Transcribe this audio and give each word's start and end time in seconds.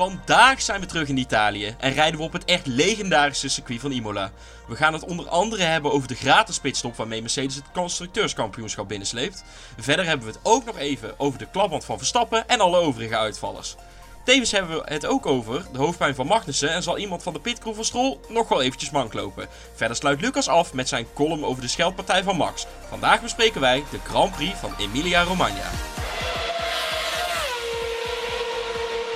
Vandaag 0.00 0.62
zijn 0.62 0.80
we 0.80 0.86
terug 0.86 1.08
in 1.08 1.16
Italië 1.16 1.74
en 1.78 1.92
rijden 1.92 2.18
we 2.18 2.26
op 2.26 2.32
het 2.32 2.44
echt 2.44 2.66
legendarische 2.66 3.48
circuit 3.48 3.80
van 3.80 3.90
Imola. 3.90 4.32
We 4.68 4.76
gaan 4.76 4.92
het 4.92 5.04
onder 5.04 5.28
andere 5.28 5.62
hebben 5.62 5.92
over 5.92 6.08
de 6.08 6.14
gratis 6.14 6.58
pitstop 6.58 6.96
waarmee 6.96 7.20
Mercedes 7.20 7.54
het 7.54 7.64
constructeurskampioenschap 7.72 8.88
binnensleept. 8.88 9.44
Verder 9.78 10.04
hebben 10.04 10.26
we 10.26 10.32
het 10.32 10.40
ook 10.42 10.64
nog 10.64 10.78
even 10.78 11.18
over 11.18 11.38
de 11.38 11.46
klapband 11.52 11.84
van 11.84 11.98
Verstappen 11.98 12.48
en 12.48 12.60
alle 12.60 12.78
overige 12.78 13.16
uitvallers. 13.16 13.76
Tevens 14.24 14.52
hebben 14.52 14.76
we 14.76 14.82
het 14.84 15.06
ook 15.06 15.26
over 15.26 15.66
de 15.72 15.78
hoofdpijn 15.78 16.14
van 16.14 16.26
Magnussen 16.26 16.72
en 16.72 16.82
zal 16.82 16.98
iemand 16.98 17.22
van 17.22 17.32
de 17.32 17.40
pitcrew 17.40 17.74
van 17.74 17.84
Stroll 17.84 18.18
nog 18.28 18.48
wel 18.48 18.62
eventjes 18.62 18.90
mank 18.90 19.12
lopen. 19.12 19.48
Verder 19.74 19.96
sluit 19.96 20.20
Lucas 20.20 20.48
af 20.48 20.72
met 20.72 20.88
zijn 20.88 21.06
column 21.14 21.44
over 21.44 21.62
de 21.62 21.68
scheldpartij 21.68 22.22
van 22.22 22.36
Max. 22.36 22.66
Vandaag 22.88 23.22
bespreken 23.22 23.60
wij 23.60 23.84
de 23.90 23.98
Grand 24.04 24.32
Prix 24.36 24.58
van 24.58 24.74
Emilia 24.78 25.22
Romagna. 25.22 25.70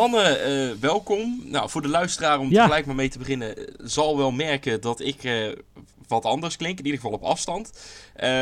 Mannen, 0.00 0.44
eh, 0.44 0.70
welkom. 0.80 1.42
Nou, 1.44 1.70
voor 1.70 1.82
de 1.82 1.88
luisteraar, 1.88 2.38
om 2.38 2.50
Ja. 2.50 2.64
gelijk 2.64 2.86
maar 2.86 2.94
mee 2.94 3.08
te 3.08 3.18
beginnen, 3.18 3.56
eh, 3.56 3.64
zal 3.78 4.16
wel 4.16 4.30
merken 4.30 4.80
dat 4.80 5.00
ik 5.00 5.24
eh, 5.24 5.34
wat 6.08 6.24
anders 6.24 6.56
klink. 6.56 6.78
In 6.78 6.84
ieder 6.84 7.00
geval 7.00 7.16
op 7.16 7.22
afstand. 7.22 7.72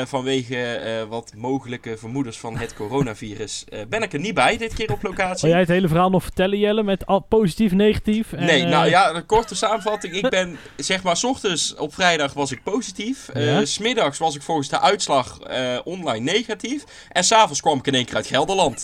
Vanwege 0.04 1.06
wat 1.08 1.32
mogelijke 1.36 1.96
vermoedens 1.98 2.38
van 2.38 2.56
het 2.56 2.74
coronavirus 2.74 3.64
ben 3.88 4.02
ik 4.02 4.12
er 4.12 4.18
niet 4.18 4.34
bij 4.34 4.56
dit 4.56 4.74
keer 4.74 4.92
op 4.92 5.02
locatie. 5.02 5.40
Wil 5.40 5.50
jij 5.50 5.60
het 5.60 5.68
hele 5.68 5.88
verhaal 5.88 6.10
nog 6.10 6.22
vertellen, 6.22 6.58
Jelle? 6.58 6.82
Met 6.82 7.06
al 7.06 7.20
positief, 7.20 7.72
negatief? 7.72 8.32
En, 8.32 8.44
Nee, 8.44 8.64
nou 8.64 8.88
ja, 8.88 9.14
een 9.14 9.26
korte 9.26 9.54
samenvatting. 9.54 10.14
Ik 10.14 10.28
ben, 10.28 10.56
zeg 10.76 11.02
maar, 11.02 11.16
s 11.16 11.24
ochtends 11.24 11.74
op 11.74 11.94
vrijdag 11.94 12.32
was 12.32 12.52
ik 12.52 12.62
positief. 12.62 13.30
Ja. 13.34 13.64
Smiddags 13.64 14.18
was 14.18 14.34
ik 14.34 14.42
volgens 14.42 14.68
de 14.68 14.80
uitslag 14.80 15.38
online 15.84 16.32
negatief. 16.32 16.84
En 17.08 17.24
s'avonds 17.24 17.60
kwam 17.60 17.78
ik 17.78 17.86
in 17.86 17.94
één 17.94 18.04
keer 18.04 18.16
uit 18.16 18.26
Gelderland. 18.26 18.82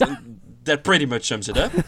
That 0.64 0.82
pretty 0.82 1.04
much 1.04 1.24
sums 1.24 1.48
it 1.48 1.56
up. 1.56 1.70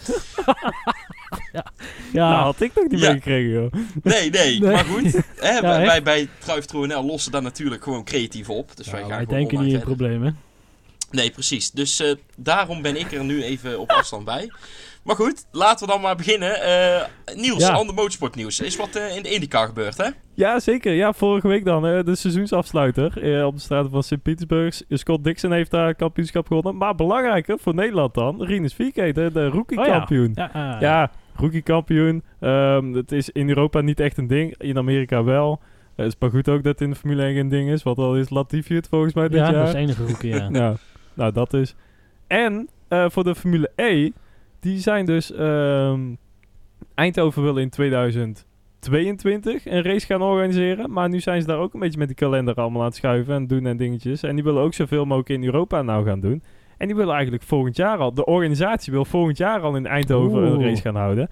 Ja, 1.52 2.30
Nou, 2.30 2.42
had 2.44 2.60
ik 2.60 2.74
nog 2.74 2.88
niet 2.88 3.00
Ja. 3.00 3.06
meegekregen, 3.08 3.50
joh. 3.50 3.72
Nee, 4.02 4.30
nee, 4.30 4.60
Nee. 4.60 4.72
maar 4.72 4.84
goed. 4.84 5.12
Hè, 5.36 5.50
Ja, 5.58 5.60
wij, 5.60 6.02
bij 6.02 6.28
Truif 6.38 6.72
lossen 6.72 7.32
daar 7.32 7.42
natuurlijk 7.42 7.82
gewoon 7.82 8.04
creatief 8.04 8.50
op. 8.50 8.76
Dus 8.76 8.86
wij 8.90 9.00
gaan 9.00 9.08
wij 9.08 9.26
denken 9.26 9.58
niet 9.58 9.72
in 9.72 9.78
verder. 9.78 9.96
problemen. 9.96 10.38
Nee, 11.10 11.30
precies. 11.30 11.70
Dus 11.70 12.00
eh, 12.00 12.14
daarom 12.36 12.82
ben 12.82 12.96
ik 12.96 13.12
er 13.12 13.24
nu 13.24 13.42
even 13.42 13.78
op 13.80 13.90
afstand 13.90 14.24
bij. 14.24 14.50
Maar 15.06 15.16
goed, 15.16 15.46
laten 15.52 15.86
we 15.86 15.92
dan 15.92 16.00
maar 16.02 16.16
beginnen. 16.16 16.60
Eh 16.62 17.02
Niels, 17.34 17.66
Ja. 17.66 17.72
ander 17.72 17.94
motorsportnieuws. 17.94 18.60
Is 18.60 18.76
wat 18.76 18.94
eh, 18.96 19.16
in 19.16 19.22
de 19.22 19.30
IndyCar 19.34 19.66
gebeurd, 19.66 19.96
hè? 19.96 20.08
Ja, 20.34 20.60
zeker. 20.60 20.92
Ja, 20.92 21.12
vorige 21.12 21.48
week 21.48 21.64
dan. 21.64 21.86
eh, 21.86 22.04
de 22.04 22.14
seizoensafsluiter 22.16 23.38
eh, 23.38 23.46
op 23.46 23.54
de 23.54 23.60
straten 23.60 23.90
van 23.90 24.02
Sint-Petersburg. 24.02 24.82
Scott 24.88 25.24
Dixon 25.24 25.52
heeft 25.52 25.70
daar 25.70 25.94
kampioenschap 25.94 26.46
gewonnen. 26.46 26.76
Maar 26.76 26.94
belangrijker 26.94 27.58
voor 27.58 27.74
Nederland 27.74 28.14
dan, 28.14 28.42
Rinus 28.42 28.74
Vieke, 28.74 29.12
de, 29.12 29.30
de 29.32 29.46
rookie-kampioen. 29.48 30.32
Ja, 30.34 30.52
eh, 30.74 30.80
Ja, 30.80 31.10
rookie-kampioen. 31.34 32.22
Ehm, 32.40 32.92
het 32.92 33.12
is 33.12 33.30
in 33.30 33.48
Europa 33.48 33.80
niet 33.80 34.00
echt 34.00 34.18
een 34.18 34.26
ding. 34.26 34.54
In 34.58 34.78
Amerika 34.78 35.24
wel. 35.24 35.60
Het 35.96 36.06
is 36.06 36.16
maar 36.18 36.30
goed 36.30 36.48
ook 36.48 36.62
dat 36.62 36.72
het 36.72 36.80
in 36.80 36.90
de 36.90 36.96
Formule 36.96 37.22
1 37.22 37.34
geen 37.34 37.48
ding 37.48 37.70
is. 37.70 37.82
Want 37.82 37.98
al 37.98 38.16
is 38.16 38.30
Latifi 38.30 38.74
het 38.74 38.88
volgens 38.88 39.14
mij 39.14 39.28
dit 39.28 39.38
ja, 39.38 39.44
jaar. 39.44 39.54
dat 39.54 39.66
is 39.66 39.72
de 39.72 39.78
enige 39.78 40.06
rookie, 40.06 40.34
ja. 40.34 40.48
Ja, 40.60 40.74
nou 41.14 41.32
dat 41.32 41.52
is. 41.54 41.74
En 42.26 42.68
eh, 42.88 43.04
voor 43.08 43.24
de 43.24 43.34
Formule 43.34 43.70
E, 43.76 44.10
die 44.66 44.78
zijn 44.78 45.04
dus 45.04 45.32
ehm, 45.32 46.00
Eindhoven 46.94 47.42
wil 47.42 47.56
in 47.56 47.70
2022 47.70 49.66
een 49.66 49.82
race 49.82 50.06
gaan 50.06 50.22
organiseren. 50.22 50.92
Maar 50.92 51.08
nu 51.08 51.20
zijn 51.20 51.40
ze 51.40 51.46
daar 51.46 51.58
ook 51.58 51.74
een 51.74 51.80
beetje 51.80 51.98
met 51.98 52.08
die 52.08 52.16
kalender 52.16 52.54
allemaal 52.54 52.80
aan 52.80 52.86
het 52.86 52.96
schuiven 52.96 53.34
en 53.34 53.46
doen 53.46 53.66
en 53.66 53.76
dingetjes. 53.76 54.22
En 54.22 54.34
die 54.34 54.44
willen 54.44 54.62
ook 54.62 54.74
zoveel 54.74 55.04
mogelijk 55.04 55.28
in 55.28 55.44
Europa 55.44 55.82
nou 55.82 56.06
gaan 56.06 56.20
doen. 56.20 56.42
En 56.78 56.86
die 56.86 56.96
willen 56.96 57.14
eigenlijk 57.14 57.42
volgend 57.42 57.76
jaar 57.76 57.98
al, 57.98 58.14
de 58.14 58.24
organisatie 58.24 58.92
wil 58.92 59.04
volgend 59.04 59.38
jaar 59.38 59.60
al 59.60 59.76
in 59.76 59.86
Eindhoven 59.86 60.42
een 60.42 60.62
race 60.62 60.82
gaan 60.82 60.96
houden. 60.96 61.28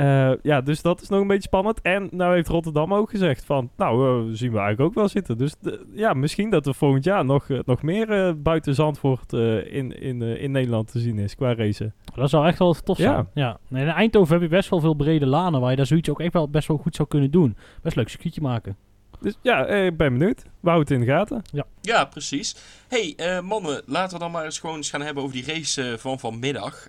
Eh, 0.00 0.32
ja, 0.42 0.60
dus 0.60 0.82
dat 0.82 1.00
is 1.02 1.08
nog 1.08 1.20
een 1.20 1.26
beetje 1.26 1.42
spannend. 1.42 1.80
En 1.80 2.08
nou 2.12 2.34
heeft 2.34 2.48
Rotterdam 2.48 2.94
ook 2.94 3.10
gezegd 3.10 3.44
van, 3.44 3.70
nou, 3.76 4.06
eh, 4.28 4.34
zien 4.36 4.52
we 4.52 4.58
eigenlijk 4.58 4.88
ook 4.88 4.94
wel 4.94 5.08
zitten. 5.08 5.38
Dus 5.38 5.54
de- 5.60 5.86
ja, 5.94 6.12
misschien 6.14 6.50
dat 6.50 6.66
er 6.66 6.74
volgend 6.74 7.04
jaar 7.04 7.24
nog, 7.24 7.48
eh, 7.50 7.58
nog 7.64 7.82
meer 7.82 8.10
eh, 8.10 8.32
buiten 8.36 8.74
Zandvoort 8.74 9.32
eh, 9.32 9.74
in, 9.74 10.00
in, 10.00 10.22
eh, 10.22 10.42
in 10.42 10.50
Nederland 10.50 10.90
te 10.90 10.98
zien 10.98 11.18
is 11.18 11.34
qua 11.34 11.54
racen. 11.54 11.94
Dat 12.14 12.30
zou 12.30 12.46
echt 12.46 12.58
wel 12.58 12.72
tof 12.74 12.98
Ja. 12.98 13.12
zijn. 13.12 13.28
Ja. 13.34 13.58
Nee, 13.68 13.82
in 13.82 13.88
Eindhoven 13.88 14.32
heb 14.32 14.42
je 14.42 14.48
best 14.56 14.68
wel 14.70 14.80
veel 14.80 14.94
brede 14.94 15.26
lanen 15.26 15.60
waar 15.60 15.70
je 15.70 15.76
daar 15.76 15.86
zoiets 15.86 16.08
ook 16.10 16.20
echt 16.20 16.32
wel 16.32 16.48
best 16.48 16.68
wel 16.68 16.76
goed 16.76 16.94
zou 16.94 17.08
kunnen 17.08 17.30
doen. 17.30 17.56
Best 17.82 17.96
leuk 17.96 18.08
circuitje 18.08 18.40
maken. 18.40 18.76
Dus 19.20 19.38
ja, 19.42 19.64
eh, 19.66 19.86
ik 19.86 19.96
ben 19.96 20.18
benieuwd. 20.18 20.42
We 20.60 20.70
houden 20.70 20.88
het 20.88 20.90
in 20.90 21.06
de 21.06 21.12
gaten. 21.12 21.42
Ja, 21.80 22.04
precies. 22.04 22.56
hey, 22.88 23.14
eh, 23.16 23.40
mannen, 23.40 23.82
laten 23.86 24.12
we 24.12 24.22
dan 24.22 24.30
maar 24.30 24.44
eens 24.44 24.58
gewoon 24.58 24.76
eens 24.76 24.90
gaan 24.90 25.02
hebben 25.02 25.22
over 25.22 25.34
die 25.36 25.54
race 25.54 25.96
van 25.98 26.18
vanmiddag. 26.18 26.88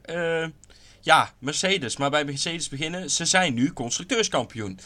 Ja, 1.02 1.30
Mercedes. 1.40 1.98
Maar 1.98 2.10
bij 2.10 2.26
Mercedes 2.26 2.70
beginnen. 2.70 3.10
Ze 3.10 3.26
zijn 3.26 3.54
nu 3.54 3.74
constructeurskampioen. 3.74 4.80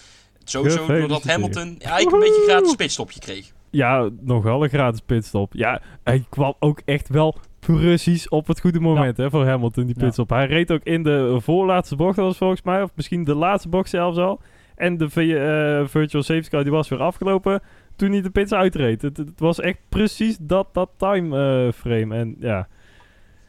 Sowieso 0.43 0.85
doordat. 0.87 1.23
Hamilton 1.23 1.75
ja, 1.79 1.89
eigenlijk 1.89 2.11
een 2.11 2.19
beetje 2.31 2.41
een 2.45 2.49
gratis 2.49 2.75
pitstopje 2.75 3.19
kreeg. 3.19 3.51
Ja, 3.69 4.09
nogal 4.21 4.63
een 4.63 4.69
gratis 4.69 4.99
pitstop. 5.05 5.53
Ja, 5.53 5.81
hij 6.03 6.25
kwam 6.29 6.53
ook 6.59 6.81
echt 6.85 7.09
wel 7.09 7.37
precies 7.59 8.29
op 8.29 8.47
het 8.47 8.59
goede 8.59 8.79
moment 8.79 9.17
hè, 9.17 9.29
voor 9.29 9.45
Hamilton, 9.47 9.85
die 9.85 9.95
Ja. 9.97 10.03
pitstop. 10.05 10.29
Hij 10.29 10.45
reed 10.47 10.71
ook 10.71 10.83
in 10.83 11.03
de 11.03 11.37
voorlaatste 11.41 11.95
bocht, 11.95 12.15
dat 12.15 12.25
was 12.25 12.37
volgens 12.37 12.61
mij. 12.61 12.81
Of 12.81 12.89
misschien 12.95 13.23
de 13.23 13.35
laatste 13.35 13.69
bocht 13.69 13.89
zelfs 13.89 14.17
al. 14.17 14.41
En 14.75 14.97
de 14.97 15.09
V- 15.09 15.17
eh, 15.17 15.87
virtual 15.87 16.23
safety 16.23 16.49
car 16.49 16.63
die 16.63 16.71
was 16.71 16.89
weer 16.89 16.99
afgelopen 17.01 17.61
toen 17.95 18.11
hij 18.11 18.21
de 18.21 18.29
pits 18.29 18.51
uitreed. 18.53 19.01
Het, 19.01 19.17
het 19.17 19.39
was 19.39 19.59
echt 19.59 19.77
precies 19.89 20.37
dat, 20.39 20.67
dat 20.73 20.89
time 20.97 21.71
frame. 21.75 22.15
En 22.15 22.35
ja, 22.39 22.67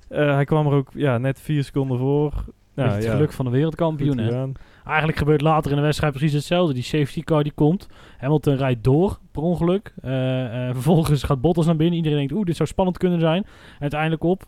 eh, 0.09 0.35
hij 0.35 0.45
kwam 0.45 0.67
er 0.67 0.73
ook 0.73 0.89
ja, 0.95 1.19
net 1.19 1.41
vier 1.41 1.65
seconden 1.65 1.99
voor. 1.99 2.33
Nou, 2.75 2.91
het 2.91 3.05
ja, 3.05 3.11
geluk 3.11 3.33
van 3.33 3.45
de 3.45 3.51
wereldkampioen. 3.51 4.19
Hè. 4.19 4.47
Eigenlijk 4.87 5.19
gebeurt 5.19 5.41
later 5.41 5.71
in 5.71 5.77
de 5.77 5.83
wedstrijd 5.83 6.13
precies 6.13 6.33
hetzelfde. 6.33 6.75
Die 6.75 6.83
safety 6.83 7.23
car 7.23 7.43
die 7.43 7.53
komt. 7.53 7.89
Hamilton 8.19 8.55
rijdt 8.57 8.85
door, 8.85 9.19
per 9.33 9.43
ongeluk. 9.43 9.95
Eh, 10.03 10.69
eh, 10.69 10.73
vervolgens 10.75 11.23
gaat 11.23 11.41
Bottas 11.41 11.67
naar 11.67 11.77
binnen. 11.77 11.97
Iedereen 11.97 12.19
denkt, 12.19 12.33
oeh, 12.33 12.45
dit 12.45 12.57
zou 12.57 12.69
spannend 12.69 12.99
kunnen 12.99 13.21
zijn. 13.21 13.47
Uiteindelijk 13.79 14.23
op 14.23 14.45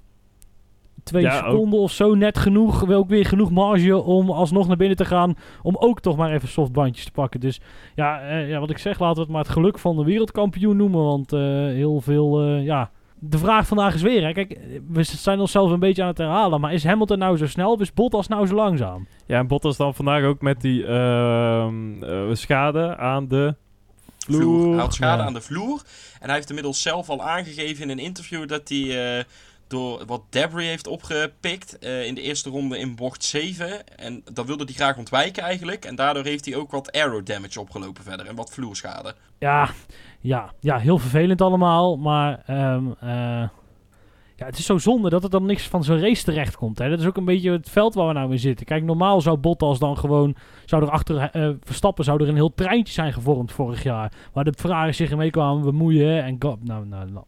twee 1.02 1.22
Ja, 1.22 1.38
ook- 1.40 1.44
seconden 1.50 1.80
of 1.80 1.90
zo 1.90 2.14
net 2.14 2.38
genoeg. 2.38 2.80
Wel 2.80 2.98
ook 2.98 3.08
weer 3.08 3.26
genoeg 3.26 3.50
marge 3.50 4.02
om 4.02 4.30
alsnog 4.30 4.66
naar 4.66 4.76
binnen 4.76 4.96
te 4.96 5.04
gaan. 5.04 5.34
Om 5.62 5.76
ook 5.76 6.00
toch 6.00 6.16
maar 6.16 6.32
even 6.32 6.48
softbandjes 6.48 7.04
te 7.04 7.12
pakken. 7.12 7.40
Dus 7.40 7.60
ja, 7.94 8.30
ja, 8.36 8.60
wat 8.60 8.70
ik 8.70 8.78
zeg, 8.78 8.98
laten 8.98 9.14
we 9.16 9.20
het 9.22 9.30
maar 9.30 9.42
het 9.42 9.52
geluk 9.52 9.78
van 9.78 9.96
de 9.96 10.04
wereldkampioen 10.04 10.76
noemen. 10.76 11.04
Want 11.04 11.30
heel 11.30 12.00
veel, 12.00 12.44
ja... 12.44 12.90
De 13.20 13.38
vraag 13.38 13.66
vandaag 13.66 13.94
is 13.94 14.02
weer, 14.02 14.22
hè. 14.26 14.32
kijk, 14.32 14.58
we 14.88 15.02
zijn 15.02 15.40
onszelf 15.40 15.70
een 15.70 15.78
beetje 15.80 16.02
aan 16.02 16.08
het 16.08 16.18
herhalen. 16.18 16.60
Maar 16.60 16.72
is 16.72 16.84
Hamilton 16.84 17.18
nou 17.18 17.36
zo 17.36 17.46
snel 17.46 17.72
of 17.72 17.80
is 17.80 17.92
Bottas 17.92 18.28
nou 18.28 18.46
zo 18.46 18.54
langzaam? 18.54 19.06
Ja, 19.26 19.38
en 19.38 19.46
Bottas 19.46 19.76
dan 19.76 19.94
vandaag 19.94 20.24
ook 20.24 20.40
met 20.40 20.60
die 20.60 20.86
ehm, 20.86 22.02
eh, 22.02 22.28
schade 22.32 22.96
aan 22.96 23.28
de 23.28 23.54
Vloer. 24.18 24.40
vloer. 24.40 24.72
Hij 24.72 24.80
had 24.80 24.94
schade 24.94 25.20
Ja. 25.22 25.26
aan 25.26 25.32
de 25.34 25.40
vloer. 25.40 25.82
En 26.20 26.26
hij 26.26 26.34
heeft 26.34 26.48
inmiddels 26.48 26.82
zelf 26.82 27.08
al 27.08 27.22
aangegeven 27.22 27.82
in 27.82 27.90
een 27.90 27.98
interview 28.04 28.48
dat 28.48 28.68
hij 28.68 29.16
eh, 29.18 29.24
door 29.66 30.02
wat 30.06 30.22
debris 30.30 30.66
heeft 30.66 30.86
opgepikt 30.86 31.78
eh, 31.78 32.04
in 32.06 32.14
de 32.14 32.20
eerste 32.22 32.50
ronde 32.50 32.78
in 32.78 32.94
bocht 32.94 33.24
7. 33.24 33.96
En 33.96 34.22
dat 34.32 34.46
wilde 34.46 34.64
hij 34.64 34.74
graag 34.74 34.96
ontwijken 34.96 35.42
eigenlijk. 35.42 35.84
En 35.84 35.94
daardoor 35.94 36.24
heeft 36.24 36.44
hij 36.44 36.56
ook 36.56 36.70
wat 36.70 36.92
aero 36.92 37.22
damage 37.22 37.60
opgelopen 37.60 38.02
verder 38.04 38.26
en 38.26 38.34
wat 38.34 38.50
vloerschade. 38.50 39.14
Ja, 39.38 39.70
ja, 40.20 40.52
ja, 40.60 40.78
heel 40.78 40.98
vervelend 40.98 41.40
allemaal. 41.42 41.96
Maar 41.96 42.42
ehm, 42.46 42.84
eh, 43.00 43.48
ja, 44.36 44.46
het 44.46 44.58
is 44.58 44.66
zo 44.66 44.78
zonde 44.78 45.08
dat 45.10 45.24
er 45.24 45.30
dan 45.30 45.46
niks 45.46 45.68
van 45.68 45.84
zo'n 45.84 46.00
race 46.00 46.24
terecht 46.24 46.56
komt. 46.56 46.78
Hè. 46.78 46.88
Dat 46.90 47.00
is 47.00 47.06
ook 47.06 47.16
een 47.16 47.24
beetje 47.24 47.50
het 47.52 47.70
veld 47.70 47.94
waar 47.94 48.06
we 48.06 48.12
nou 48.12 48.30
in 48.32 48.38
zitten. 48.38 48.66
Kijk, 48.66 48.84
normaal 48.84 49.20
zou 49.20 49.36
Bottas 49.36 49.78
dan 49.78 49.98
gewoon... 49.98 50.34
Zou 50.64 50.82
er 50.82 50.90
achter 50.90 51.16
eh, 51.30 51.50
Verstappen 51.60 52.04
zou 52.04 52.22
er 52.22 52.28
een 52.28 52.34
heel 52.34 52.54
treintje 52.54 52.92
zijn 52.92 53.12
gevormd 53.12 53.52
vorig 53.52 53.82
jaar. 53.82 54.12
Waar 54.32 54.44
de 54.44 54.52
Ferrari 54.56 54.92
zich 54.92 55.10
ermee 55.10 55.30
kwamen 55.30 55.62
bemoeien. 55.64 56.24
En 56.24 56.36
Ga- 56.38 56.56
nou, 56.60 56.86
nou, 56.86 57.10
nou, 57.10 57.24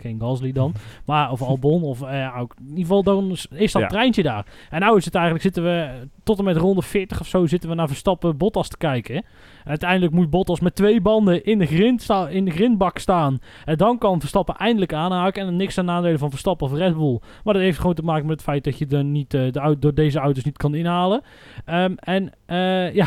geen 0.00 0.20
Gasly 0.20 0.52
dan. 0.52 0.72
Maar, 1.06 1.30
of 1.30 1.42
Albon, 1.42 1.82
of 1.82 2.02
eh, 2.02 2.36
ook, 2.38 2.54
in 2.58 2.64
ieder 2.68 2.80
geval 2.80 3.02
dan 3.02 3.30
is 3.50 3.72
dat 3.72 3.82
Ja. 3.82 3.88
treintje 3.88 4.22
daar. 4.22 4.46
En 4.70 4.80
nou 4.80 4.96
is 4.96 5.04
het 5.04 5.14
eigenlijk, 5.14 5.44
zitten 5.44 5.62
we 5.62 6.08
tot 6.22 6.38
en 6.38 6.44
met 6.44 6.56
ronde 6.56 6.82
40 6.82 7.20
of 7.20 7.26
zo, 7.26 7.46
zitten 7.46 7.68
we 7.68 7.74
naar 7.74 7.88
Verstappen 7.88 8.36
Bottas 8.36 8.68
te 8.68 8.76
kijken. 8.76 9.14
En 9.14 9.70
uiteindelijk 9.70 10.12
moet 10.12 10.30
Bottas 10.30 10.60
met 10.60 10.74
twee 10.74 11.00
banden 11.00 11.44
in 11.44 11.58
de, 11.58 11.66
grind 11.66 12.02
sta, 12.02 12.28
in 12.28 12.44
de 12.44 12.50
grindbak 12.50 12.98
staan. 12.98 13.38
En 13.64 13.76
dan 13.76 13.98
kan 13.98 14.20
Verstappen 14.20 14.54
eindelijk 14.56 14.92
aanhaken. 14.92 15.40
En 15.40 15.46
dan 15.46 15.56
niks 15.56 15.78
aan 15.78 15.84
nadelen 15.84 16.18
van 16.18 16.30
Verstappen 16.30 16.66
of 16.66 16.72
Red 16.72 16.96
Bull. 16.96 17.20
Maar 17.44 17.54
dat 17.54 17.62
heeft 17.62 17.78
gewoon 17.78 17.94
te 17.94 18.02
maken 18.02 18.26
met 18.26 18.36
het 18.36 18.44
feit 18.44 18.64
dat 18.64 18.78
je 18.78 18.86
er 18.86 19.04
niet, 19.04 19.34
eh, 19.34 19.52
de, 19.52 19.76
door 19.78 19.94
deze 19.94 20.18
auto's 20.18 20.44
niet 20.44 20.56
kan 20.56 20.74
inhalen. 20.74 21.22
Ehm, 21.64 21.92
en 21.96 22.32
eh, 22.46 22.94
ja, 22.94 23.06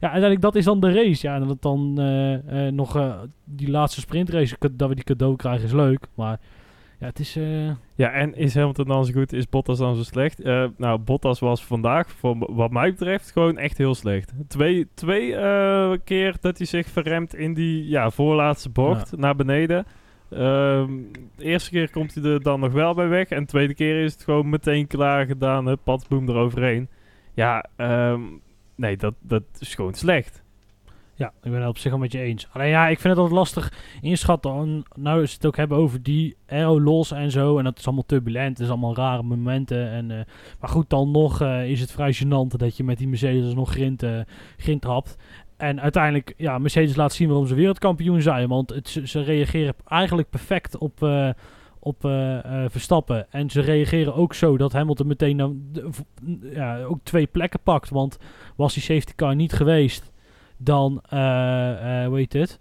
ja, 0.00 0.10
uiteindelijk 0.10 0.40
dat 0.40 0.54
is 0.54 0.64
dan 0.64 0.80
de 0.80 0.92
race. 0.92 1.26
Ja, 1.26 1.34
en 1.34 1.40
dat 1.40 1.48
het 1.48 1.62
dan 1.62 1.92
nog 2.74 3.18
die 3.44 3.70
laatste 3.70 4.00
sprintrace, 4.00 4.56
dat 4.72 4.88
we 4.88 4.94
die 4.94 5.04
cadeau 5.04 5.36
krijgen, 5.36 5.64
is 5.64 5.72
leuk. 5.72 6.06
Maar 6.14 6.40
ja, 6.98 7.06
het 7.06 7.18
is... 7.18 7.36
eh, 7.36 7.70
Ja, 7.94 8.10
en 8.10 8.34
is 8.34 8.54
Hamilton 8.54 8.86
dan 8.86 9.04
zo 9.04 9.12
goed? 9.12 9.32
Is 9.32 9.48
Bottas 9.48 9.78
dan 9.78 9.94
zo 9.96 10.02
slecht? 10.02 10.40
Eh, 10.40 10.64
nou, 10.76 10.98
Bottas 10.98 11.40
was 11.40 11.64
vandaag, 11.64 12.10
voor, 12.10 12.54
wat 12.54 12.70
mij 12.70 12.90
betreft, 12.90 13.30
gewoon 13.32 13.58
echt 13.58 13.78
heel 13.78 13.94
slecht. 13.94 14.32
Twee, 14.48 14.88
twee 14.94 15.36
eh, 15.36 15.92
keer 16.04 16.36
dat 16.40 16.56
hij 16.58 16.66
zich 16.66 16.86
verremt 16.88 17.34
in 17.34 17.54
die 17.54 17.88
ja, 17.88 18.10
voorlaatste 18.10 18.68
bocht 18.70 19.16
naar 19.16 19.36
beneden. 19.36 19.86
Ehm, 20.30 20.90
de 21.36 21.44
eerste 21.44 21.70
keer 21.70 21.90
komt 21.90 22.14
hij 22.14 22.24
er 22.24 22.42
dan 22.42 22.60
nog 22.60 22.72
wel 22.72 22.94
bij 22.94 23.08
weg. 23.08 23.28
En 23.28 23.40
de 23.40 23.46
tweede 23.46 23.74
keer 23.74 24.04
is 24.04 24.12
het 24.12 24.22
gewoon 24.22 24.48
meteen 24.48 24.86
klaar 24.86 25.26
gedaan. 25.26 25.66
Het 25.66 25.82
padboom 25.84 26.28
eroverheen. 26.28 26.88
Ja, 27.34 27.66
ehm, 27.76 28.20
nee, 28.76 28.96
dat, 28.96 29.14
dat 29.20 29.42
is 29.58 29.74
gewoon 29.74 29.94
slecht. 29.94 30.42
Ja, 31.16 31.32
ik 31.42 31.50
ben 31.50 31.60
het 31.60 31.68
op 31.68 31.78
zich 31.78 31.90
wel 31.90 32.00
met 32.00 32.12
je 32.12 32.20
eens. 32.20 32.48
Alleen 32.52 32.68
ja, 32.68 32.88
ik 32.88 33.00
vind 33.00 33.14
het 33.14 33.22
altijd 33.22 33.38
lastig 33.38 33.72
inschatten. 34.00 34.82
Nou 34.94 35.22
is 35.22 35.32
het 35.32 35.46
ook 35.46 35.56
hebben 35.56 35.78
over 35.78 36.02
die 36.02 36.36
aero 36.46 36.80
los 36.80 37.12
en 37.12 37.30
zo. 37.30 37.58
En 37.58 37.64
dat 37.64 37.78
is 37.78 37.86
allemaal 37.86 38.06
turbulent. 38.06 38.58
Het 38.58 38.66
is 38.66 38.68
allemaal 38.68 38.94
rare 38.94 39.22
momenten. 39.22 39.90
En, 39.90 40.10
eh, 40.10 40.24
maar 40.60 40.70
goed, 40.70 40.90
dan 40.90 41.10
nog 41.10 41.40
eh, 41.40 41.70
is 41.70 41.80
het 41.80 41.92
vrij 41.92 42.14
gênant 42.14 42.56
dat 42.56 42.76
je 42.76 42.84
met 42.84 42.98
die 42.98 43.08
Mercedes 43.08 43.54
nog 43.54 43.70
grind, 43.70 44.02
eh 44.02 44.20
grind 44.56 44.82
trapt. 44.82 45.16
En 45.56 45.80
uiteindelijk, 45.80 46.34
ja, 46.36 46.58
Mercedes 46.58 46.96
laat 46.96 47.12
zien 47.12 47.28
waarom 47.28 47.46
ze 47.46 47.54
wereldkampioen 47.54 48.22
zijn. 48.22 48.48
Want 48.48 48.70
het, 48.70 48.88
ze, 49.04 49.20
reageren 49.20 49.74
eigenlijk 49.86 50.30
perfect 50.30 50.78
op, 50.78 51.08
op 51.78 51.96
Verstappen. 52.66 53.26
En 53.30 53.50
ze 53.50 53.60
reageren 53.60 54.14
ook 54.14 54.34
zo 54.34 54.56
dat 54.56 54.72
Hamilton 54.72 55.06
meteen 55.06 55.36
dan, 55.36 55.62
ja, 56.42 56.82
ook 56.82 56.98
twee 57.02 57.26
plekken 57.26 57.60
pakt. 57.62 57.90
Want 57.90 58.18
was 58.56 58.74
die 58.74 58.82
safety 58.82 59.12
car 59.14 59.34
niet 59.34 59.52
geweest, 59.52 60.12
dan, 60.64 61.02
hoe 61.10 62.16
heet 62.16 62.32
het? 62.32 62.60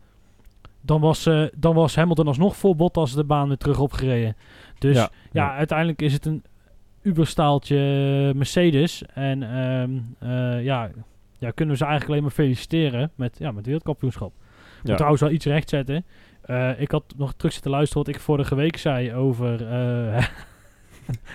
Dan 0.86 1.02
was, 1.02 1.26
eh, 1.26 1.44
dan 1.56 1.76
was 1.76 1.96
Hamilton 1.96 2.28
alsnog 2.28 2.56
voor 2.56 2.76
Bottas 2.76 3.14
de 3.14 3.24
baan 3.24 3.48
weer 3.48 3.58
terug 3.58 3.80
opgereden. 3.80 4.36
Dus 4.80 4.96
ja, 4.96 5.10
ja. 5.32 5.56
uiteindelijk 5.56 6.02
is 6.02 6.14
het 6.14 6.26
een 6.26 6.44
uberstaaltje 7.02 7.78
Mercedes. 8.36 9.04
En 9.14 9.44
ehm, 9.44 9.92
eh, 10.20 10.64
ja, 10.64 10.90
ja, 11.38 11.52
kunnen 11.52 11.74
we 11.74 11.80
ze 11.80 11.86
eigenlijk 11.86 12.10
alleen 12.10 12.22
maar 12.22 12.32
feliciteren 12.32 13.12
met, 13.16 13.36
ja, 13.40 13.52
met 13.52 13.66
wereldkampioenschap. 13.66 14.34
Ik 14.78 14.84
moet 14.84 14.96
trouwens 14.96 15.22
wel 15.22 15.32
iets 15.32 15.46
rechtzetten. 15.46 16.06
Eh, 16.42 16.80
ik 16.80 16.92
had 16.92 17.04
nog 17.18 17.34
terug 17.34 17.54
zitten 17.54 17.72
luisteren 17.72 18.06
wat 18.06 18.16
ik 18.16 18.22
vorige 18.22 18.56
week 18.56 18.78
zei 18.78 19.14
over, 19.14 19.62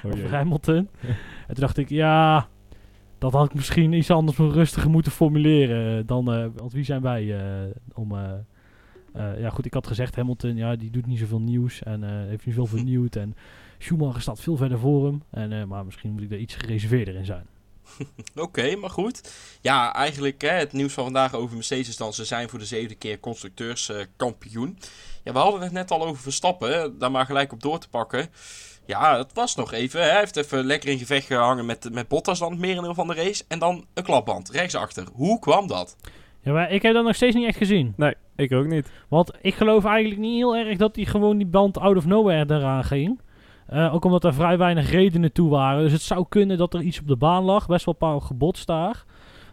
Oh 0.04 0.12
over 0.12 0.34
Hamilton. 0.34 0.76
en 1.46 1.54
toen 1.54 1.54
dacht 1.54 1.78
ik, 1.78 1.88
ja, 1.88 2.48
dat 3.18 3.32
had 3.32 3.44
ik 3.44 3.54
misschien 3.54 3.92
iets 3.92 4.10
anders 4.10 4.36
rustiger 4.36 4.90
moeten 4.90 5.12
formuleren 5.12 6.06
dan, 6.06 6.32
eh, 6.32 6.46
want 6.54 6.72
wie 6.72 6.84
zijn 6.84 7.02
wij 7.02 7.38
eh, 7.38 7.70
om... 7.94 8.12
eh, 8.16 8.32
eh, 9.12 9.40
ja 9.40 9.50
goed, 9.50 9.66
ik 9.66 9.74
had 9.74 9.86
gezegd 9.86 10.16
Hamilton, 10.16 10.56
ja, 10.56 10.76
die 10.76 10.90
doet 10.90 11.06
niet 11.06 11.18
zoveel 11.18 11.40
nieuws 11.40 11.82
en 11.82 12.04
eh, 12.04 12.10
heeft 12.10 12.46
niet 12.46 12.54
veel 12.54 12.66
vernieuwd. 12.76 13.16
En 13.16 13.36
Schumacher 13.78 14.20
staat 14.20 14.40
veel 14.40 14.56
verder 14.56 14.78
voor 14.78 15.04
hem. 15.06 15.22
En, 15.30 15.52
eh, 15.52 15.64
maar 15.64 15.84
misschien 15.84 16.12
moet 16.12 16.22
ik 16.22 16.30
daar 16.30 16.38
iets 16.38 16.54
gereserveerder 16.54 17.14
in 17.14 17.24
zijn. 17.24 17.46
Oké, 18.36 18.76
maar 18.76 18.90
goed. 18.90 19.32
Ja, 19.60 19.94
eigenlijk 19.94 20.40
hè, 20.40 20.50
het 20.50 20.72
nieuws 20.72 20.92
van 20.92 21.04
vandaag 21.04 21.34
over 21.34 21.54
Mercedes 21.54 21.96
dan. 21.96 22.12
Ze 22.12 22.24
zijn 22.24 22.48
voor 22.48 22.58
de 22.58 22.64
zevende 22.64 22.94
keer 22.94 23.20
constructeurskampioen. 23.20 24.78
ja, 25.24 25.32
we 25.32 25.38
hadden 25.38 25.60
het 25.60 25.72
net 25.72 25.90
al 25.90 26.06
over 26.06 26.22
Verstappen. 26.22 26.98
Daar 26.98 27.10
maar 27.10 27.26
gelijk 27.26 27.52
op 27.52 27.62
door 27.62 27.78
te 27.78 27.88
pakken. 27.88 28.28
Ja, 28.88 29.18
het 29.18 29.32
was 29.34 29.54
nog 29.54 29.72
even. 29.72 30.00
hè, 30.02 30.08
Hij 30.08 30.18
heeft 30.18 30.36
even 30.36 30.64
lekker 30.64 30.88
in 30.88 30.98
gevecht 30.98 31.26
gehangen 31.26 31.66
met, 31.66 31.88
met 31.92 32.08
Bottas 32.08 32.38
dan 32.38 32.50
het 32.50 32.60
merendeel 32.60 32.94
van 32.94 33.06
de 33.06 33.14
race. 33.14 33.44
En 33.48 33.58
dan 33.58 33.84
een 33.94 34.02
klapband 34.02 34.50
rechtsachter. 34.50 35.06
Hoe 35.12 35.38
kwam 35.38 35.66
dat? 35.66 35.96
Ja, 36.40 36.52
maar 36.52 36.70
ik 36.72 36.82
heb 36.82 36.94
dat 36.94 37.04
nog 37.04 37.14
steeds 37.14 37.34
niet 37.34 37.46
echt 37.46 37.56
gezien. 37.56 37.92
Nee, 37.96 38.14
ik 38.36 38.52
ook 38.52 38.66
niet. 38.66 38.90
Want 39.08 39.32
ik 39.40 39.54
geloof 39.54 39.84
eigenlijk 39.84 40.20
niet 40.20 40.36
heel 40.36 40.56
erg 40.56 40.78
dat 40.78 40.96
hij 40.96 41.04
gewoon 41.04 41.36
die 41.36 41.46
band 41.46 41.78
out 41.78 41.96
of 41.96 42.06
nowhere 42.06 42.54
eraan 42.54 42.84
ging. 42.84 43.20
Eh, 43.66 43.94
ook 43.94 44.04
omdat 44.04 44.24
er 44.24 44.34
vrij 44.34 44.58
weinig 44.58 44.90
redenen 44.90 45.32
toe 45.32 45.50
waren. 45.50 45.82
Dus 45.82 45.92
het 45.92 46.02
zou 46.02 46.26
kunnen 46.28 46.58
dat 46.58 46.74
er 46.74 46.80
iets 46.80 47.00
op 47.00 47.06
de 47.06 47.16
baan 47.16 47.44
lag. 47.44 47.66
Best 47.66 47.84
wel 47.84 47.94
een 47.98 48.08
paar 48.08 48.20
gebotst 48.20 48.66
daar. 48.66 49.04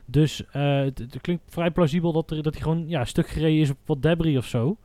Dus 0.06 0.44
eh, 0.52 0.78
het, 0.78 1.00
het 1.00 1.22
klinkt 1.22 1.44
vrij 1.48 1.72
plausibel 1.72 2.12
dat, 2.12 2.32
er, 2.32 2.44
dat 2.44 2.54
hij 2.54 2.62
gewoon 2.64 2.84
ja, 2.88 3.00
een 3.00 3.08
stuk 3.08 3.28
gereden 3.28 3.60
is 3.62 3.70
op 3.70 3.78
wat 3.86 4.02
debris 4.02 4.38
of 4.38 4.46
zo. 4.46 4.78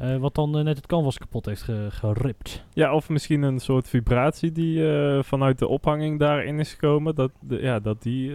Eh, 0.00 0.16
wat 0.16 0.34
dan 0.34 0.58
eh, 0.58 0.64
net 0.64 0.76
het 0.76 0.86
canvas 0.86 1.18
kapot 1.18 1.46
heeft 1.46 1.62
ge- 1.62 1.88
geript. 1.90 2.64
Ja, 2.72 2.94
of 2.94 3.08
misschien 3.08 3.42
een 3.42 3.58
soort 3.58 3.88
vibratie 3.88 4.52
die 4.52 4.92
eh, 4.92 5.22
vanuit 5.22 5.58
de 5.58 5.68
ophanging 5.68 6.18
daarin 6.18 6.58
is 6.58 6.70
gekomen. 6.72 7.14
Dat, 7.14 7.30
de, 7.40 7.60
ja, 7.60 7.80
dat 7.80 8.02
die 8.02 8.32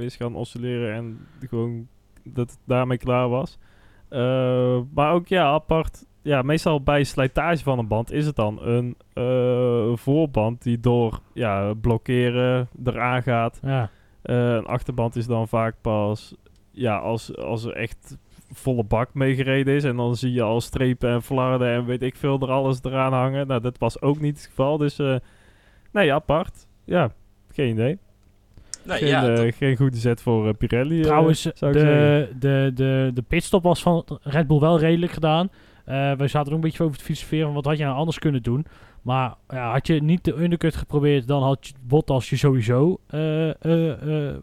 is 0.00 0.16
gaan 0.16 0.34
oscilleren 0.34 0.94
en 0.94 1.26
gewoon 1.48 1.88
dat 2.24 2.50
het 2.50 2.58
daarmee 2.64 2.98
klaar 2.98 3.28
was. 3.28 3.58
Maar 4.94 5.12
ook 5.12 5.26
ja, 5.28 5.44
apart. 5.44 6.06
Ja, 6.22 6.42
meestal 6.42 6.82
bij 6.82 7.04
slijtage 7.04 7.62
van 7.62 7.78
een 7.78 7.88
band 7.88 8.12
is 8.12 8.26
het 8.26 8.36
dan 8.36 8.62
een 8.62 8.96
voorband 9.98 10.62
die 10.62 10.80
door 10.80 11.20
ja, 11.34 11.74
blokkeren 11.74 12.68
eraan 12.84 13.22
gaat. 13.22 13.60
Ja, 13.62 13.90
een 14.22 14.66
achterband 14.66 15.16
is 15.16 15.26
dan 15.26 15.48
vaak 15.48 15.74
pas 15.80 16.34
ja, 16.70 16.98
als, 16.98 17.36
als 17.36 17.64
er 17.64 17.72
echt 17.72 18.18
volle 18.58 18.84
bak 18.84 19.14
meegereden 19.14 19.74
is. 19.74 19.84
En 19.84 19.96
dan 19.96 20.16
zie 20.16 20.32
je 20.32 20.42
al 20.42 20.60
strepen 20.60 21.10
en 21.10 21.22
flarden 21.22 21.68
en 21.68 21.84
weet 21.86 22.02
ik 22.02 22.16
veel 22.16 22.40
er 22.40 22.50
alles 22.50 22.78
eraan 22.82 23.12
hangen. 23.12 23.46
Nou, 23.46 23.60
dat 23.60 23.78
was 23.78 24.00
ook 24.02 24.20
niet 24.20 24.36
het 24.36 24.46
geval. 24.46 24.78
Dus 24.78 24.98
eh, 24.98 25.16
nee, 25.92 26.12
apart. 26.12 26.66
Ja, 26.84 27.10
geen 27.52 27.70
idee. 27.70 27.98
Nee, 28.84 28.98
geen, 28.98 29.08
ja, 29.08 29.28
eh, 29.30 29.36
dat- 29.36 29.54
geen 29.54 29.76
goede 29.76 29.96
zet 29.96 30.22
voor 30.22 30.48
eh, 30.48 30.54
Pirelli. 30.58 31.02
Trouwens, 31.02 31.42
zou 31.54 31.72
ik 31.72 31.78
zeggen. 31.78 32.00
de, 32.00 32.38
de, 32.38 32.70
de, 32.74 33.10
de 33.14 33.22
pitstop 33.22 33.62
was 33.62 33.82
van 33.82 34.04
Red 34.22 34.46
Bull 34.46 34.58
wel 34.60 34.78
redelijk 34.78 35.12
gedaan. 35.12 35.50
Eh 35.84 36.12
we 36.12 36.26
zaten 36.28 36.48
er 36.48 36.54
een 36.54 36.60
beetje 36.60 36.82
over 36.84 36.98
te 36.98 37.04
filosoferen 37.04 37.44
van 37.44 37.54
wat 37.54 37.64
had 37.64 37.78
je 37.78 37.84
nou 37.84 37.96
anders 37.96 38.18
kunnen 38.18 38.42
doen. 38.42 38.66
Maar 39.02 39.34
ja, 39.48 39.72
had 39.72 39.86
je 39.86 40.02
niet 40.02 40.24
de 40.24 40.42
undercut 40.42 40.76
geprobeerd, 40.76 41.26
dan 41.26 41.42
had 41.42 41.66
je 41.66 41.72
Bottas 41.82 42.30
je 42.30 42.36
sowieso 42.36 42.98
eh 43.06 43.48
eh, 43.64 44.28
eh, 44.28 44.36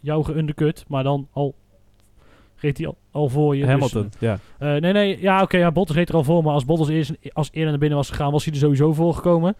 jou 0.00 0.24
geundercut. 0.24 0.84
Maar 0.88 1.02
dan 1.02 1.28
al 1.32 1.54
reed 2.56 2.78
hij 2.78 2.86
al, 2.86 2.96
al 3.16 3.28
voor 3.28 3.56
je. 3.56 3.60
dus, 3.60 3.70
Hamilton, 3.70 4.10
ja. 4.18 4.38
eh, 4.58 4.74
nee, 4.74 4.92
nee, 4.92 5.20
ja, 5.20 5.42
oké, 5.42 5.56
ja, 5.56 5.72
Bottas 5.72 5.96
reed 5.96 6.08
er 6.08 6.14
al 6.14 6.24
voor, 6.24 6.42
maar 6.42 6.52
als 6.52 6.64
Bottas 6.64 6.88
eerst, 6.88 7.12
als 7.32 7.48
eerder 7.52 7.70
naar 7.70 7.78
binnen 7.78 7.98
was 7.98 8.10
gegaan, 8.10 8.32
was 8.32 8.44
hij 8.44 8.52
er 8.52 8.58
sowieso 8.58 8.92
voor 8.92 9.14
gekomen. 9.14 9.56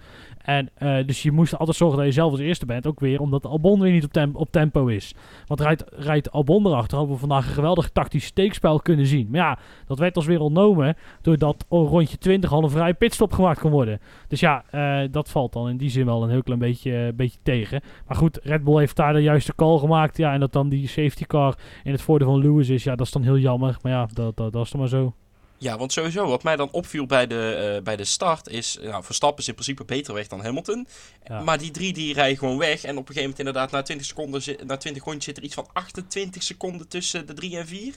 En 0.46 0.70
eh, 0.74 1.06
dus 1.06 1.22
je 1.22 1.32
moest 1.32 1.58
altijd 1.58 1.76
zorgen 1.76 1.98
dat 1.98 2.06
je 2.06 2.12
zelf 2.12 2.30
als 2.30 2.40
eerste 2.40 2.66
bent, 2.66 2.86
ook 2.86 3.00
weer 3.00 3.20
omdat 3.20 3.46
Albon 3.46 3.80
weer 3.80 3.92
niet 3.92 4.04
op, 4.04 4.28
op 4.32 4.50
tempo 4.50 4.86
is. 4.86 5.14
Want 5.46 5.60
rijdt, 5.60 5.84
rijdt 5.96 6.30
Albon 6.30 6.66
erachter, 6.66 6.96
hadden 6.96 7.14
we 7.14 7.20
vandaag 7.20 7.46
een 7.46 7.52
geweldig 7.52 7.88
tactisch 7.88 8.24
steekspel 8.24 8.80
kunnen 8.80 9.06
zien. 9.06 9.28
Maar 9.30 9.40
ja, 9.40 9.58
dat 9.86 9.98
werd 9.98 10.16
ons 10.16 10.26
weer 10.26 10.40
ontnomen, 10.40 10.96
doordat 11.22 11.64
rondje 11.68 12.18
20 12.18 12.52
al 12.52 12.62
een 12.62 12.70
vrije 12.70 12.94
pitstop 12.94 13.32
gemaakt 13.32 13.60
kon 13.60 13.70
worden. 13.70 14.00
Dus 14.28 14.40
ja, 14.40 14.64
eh, 14.70 15.08
dat 15.10 15.30
valt 15.30 15.52
dan 15.52 15.68
in 15.68 15.76
die 15.76 15.90
zin 15.90 16.06
wel 16.06 16.22
een 16.22 16.30
heel 16.30 16.42
klein 16.42 16.60
beetje, 16.60 17.06
eh, 17.06 17.12
beetje 17.14 17.38
tegen. 17.42 17.80
Maar 18.06 18.16
goed, 18.16 18.40
Red 18.42 18.64
Bull 18.64 18.78
heeft 18.78 18.96
daar 18.96 19.12
de 19.12 19.22
juiste 19.22 19.54
call 19.54 19.78
gemaakt, 19.78 20.16
ja, 20.16 20.32
en 20.32 20.40
dat 20.40 20.52
dan 20.52 20.68
die 20.68 20.88
safety 20.88 21.24
car 21.24 21.54
in 21.84 21.92
het 21.92 22.02
voordeel 22.02 22.28
van 22.28 22.38
Lewis 22.38 22.68
is, 22.68 22.84
ja, 22.84 22.94
dat 22.94 23.06
is 23.06 23.12
dan 23.12 23.22
heel 23.22 23.38
jammer. 23.38 23.45
Maar 23.54 23.78
ja, 23.82 24.08
dat, 24.12 24.36
dat, 24.36 24.52
dat 24.52 24.64
is 24.64 24.70
dan 24.70 24.80
maar 24.80 24.88
zo. 24.88 25.14
Ja, 25.58 25.78
want 25.78 25.92
sowieso, 25.92 26.26
wat 26.26 26.42
mij 26.42 26.56
dan 26.56 26.68
opviel 26.70 27.06
bij 27.06 27.26
de, 27.26 27.74
eh, 27.76 27.82
bij 27.82 27.96
de 27.96 28.04
start 28.04 28.48
is... 28.48 28.78
Nou, 28.82 29.04
Verstappen 29.04 29.42
is 29.42 29.48
in 29.48 29.54
principe 29.54 29.84
beter 29.84 30.14
weg 30.14 30.26
dan 30.26 30.42
Hamilton. 30.42 30.86
Ja. 31.24 31.42
Maar 31.42 31.58
die 31.58 31.70
drie 31.70 31.92
die 31.92 32.14
rijden 32.14 32.38
gewoon 32.38 32.58
weg. 32.58 32.82
En 32.82 32.90
op 32.90 33.08
een 33.08 33.14
gegeven 33.14 33.20
moment 33.20 33.38
inderdaad, 33.38 33.70
na 33.70 33.82
20, 33.82 34.06
seconden, 34.06 34.42
na 34.66 34.76
20 34.76 35.04
rondjes 35.04 35.24
zit 35.24 35.36
er 35.36 35.42
iets 35.42 35.54
van 35.54 35.66
28 35.72 36.42
seconden 36.42 36.88
tussen 36.88 37.26
de 37.26 37.32
3 37.32 37.58
en 37.58 37.66
4. 37.66 37.94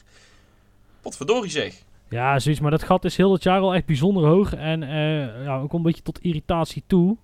Potverdorie 1.01 1.51
zeg. 1.51 1.83
Ja, 2.09 2.39
zoiets. 2.39 2.61
Maar 2.61 2.71
dat 2.71 2.83
gat 2.83 3.05
is 3.05 3.17
heel 3.17 3.33
het 3.33 3.43
jaar 3.43 3.59
al 3.59 3.75
echt 3.75 3.85
bijzonder 3.85 4.25
hoog. 4.25 4.53
En 4.53 4.83
eh, 4.83 5.43
ja, 5.43 5.59
ook 5.59 5.73
een 5.73 5.81
beetje 5.81 6.01
tot 6.01 6.21
irritatie 6.21 6.83
toe. 6.87 7.17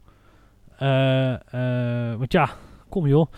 Eh, 0.78 1.34
eh, 1.34 2.18
want 2.18 2.32
ja, 2.32 2.50
kom 2.90 3.08
joh. 3.08 3.32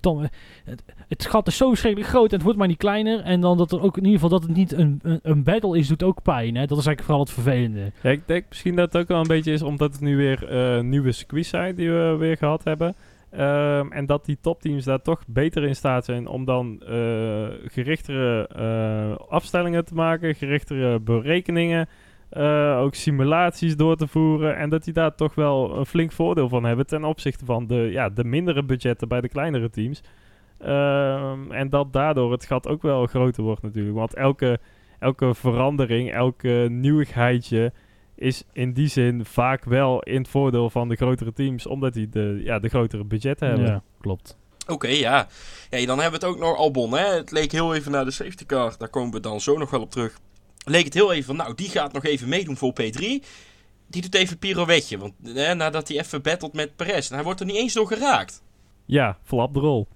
Dan, 0.00 0.28
het, 0.64 0.82
het 1.08 1.26
gat 1.26 1.46
is 1.46 1.56
zo 1.56 1.68
verschrikkelijk 1.68 2.10
groot 2.10 2.28
en 2.28 2.34
het 2.34 2.42
wordt 2.42 2.58
maar 2.58 2.68
niet 2.68 2.76
kleiner. 2.76 3.20
En 3.20 3.40
dan 3.40 3.56
dat 3.56 3.72
er 3.72 3.82
ook 3.82 3.96
in 3.96 4.04
ieder 4.04 4.20
geval 4.20 4.38
dat 4.38 4.48
het 4.48 4.56
niet 4.56 4.72
een, 4.72 5.00
een, 5.22 5.42
battle 5.42 5.78
is, 5.78 5.88
doet 5.88 6.02
ook 6.02 6.22
pijn. 6.22 6.54
Dat 6.54 6.78
is 6.78 6.86
eigenlijk 6.86 7.02
vooral 7.02 7.20
het 7.20 7.30
vervelende. 7.30 7.92
Ik 8.02 8.26
denk 8.26 8.44
misschien 8.48 8.76
dat 8.76 8.92
het 8.92 9.02
ook 9.02 9.08
wel 9.08 9.20
een 9.20 9.26
beetje 9.26 9.52
is 9.52 9.62
omdat 9.62 9.92
het 9.92 10.00
nu 10.00 10.16
weer 10.16 10.48
eh, 10.48 10.82
nieuwe 10.82 11.12
circuits 11.12 11.48
zijn 11.48 11.74
die 11.74 11.90
we 11.90 12.16
weer 12.18 12.36
gehad 12.36 12.64
hebben. 12.64 12.94
Ehm, 13.30 13.92
en 13.92 14.06
dat 14.06 14.24
die 14.24 14.38
topteams 14.40 14.84
daar 14.84 15.02
toch 15.02 15.22
beter 15.26 15.64
in 15.64 15.76
staat 15.76 16.04
zijn 16.04 16.26
om 16.26 16.44
dan 16.44 16.82
eh, 16.82 17.48
gerichtere 17.64 18.48
eh, 18.48 19.26
afstellingen 19.28 19.84
te 19.84 19.94
maken, 19.94 20.34
gerichtere 20.34 21.00
berekeningen. 21.00 21.88
Eh, 22.32 22.78
ook 22.78 22.94
simulaties 22.94 23.76
door 23.76 23.96
te 23.96 24.06
voeren. 24.06 24.56
En 24.56 24.70
dat 24.70 24.84
die 24.84 24.92
daar 24.92 25.14
toch 25.14 25.34
wel 25.34 25.76
een 25.76 25.86
flink 25.86 26.12
voordeel 26.12 26.48
van 26.48 26.64
hebben 26.64 26.86
ten 26.86 27.04
opzichte 27.04 27.44
van 27.44 27.66
de, 27.66 27.74
ja, 27.74 28.08
de 28.08 28.24
mindere 28.24 28.62
budgetten 28.62 29.08
bij 29.08 29.20
de 29.20 29.28
kleinere 29.28 29.70
teams. 29.70 30.02
Ehm, 30.58 31.50
en 31.50 31.68
dat 31.68 31.92
daardoor 31.92 32.32
het 32.32 32.46
gat 32.46 32.68
ook 32.68 32.82
wel 32.82 33.06
groter 33.06 33.42
wordt 33.42 33.62
natuurlijk. 33.62 33.96
Want 33.96 34.14
elke, 34.14 34.58
elke 34.98 35.34
verandering, 35.34 36.12
elke 36.12 36.66
nieuwigheidje 36.70 37.72
is 38.14 38.44
in 38.52 38.72
die 38.72 38.88
zin 38.88 39.24
vaak 39.24 39.64
wel 39.64 40.02
in 40.02 40.16
het 40.16 40.28
voordeel 40.28 40.70
van 40.70 40.88
de 40.88 40.96
grotere 40.96 41.32
teams. 41.32 41.66
Omdat 41.66 41.94
die 41.94 42.08
de, 42.08 42.40
ja, 42.44 42.58
de 42.58 42.68
grotere 42.68 43.04
budgetten 43.04 43.48
hebben. 43.48 43.66
Ja, 43.66 43.82
klopt. 44.00 44.36
Oké, 44.66 44.88
ja. 44.88 45.26
ja. 45.70 45.86
Dan 45.86 45.98
hebben 46.00 46.20
we 46.20 46.26
het 46.26 46.34
ook 46.34 46.38
nog 46.38 46.56
Albon. 46.56 46.92
Hè? 46.92 47.04
Het 47.04 47.30
leek 47.30 47.52
heel 47.52 47.74
even 47.74 47.92
naar 47.92 48.04
de 48.04 48.10
safety 48.10 48.46
car. 48.46 48.74
Daar 48.78 48.88
komen 48.88 49.12
we 49.12 49.20
dan 49.20 49.40
zo 49.40 49.58
nog 49.58 49.70
wel 49.70 49.80
op 49.80 49.90
terug. 49.90 50.18
Leek 50.64 50.84
het 50.84 50.94
heel 50.94 51.12
even 51.12 51.24
van, 51.24 51.36
nou, 51.36 51.54
die 51.54 51.68
gaat 51.68 51.92
nog 51.92 52.04
even 52.04 52.28
meedoen 52.28 52.56
voor 52.56 52.72
P3. 52.82 52.98
Die 53.88 54.02
doet 54.02 54.14
even 54.14 54.32
een 54.32 54.38
pirouetje. 54.38 54.98
Want 54.98 55.12
hè, 55.34 55.54
nadat 55.54 55.88
hij 55.88 55.98
even 55.98 56.22
battelt 56.22 56.52
met 56.52 56.76
Perez. 56.76 57.08
En 57.08 57.14
hij 57.14 57.24
wordt 57.24 57.40
er 57.40 57.46
niet 57.46 57.56
eens 57.56 57.72
door 57.74 57.86
geraakt. 57.86 58.42
Ja, 58.86 59.16
flap 59.22 59.54
de 59.54 59.60
rol. 59.60 59.86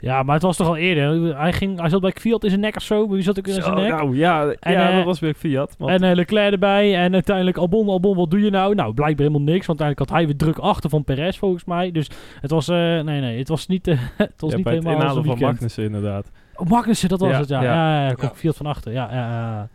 Ja, 0.00 0.22
maar 0.22 0.34
het 0.34 0.42
was 0.42 0.56
toch 0.56 0.66
al 0.66 0.76
eerder. 0.76 1.38
Hij, 1.38 1.52
ging, 1.52 1.80
hij 1.80 1.88
zat 1.88 2.00
bij 2.00 2.12
Fiat 2.20 2.42
in 2.44 2.48
zijn 2.48 2.60
nek 2.60 2.76
of 2.76 2.82
zo. 2.82 3.08
Wie 3.08 3.22
zat 3.22 3.38
ook 3.38 3.46
in 3.46 3.54
Zo, 3.54 3.60
zijn 3.60 3.74
nek? 3.74 3.88
nou 3.88 4.16
ja, 4.16 4.42
En, 4.60 4.72
ja 4.72 4.90
eh, 4.90 4.96
dat 4.96 5.04
was 5.04 5.18
weer 5.20 5.34
Fiat. 5.34 5.74
want- 5.78 5.90
En 6.02 6.08
eh, 6.10 6.14
Leclerc 6.16 6.52
erbij. 6.52 6.96
En 6.96 7.12
uiteindelijk 7.12 7.56
Albon, 7.56 7.88
Albon, 7.88 8.16
wat 8.16 8.30
doe 8.30 8.40
je 8.40 8.50
nou? 8.50 8.74
Nou, 8.74 8.94
blijkbaar 8.94 9.26
helemaal 9.26 9.52
niks. 9.52 9.66
Want 9.66 9.80
uiteindelijk 9.80 9.98
had 10.10 10.18
hij 10.18 10.26
weer 10.26 10.36
druk 10.36 10.58
achter 10.58 10.90
van 10.90 11.04
Perez, 11.04 11.36
volgens 11.38 11.64
mij. 11.64 11.90
Dus 11.90 12.10
het 12.40 12.50
was, 12.50 12.68
eh, 12.68 12.76
nee, 12.76 13.20
nee, 13.20 13.38
het 13.38 13.48
was 13.48 13.66
niet, 13.66 13.86
het 14.16 14.40
was 14.40 14.50
ja, 14.50 14.56
niet 14.56 14.64
bij 14.64 14.74
het 14.74 14.82
helemaal 14.84 15.02
inhalen 15.02 15.24
van. 15.24 15.38
Magnussen 15.38 15.84
inderdaad. 15.84 16.30
Oh, 16.54 16.66
Magnussen, 16.68 17.08
dat 17.08 17.20
was 17.20 17.30
Ja, 17.30 17.38
het, 17.38 17.48
ja. 17.48 17.62
ja. 17.62 17.72
Ja, 18.02 18.06
ja, 18.08 18.14
Ja. 18.20 18.32
Fiat 18.34 18.56
van 18.56 18.66
achter. 18.66 18.92
Ja, 18.92 19.68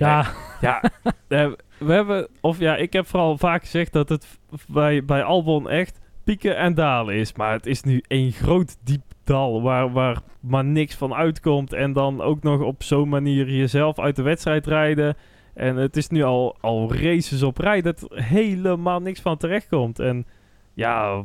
ja, 0.00 0.26
ja. 0.60 0.82
Eh, 1.28 1.50
we 1.78 1.92
hebben, 1.92 2.28
of 2.40 2.58
ja, 2.58 2.76
ik 2.76 2.92
heb 2.92 3.06
vooral 3.06 3.38
vaak 3.38 3.60
gezegd 3.60 3.92
dat 3.92 4.08
het 4.08 4.26
bij, 4.68 5.04
bij 5.04 5.22
Albon 5.22 5.68
echt 5.68 6.00
pieken 6.24 6.56
en 6.56 6.74
dalen 6.74 7.14
is. 7.14 7.32
Maar 7.34 7.52
het 7.52 7.66
is 7.66 7.82
nu 7.82 8.02
één 8.06 8.32
groot 8.32 8.76
diep 8.84 9.02
dal 9.24 9.62
waar, 9.62 9.92
waar 9.92 10.20
maar 10.40 10.64
niks 10.64 10.94
van 10.94 11.14
uitkomt. 11.14 11.72
En 11.72 11.92
dan 11.92 12.20
ook 12.20 12.42
nog 12.42 12.60
op 12.60 12.82
zo'n 12.82 13.08
manier 13.08 13.50
jezelf 13.50 13.98
uit 13.98 14.16
de 14.16 14.22
wedstrijd 14.22 14.66
rijden. 14.66 15.16
En 15.54 15.76
het 15.76 15.96
is 15.96 16.08
nu 16.08 16.22
al, 16.22 16.56
al 16.60 16.94
races 16.94 17.42
op 17.42 17.58
rij 17.58 17.80
dat 17.82 18.00
er 18.00 18.24
helemaal 18.24 19.00
niks 19.00 19.20
van 19.20 19.36
terecht 19.36 19.68
komt. 19.68 19.98
En 19.98 20.26
ja, 20.74 21.24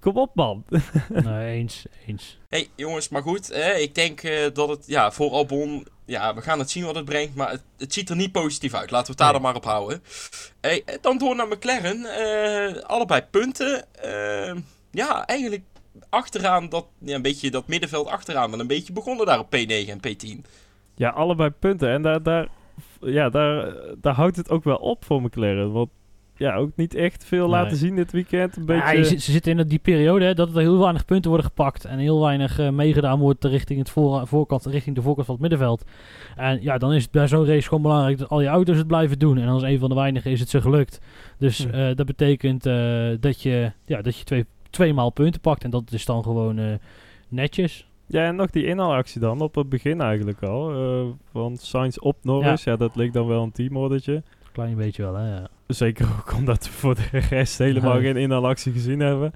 kom 0.00 0.16
op 0.16 0.34
man. 0.34 0.64
nee, 1.08 1.56
eens, 1.58 1.86
eens. 2.06 2.38
hey, 2.48 2.68
jongens, 2.74 3.08
maar 3.08 3.22
goed. 3.22 3.48
Hè, 3.54 3.72
ik 3.72 3.94
denk 3.94 4.22
eh, 4.22 4.52
dat 4.52 4.68
het, 4.68 4.86
ja, 4.86 5.10
voor 5.10 5.30
Albon... 5.30 5.86
Ja, 6.06 6.34
we 6.34 6.40
gaan 6.42 6.58
het 6.58 6.70
zien 6.70 6.84
wat 6.84 6.94
het 6.94 7.04
brengt. 7.04 7.34
Maar 7.34 7.50
het, 7.50 7.62
het 7.78 7.92
ziet 7.92 8.10
er 8.10 8.16
niet 8.16 8.32
positief 8.32 8.74
uit. 8.74 8.90
Laten 8.90 9.06
we 9.06 9.10
het 9.10 9.18
daar 9.18 9.32
Nee. 9.32 9.40
dan 9.40 9.42
maar 9.50 9.54
op 9.60 9.64
houden. 9.64 10.02
Hey, 10.60 10.82
eh, 10.84 10.94
dan 11.00 11.18
door 11.18 11.36
naar 11.36 11.48
McLaren. 11.48 12.04
Eh, 12.04 12.82
allebei 12.82 13.22
punten. 13.30 13.94
Eh, 13.94 14.54
ja, 14.90 15.26
eigenlijk 15.26 15.62
achteraan 16.08 16.68
dat... 16.68 16.86
Ja, 16.98 17.14
een 17.14 17.22
beetje 17.22 17.50
dat 17.50 17.66
middenveld 17.66 18.06
achteraan. 18.06 18.50
Maar 18.50 18.58
een 18.58 18.66
beetje 18.66 18.92
begonnen 18.92 19.26
daar 19.26 19.38
op 19.38 19.56
P9 19.56 19.88
en 19.88 20.00
P10. 20.08 20.44
Ja, 20.94 21.10
allebei 21.10 21.50
punten. 21.50 21.88
En 21.90 22.02
daar, 22.02 22.22
daar, 22.22 22.48
ja, 23.00 23.28
daar, 23.30 23.74
daar 24.00 24.14
houdt 24.14 24.36
het 24.36 24.50
ook 24.50 24.64
wel 24.64 24.76
op 24.76 25.04
voor 25.04 25.22
McLaren. 25.22 25.72
Want 25.72 25.90
ja, 26.36 26.54
ook 26.56 26.70
niet 26.76 26.94
echt 26.94 27.24
veel 27.24 27.48
Nee. 27.48 27.50
laten 27.50 27.76
zien 27.76 27.96
dit 27.96 28.12
weekend. 28.12 28.56
Een 28.56 28.62
Ja, 28.66 28.66
beetje... 28.84 28.98
je 28.98 29.04
zit- 29.04 29.22
ze 29.22 29.30
zitten 29.32 29.58
in 29.58 29.66
die 29.66 29.78
periode 29.78 30.24
hè, 30.24 30.34
dat 30.34 30.54
er 30.54 30.60
heel 30.60 30.78
weinig 30.78 31.04
punten 31.04 31.30
worden 31.30 31.46
gepakt. 31.48 31.84
En 31.84 31.98
heel 31.98 32.20
weinig 32.20 32.58
eh, 32.58 32.68
meegedaan 32.70 33.18
wordt 33.18 33.44
richting, 33.44 33.78
het 33.78 33.90
voor, 33.90 34.26
voorkant, 34.26 34.66
richting 34.66 34.96
de 34.96 35.02
voorkant 35.02 35.26
van 35.26 35.34
het 35.34 35.42
middenveld. 35.42 35.84
En 36.36 36.62
ja, 36.62 36.78
dan 36.78 36.92
is 36.92 37.02
het 37.02 37.10
bij 37.12 37.28
zo'n 37.28 37.46
race 37.46 37.68
gewoon 37.68 37.82
belangrijk 37.82 38.18
dat 38.18 38.28
al 38.28 38.40
je 38.40 38.48
auto's 38.48 38.76
het 38.76 38.86
blijven 38.86 39.18
doen. 39.18 39.38
En 39.38 39.48
als 39.48 39.62
een 39.62 39.78
van 39.78 39.88
de 39.88 39.94
weinigen 39.94 40.30
is 40.30 40.40
het 40.40 40.48
ze 40.48 40.60
gelukt. 40.60 41.00
Dus 41.38 41.64
Hm. 41.64 41.70
eh, 41.74 41.94
dat 41.96 42.06
betekent 42.06 42.66
eh, 42.66 43.08
dat 43.20 43.42
je, 43.42 43.72
ja, 43.84 44.02
dat 44.02 44.16
je 44.18 44.24
twee, 44.24 44.44
twee 44.70 44.94
maal 44.94 45.10
punten 45.10 45.40
pakt. 45.40 45.64
En 45.64 45.70
dat 45.70 45.92
is 45.92 46.04
dan 46.04 46.22
gewoon 46.22 46.78
netjes. 47.28 47.86
Ja, 48.06 48.24
en 48.26 48.36
nog 48.36 48.50
die 48.50 48.66
inhaalactie 48.66 49.20
dan, 49.20 49.40
op 49.40 49.54
het 49.54 49.68
begin 49.68 50.00
eigenlijk 50.00 50.42
al. 50.42 51.14
van 51.32 51.56
Sainz 51.56 51.96
op 51.98 52.16
Norris. 52.22 52.64
Ja. 52.64 52.76
dat 52.76 52.96
leek 52.96 53.12
dan 53.12 53.26
wel 53.26 53.42
een 53.42 53.52
teamordertje. 53.52 54.22
Klein 54.52 54.76
beetje 54.76 55.02
wel, 55.02 55.14
hè. 55.14 55.34
Ja. 55.36 55.46
Zeker 55.66 56.06
ook 56.18 56.34
omdat 56.34 56.64
we 56.64 56.70
voor 56.72 56.94
de 56.94 57.18
rest 57.30 57.58
helemaal 57.58 58.00
geen 58.00 58.16
inhaalactie 58.16 58.72
gezien 58.72 59.00
hebben. 59.00 59.32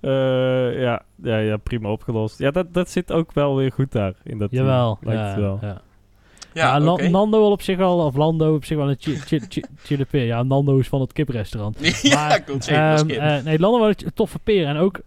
Eh, 0.00 0.80
ja, 0.80 1.02
ja, 1.22 1.38
ja, 1.38 1.56
prima 1.56 1.88
opgelost. 1.90 2.38
Ja, 2.38 2.50
dat, 2.50 2.74
dat 2.74 2.90
zit 2.90 3.12
ook 3.12 3.32
wel 3.32 3.56
weer 3.56 3.72
goed 3.72 3.92
daar 3.92 4.14
in 4.24 4.38
dat 4.38 4.50
team, 4.50 4.64
Jawel. 4.64 4.98
lijkt 5.00 5.20
ja, 5.34 5.40
wel. 5.40 5.58
Ja. 5.62 5.80
Ja, 6.54 6.80
La-. 6.80 7.08
Nando 7.08 7.40
wel 7.40 7.50
op 7.50 7.62
zich 7.62 7.76
wel, 7.76 7.98
of 7.98 8.16
Lando 8.16 8.54
op 8.54 8.64
zich 8.64 8.76
wel 8.76 8.88
een 8.90 8.96
chi- 8.98 9.16
chi- 9.16 9.40
chi- 9.48 9.64
chille 9.82 10.04
peer. 10.04 10.24
Ja, 10.24 10.42
Nando 10.42 10.78
is 10.78 10.88
van 10.88 11.00
het 11.00 11.12
kiprestaurant. 11.12 11.78
ja, 12.02 12.14
Maar, 12.28 12.42
Ehm, 12.66 12.94
is 12.94 13.06
Kim. 13.06 13.20
eh, 13.20 13.42
nee, 13.44 13.58
Lando 13.58 13.78
was 13.78 13.94
een 14.04 14.14
toffe 14.14 14.38
peer. 14.38 14.66
En 14.66 14.76
ook, 14.76 15.00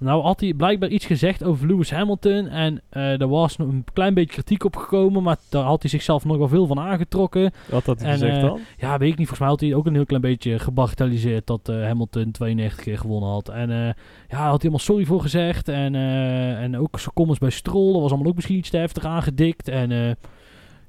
nou 0.00 0.22
had 0.22 0.40
hij 0.40 0.54
blijkbaar 0.54 0.88
iets 0.88 1.06
gezegd 1.06 1.44
over 1.44 1.66
Lewis 1.66 1.90
Hamilton. 1.90 2.48
En 2.48 2.82
eh 2.88 3.20
er 3.20 3.28
was 3.28 3.58
een 3.58 3.84
klein 3.92 4.14
beetje 4.14 4.32
kritiek 4.32 4.64
op 4.64 4.76
gekomen. 4.76 5.22
Maar 5.22 5.36
daar 5.48 5.64
had 5.64 5.82
hij 5.82 5.90
zichzelf 5.90 6.24
nog 6.24 6.36
wel 6.36 6.48
veel 6.48 6.66
van 6.66 6.78
aangetrokken. 6.78 7.52
Wat 7.70 7.86
had 7.86 8.00
hij 8.00 8.08
En, 8.08 8.18
gezegd 8.18 8.36
eh, 8.36 8.42
dan? 8.42 8.60
Ja, 8.78 8.98
weet 8.98 9.12
ik 9.12 9.18
niet. 9.18 9.28
Volgens 9.28 9.38
mij 9.38 9.48
had 9.48 9.60
hij 9.60 9.74
ook 9.74 9.86
een 9.86 9.94
heel 9.94 10.06
klein 10.06 10.22
beetje 10.22 10.58
gebagatelliseerd 10.58 11.46
dat 11.46 11.68
eh, 11.68 11.82
Hamilton 11.82 12.30
92 12.30 12.84
keer 12.84 12.98
gewonnen 12.98 13.30
had. 13.30 13.48
En 13.48 13.68
ja, 13.68 13.94
had 14.28 14.38
hij 14.38 14.56
helemaal 14.58 14.78
sorry 14.78 15.04
voor 15.04 15.20
gezegd. 15.20 15.68
En, 15.68 15.94
en 15.94 16.78
ook 16.78 17.00
zijn 17.00 17.14
comments 17.14 17.40
bij 17.40 17.50
Stroll, 17.50 17.92
dat 17.92 18.02
was 18.02 18.10
allemaal 18.10 18.28
ook 18.28 18.34
misschien 18.34 18.56
iets 18.56 18.70
te 18.70 18.76
heftig 18.76 19.04
aangedikt. 19.04 19.68
En 19.68 20.16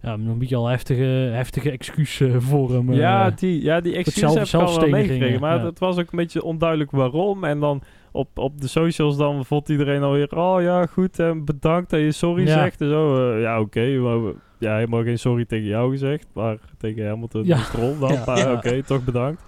ja, 0.02 0.14
een 0.14 0.38
beetje 0.38 0.56
al 0.56 0.68
heftige, 0.68 1.04
heftige 1.34 1.72
excuus 1.72 2.20
eh, 2.20 2.36
voor 2.38 2.72
hem. 2.72 2.90
eh. 2.92 2.98
ja, 2.98 3.30
die, 3.30 3.64
ja, 3.64 3.82
die 3.82 3.96
excuses 3.96 4.20
zelf- 4.20 4.34
heb 4.36 4.46
ik 4.48 4.54
al 4.54 4.60
wel 4.60 4.68
zelfsteniging, 4.70 5.08
meegekregen. 5.10 5.42
Maar 5.42 5.58
ja. 5.60 5.66
het 5.66 5.80
was 5.80 5.98
ook 5.98 6.12
een 6.12 6.18
beetje 6.18 6.44
onduidelijk 6.44 6.92
waarom. 6.92 7.44
En 7.44 7.60
dan 7.60 7.82
op, 8.12 8.38
op 8.38 8.62
de 8.62 8.68
socials 8.68 9.18
dan 9.18 9.46
vond 9.46 9.70
iedereen 9.70 10.04
alweer... 10.04 10.38
Oh 10.38 10.62
ja, 10.62 10.86
goed, 10.86 11.20
en 11.20 11.46
bedankt 11.46 11.90
dat 11.90 12.00
je 12.00 12.12
sorry 12.12 12.48
Ja. 12.48 12.54
zegt. 12.54 12.82
En 12.82 12.90
zo, 12.90 13.32
eh, 13.34 13.42
ja, 13.42 13.60
oké. 13.60 13.98
maar 14.00 14.24
we- 14.26 14.36
ja, 14.60 14.76
helemaal 14.76 15.04
geen 15.04 15.20
sorry 15.20 15.46
tegen 15.46 15.68
jou 15.68 15.92
gezegd. 15.92 16.28
Maar 16.34 16.58
tegen 16.78 17.08
Hamilton 17.08 17.46
Ja. 17.46 17.56
en 17.56 17.62
Stroll 17.64 18.00
dan. 18.00 18.18
Maar 18.26 18.52
oké, 18.52 18.84
toch 18.84 19.04
bedankt. 19.04 19.46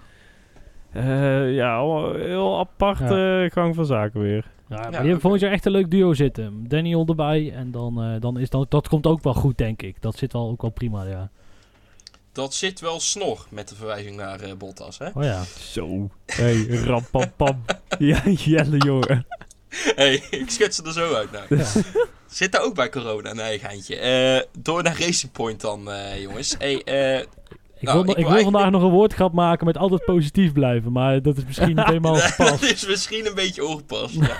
Eh, 0.92 1.54
ja, 1.54 1.84
heel 2.14 2.58
aparte 2.58 3.48
gang 3.52 3.74
van 3.74 3.86
zaken 3.86 4.20
weer. 4.20 4.44
Ja, 4.70 4.76
maar 4.76 4.84
die 4.84 4.96
oké. 4.98 5.02
hebben 5.02 5.20
volgend 5.20 5.42
jaar 5.42 5.52
echt 5.52 5.66
een 5.66 5.72
leuk 5.72 5.90
duo 5.90 6.14
zitten. 6.14 6.64
Daniel 6.68 7.06
erbij. 7.06 7.52
En 7.52 7.70
dan, 7.70 8.02
eh, 8.02 8.20
dan 8.20 8.38
is 8.38 8.50
dan, 8.50 8.66
dat 8.68 8.88
komt 8.88 9.06
ook 9.06 9.22
wel 9.22 9.34
goed, 9.34 9.58
denk 9.58 9.82
ik. 9.82 10.02
Dat 10.02 10.16
zit 10.16 10.32
wel 10.32 10.48
ook 10.48 10.62
wel 10.62 10.70
prima, 10.70 11.04
ja. 11.04 11.30
Dat 12.32 12.54
zit 12.54 12.80
wel 12.80 13.00
snor 13.00 13.46
met 13.48 13.68
de 13.68 13.74
verwijzing 13.74 14.16
naar 14.16 14.40
eh, 14.40 14.52
Bottas, 14.54 14.98
hè? 14.98 15.08
Oh 15.14 15.24
ja. 15.24 15.42
Zo. 15.58 16.10
Hey, 16.26 16.66
rampapam. 16.66 17.64
ja, 17.98 18.22
jelle 18.24 18.76
jongen. 18.76 19.26
hey, 19.68 20.14
ik 20.30 20.50
ze 20.50 20.82
er 20.84 20.92
zo 20.92 21.14
uit 21.14 21.30
nou. 21.30 21.62
Zit 22.30 22.52
daar 22.52 22.62
ook 22.62 22.74
bij 22.74 22.88
corona? 22.88 23.32
Nee, 23.32 23.58
geintje. 23.58 23.96
Eh, 23.96 24.40
door 24.58 24.82
naar 24.82 24.98
Racing 25.00 25.32
Point 25.32 25.60
dan, 25.60 25.90
eh, 25.90 26.22
jongens. 26.22 26.54
Hey, 26.58 26.82
eh, 26.82 27.26
Ik 27.80 27.86
Nou, 27.86 28.02
wil, 28.04 28.10
ik 28.10 28.18
ik 28.18 28.26
wil 28.26 28.42
vandaag 28.42 28.70
nog 28.70 28.82
een 28.82 28.90
woordgrap 28.90 29.32
maken 29.32 29.66
met 29.66 29.76
altijd 29.76 30.04
positief 30.04 30.52
blijven. 30.52 30.92
Maar 30.92 31.22
dat 31.22 31.36
is 31.36 31.44
misschien 31.46 31.76
niet 31.76 31.84
helemaal 31.86 32.14
dat 32.14 32.22
gepast. 32.22 32.62
is 32.62 32.86
misschien 32.86 33.26
een 33.26 33.34
beetje 33.34 33.64
ongepast. 33.66 34.14
Ja. 34.14 34.36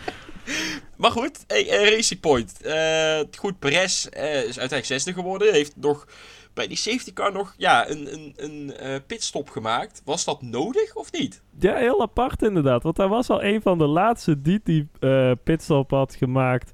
maar 0.96 1.10
goed, 1.10 1.44
hey, 1.46 1.68
eh, 1.68 1.90
Racing 1.94 2.20
Point. 2.20 2.60
Eh, 2.62 3.20
goed, 3.38 3.58
Perez 3.58 4.06
eh, 4.06 4.34
is 4.34 4.44
uiteindelijk 4.44 4.84
zesde 4.86 5.12
geworden. 5.12 5.52
Heeft 5.52 5.76
nog 5.76 6.06
bij 6.54 6.66
die 6.66 6.76
safety 6.76 7.12
car 7.12 7.32
nog 7.32 7.54
ja, 7.56 7.88
een, 7.90 8.12
een, 8.12 8.32
een 8.36 8.76
eh, 8.76 8.94
pitstop 9.06 9.48
gemaakt. 9.50 10.02
Was 10.04 10.24
dat 10.24 10.42
nodig 10.42 10.94
of 10.94 11.12
niet? 11.12 11.42
Ja, 11.58 11.76
heel 11.76 12.00
apart 12.02 12.42
inderdaad. 12.42 12.82
Want 12.82 12.96
hij 12.96 13.08
was 13.08 13.30
al 13.30 13.42
een 13.42 13.62
van 13.62 13.78
de 13.78 13.86
laatste 13.86 14.40
die 14.40 14.60
die 14.64 14.88
eh, 15.00 15.30
pitstop 15.44 15.90
had 15.90 16.14
gemaakt 16.14 16.72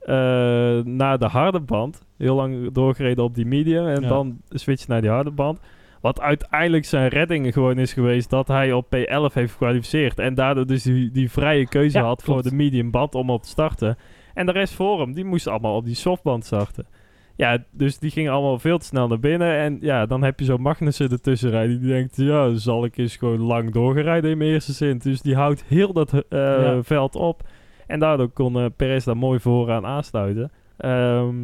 eh, 0.00 0.14
naar 0.84 1.18
de 1.18 1.26
harde 1.26 1.60
band. 1.60 2.02
Heel 2.18 2.34
lang 2.34 2.72
doorgereden 2.72 3.24
op 3.24 3.34
die 3.34 3.46
medium 3.46 3.86
en 3.86 4.02
Ja. 4.02 4.08
dan 4.08 4.38
switch 4.48 4.86
naar 4.88 5.00
die 5.00 5.10
harde 5.10 5.30
band. 5.30 5.60
Wat 6.00 6.20
uiteindelijk 6.20 6.84
zijn 6.84 7.08
redding 7.08 7.52
gewoon 7.52 7.78
is 7.78 7.92
geweest 7.92 8.30
dat 8.30 8.48
hij 8.48 8.72
op 8.72 8.86
P11 8.86 9.32
heeft 9.34 9.52
gekwalificeerd. 9.52 10.18
En 10.18 10.34
daardoor 10.34 10.66
dus 10.66 10.82
die, 10.82 11.10
die 11.10 11.30
vrije 11.30 11.68
keuze 11.68 11.98
Ja, 11.98 12.04
had 12.04 12.22
klopt. 12.22 12.40
voor 12.42 12.50
de 12.50 12.56
medium 12.56 12.90
band 12.90 13.14
om 13.14 13.30
op 13.30 13.42
te 13.42 13.48
starten. 13.48 13.96
En 14.34 14.46
de 14.46 14.52
rest 14.52 14.74
voor 14.74 15.00
hem, 15.00 15.12
die 15.12 15.24
moesten 15.24 15.52
allemaal 15.52 15.76
op 15.76 15.84
die 15.84 15.94
softband 15.94 16.44
starten. 16.44 16.86
Ja, 17.36 17.64
dus 17.70 17.98
die 17.98 18.10
gingen 18.10 18.32
allemaal 18.32 18.58
veel 18.58 18.78
te 18.78 18.84
snel 18.86 19.08
naar 19.08 19.18
binnen. 19.20 19.56
En 19.58 19.78
ja, 19.80 20.06
dan 20.06 20.22
heb 20.22 20.38
je 20.38 20.44
zo 20.44 20.56
Magnussen 20.58 21.10
ertussen 21.10 21.50
rijden. 21.50 21.80
Die 21.80 21.90
denkt, 21.90 22.16
ja, 22.16 22.54
zal 22.56 22.84
ik 22.84 22.96
eens 22.96 23.16
gewoon 23.16 23.40
lang 23.40 23.72
doorgerijden 23.72 24.30
in 24.30 24.38
mijn 24.38 24.50
eerste 24.50 24.72
zin. 24.72 24.98
Dus 24.98 25.20
die 25.22 25.34
houdt 25.34 25.64
heel 25.68 25.92
dat 25.92 26.12
eh, 26.12 26.22
Ja. 26.38 26.82
veld 26.82 27.14
op. 27.16 27.42
En 27.86 27.98
daardoor 28.00 28.28
kon 28.28 28.56
eh, 28.58 28.66
Perez 28.76 29.04
daar 29.04 29.16
mooi 29.16 29.38
vooraan 29.40 29.86
aansluiten. 29.86 30.50
Ehm, 30.76 31.34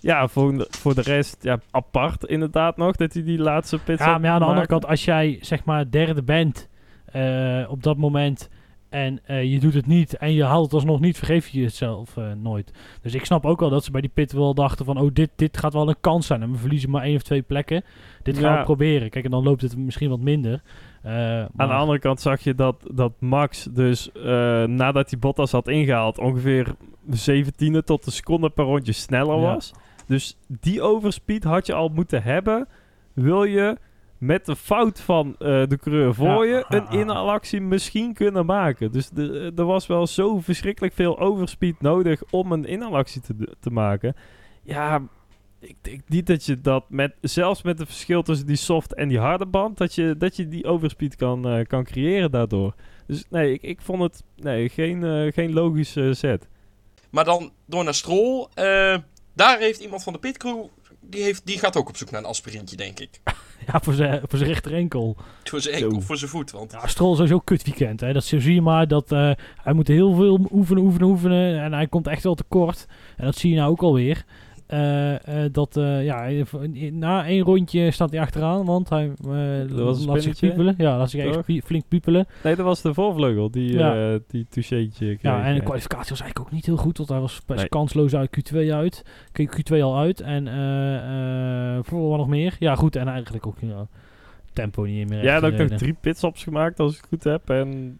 ja, 0.00 0.28
voor, 0.28 0.52
de- 0.58 0.66
voor 0.70 0.94
de 0.94 1.02
rest, 1.02 1.36
ja, 1.40 1.58
apart 1.70 2.24
inderdaad 2.24 2.76
nog 2.76 2.96
dat 2.96 3.12
hij 3.12 3.22
die 3.24 3.38
laatste 3.38 3.78
pit 3.78 3.98
Ja, 3.98 4.06
maar 4.18 4.22
ja, 4.28 4.32
aan 4.32 4.38
de 4.40 4.44
andere 4.46 4.66
kant, 4.66 4.86
als 4.86 5.04
jij 5.04 5.38
zeg 5.40 5.64
maar 5.64 5.90
derde 5.90 6.22
bent 6.22 6.68
eh, 7.04 7.64
op 7.68 7.82
dat 7.82 7.96
moment 7.96 8.48
en 8.88 9.20
eh, 9.24 9.52
je 9.52 9.60
doet 9.60 9.74
het 9.74 9.86
niet 9.86 10.16
en 10.16 10.32
je 10.32 10.44
haalt 10.44 10.64
het 10.64 10.72
alsnog 10.74 11.00
niet, 11.00 11.16
vergeef 11.16 11.48
je 11.48 11.60
jezelf 11.60 12.16
eh, 12.16 12.32
nooit. 12.32 12.72
Dus 13.02 13.14
ik 13.14 13.24
snap 13.24 13.46
ook 13.46 13.60
wel 13.60 13.70
dat 13.70 13.84
ze 13.84 13.90
bij 13.90 14.00
die 14.00 14.10
pit 14.14 14.32
wel 14.32 14.54
dachten 14.54 14.84
van, 14.84 14.98
oh, 14.98 15.10
dit, 15.12 15.30
dit 15.36 15.56
gaat 15.56 15.72
wel 15.72 15.88
een 15.88 16.00
kans 16.00 16.26
zijn. 16.26 16.42
En 16.42 16.52
we 16.52 16.58
verliezen 16.58 16.90
maar 16.90 17.02
één 17.02 17.16
of 17.16 17.22
twee 17.22 17.42
plekken. 17.42 17.84
Dit 18.22 18.38
gaan 18.38 18.52
Ja. 18.52 18.58
we 18.58 18.64
proberen. 18.64 19.10
Kijk, 19.10 19.24
en 19.24 19.30
dan 19.30 19.42
loopt 19.42 19.62
het 19.62 19.76
misschien 19.76 20.08
wat 20.10 20.20
minder. 20.20 20.62
Aan 21.02 21.48
de 21.56 21.64
andere 21.74 21.98
kant 21.98 22.20
zag 22.20 22.40
je 22.40 22.54
dat, 22.54 22.76
dat 22.94 23.12
Max 23.18 23.64
dus 23.64 24.10
nadat 24.66 25.10
hij 25.10 25.18
Bottas 25.18 25.52
had 25.52 25.68
ingehaald 25.68 26.18
ongeveer 26.18 26.74
17e 27.10 27.84
tot 27.84 28.06
een 28.06 28.12
seconde 28.12 28.50
per 28.50 28.64
rondje 28.64 28.92
sneller 28.92 29.40
Ja. 29.40 29.58
Dus 30.08 30.38
die 30.46 30.82
overspeed 30.82 31.44
had 31.44 31.66
je 31.66 31.74
al 31.74 31.88
moeten 31.88 32.22
hebben. 32.22 32.68
Wil 33.12 33.44
je 33.44 33.76
met 34.18 34.46
de 34.46 34.56
fout 34.56 35.00
van 35.00 35.34
eh, 35.38 35.62
de 35.66 35.78
coureur 35.78 36.14
voor 36.14 36.46
Ja. 36.46 36.56
je 36.56 36.64
een 36.68 36.88
inhaalactie 36.90 37.60
misschien 37.60 38.14
kunnen 38.14 38.46
maken. 38.46 38.92
Dus 38.92 39.08
de, 39.08 39.52
er 39.56 39.64
was 39.64 39.86
wel 39.86 40.06
zo 40.06 40.38
verschrikkelijk 40.40 40.94
veel 40.94 41.18
overspeed 41.18 41.80
nodig 41.80 42.22
om 42.30 42.52
een 42.52 42.64
inhaalactie 42.64 43.20
te, 43.20 43.34
te 43.60 43.70
maken. 43.70 44.14
Ja, 44.62 45.02
ik 45.60 45.76
denk 45.80 46.02
niet 46.08 46.26
dat 46.26 46.44
je 46.44 46.60
dat 46.60 46.84
met, 46.88 47.14
zelfs 47.20 47.62
met 47.62 47.78
het 47.78 47.88
verschil 47.88 48.22
tussen 48.22 48.46
die 48.46 48.56
soft 48.56 48.94
en 48.94 49.08
die 49.08 49.18
harde 49.18 49.46
band, 49.46 49.78
dat 49.78 49.94
je, 49.94 50.14
dat 50.16 50.36
je 50.36 50.48
die 50.48 50.64
overspeed 50.66 51.16
kan, 51.16 51.48
eh, 51.48 51.64
kan 51.64 51.84
creëren 51.84 52.30
daardoor. 52.30 52.74
Dus 53.06 53.24
nee, 53.30 53.52
ik, 53.52 53.62
ik 53.62 53.80
vond 53.80 54.02
het 54.02 54.22
nee, 54.36 54.68
geen, 54.68 55.04
eh, 55.04 55.32
geen 55.32 55.52
logische 55.52 56.14
set. 56.14 56.48
Maar 57.10 57.24
dan 57.24 57.52
door 57.66 57.84
naar 57.84 57.94
Stroll. 57.94 58.46
Daar 59.38 59.58
heeft 59.58 59.80
iemand 59.80 60.02
van 60.02 60.12
de 60.12 60.18
pitcrew. 60.18 60.64
Die, 61.00 61.22
heeft, 61.22 61.46
die 61.46 61.58
gaat 61.58 61.76
ook 61.76 61.88
op 61.88 61.96
zoek 61.96 62.10
naar 62.10 62.20
een 62.20 62.26
aspirintje, 62.26 62.76
denk 62.76 63.00
ik. 63.00 63.20
Ja, 63.72 63.80
voor 63.82 63.94
zijn 63.94 64.20
voor 64.28 64.38
zijn 64.38 64.50
rechter 64.50 64.74
enkel. 64.74 65.16
Voor 65.44 65.60
zijn 65.60 65.78
Zo. 65.78 65.84
enkel, 65.84 66.00
voor 66.00 66.16
zijn 66.16 66.30
voet. 66.30 66.50
Want 66.50 66.72
Ja, 66.72 66.86
Stroll 66.86 67.10
is 67.10 67.16
sowieso 67.16 67.38
kut 67.38 67.64
weekend. 67.64 68.00
Hè. 68.00 68.12
Dat 68.12 68.24
zie 68.24 68.54
je 68.54 68.62
maar. 68.62 68.88
Dat, 68.88 69.12
eh, 69.12 69.30
hij 69.62 69.72
moet 69.72 69.88
heel 69.88 70.14
veel 70.14 70.48
oefenen, 70.52 70.82
oefenen, 70.82 71.08
oefenen. 71.08 71.60
En 71.60 71.72
hij 71.72 71.86
komt 71.86 72.06
echt 72.06 72.22
wel 72.22 72.34
tekort. 72.34 72.86
En 73.16 73.24
dat 73.24 73.36
zie 73.36 73.50
je 73.50 73.56
nou 73.56 73.70
ook 73.70 73.82
alweer. 73.82 74.24
Eh, 74.68 75.44
eh, 75.44 75.52
dat, 75.52 75.76
eh, 75.76 76.04
ja, 76.04 76.30
na 76.92 77.26
één 77.26 77.42
rondje 77.44 77.90
staat 77.90 78.10
hij 78.10 78.20
achteraan. 78.20 78.64
Want 78.64 78.88
hij 78.88 79.12
laat 79.68 80.22
zich 80.22 80.38
piepelen. 80.38 80.74
Ja, 80.78 80.98
laat 80.98 81.10
zich 81.10 81.24
echt 81.24 81.32
toch? 81.32 81.44
pie- 81.44 81.62
flink 81.62 81.84
piepelen. 81.88 82.26
Nee, 82.44 82.56
dat 82.56 82.64
was 82.64 82.82
de 82.82 82.94
voorvleugel 82.94 83.50
die, 83.50 83.72
Ja. 83.72 84.18
die 84.28 84.46
toucheetje 84.48 85.06
kreeg. 85.06 85.22
Ja, 85.22 85.44
en 85.44 85.54
de 85.54 85.62
kwalificatie 85.62 86.10
was 86.10 86.20
eigenlijk 86.20 86.40
ook 86.50 86.54
niet 86.54 86.66
heel 86.66 86.76
goed. 86.76 86.96
Want 86.96 87.08
hij 87.08 87.20
was 87.20 87.40
best 87.46 87.58
Nee. 87.60 87.68
kansloos 87.68 88.14
uit 88.14 88.30
Q2 88.30 88.72
uit. 88.72 89.04
Keek 89.32 89.50
Q2 89.56 89.82
al 89.82 89.96
uit. 89.98 90.20
En 90.20 90.48
eh 90.48 91.76
eh 91.76 91.78
voor 91.84 92.08
wat 92.08 92.18
nog 92.18 92.28
meer. 92.28 92.56
Ja, 92.58 92.74
goed. 92.74 92.96
En 92.96 93.08
eigenlijk 93.08 93.46
ook 93.46 93.56
tempo 94.52 94.82
niet 94.84 95.08
meer 95.08 95.22
Ja, 95.24 95.36
en 95.36 95.44
ook 95.44 95.56
nog 95.58 95.78
drie 95.78 95.96
pitstops 96.00 96.42
gemaakt, 96.42 96.80
als 96.80 96.92
ik 96.94 97.00
het 97.00 97.08
goed 97.08 97.24
heb. 97.24 97.50
En 97.50 97.98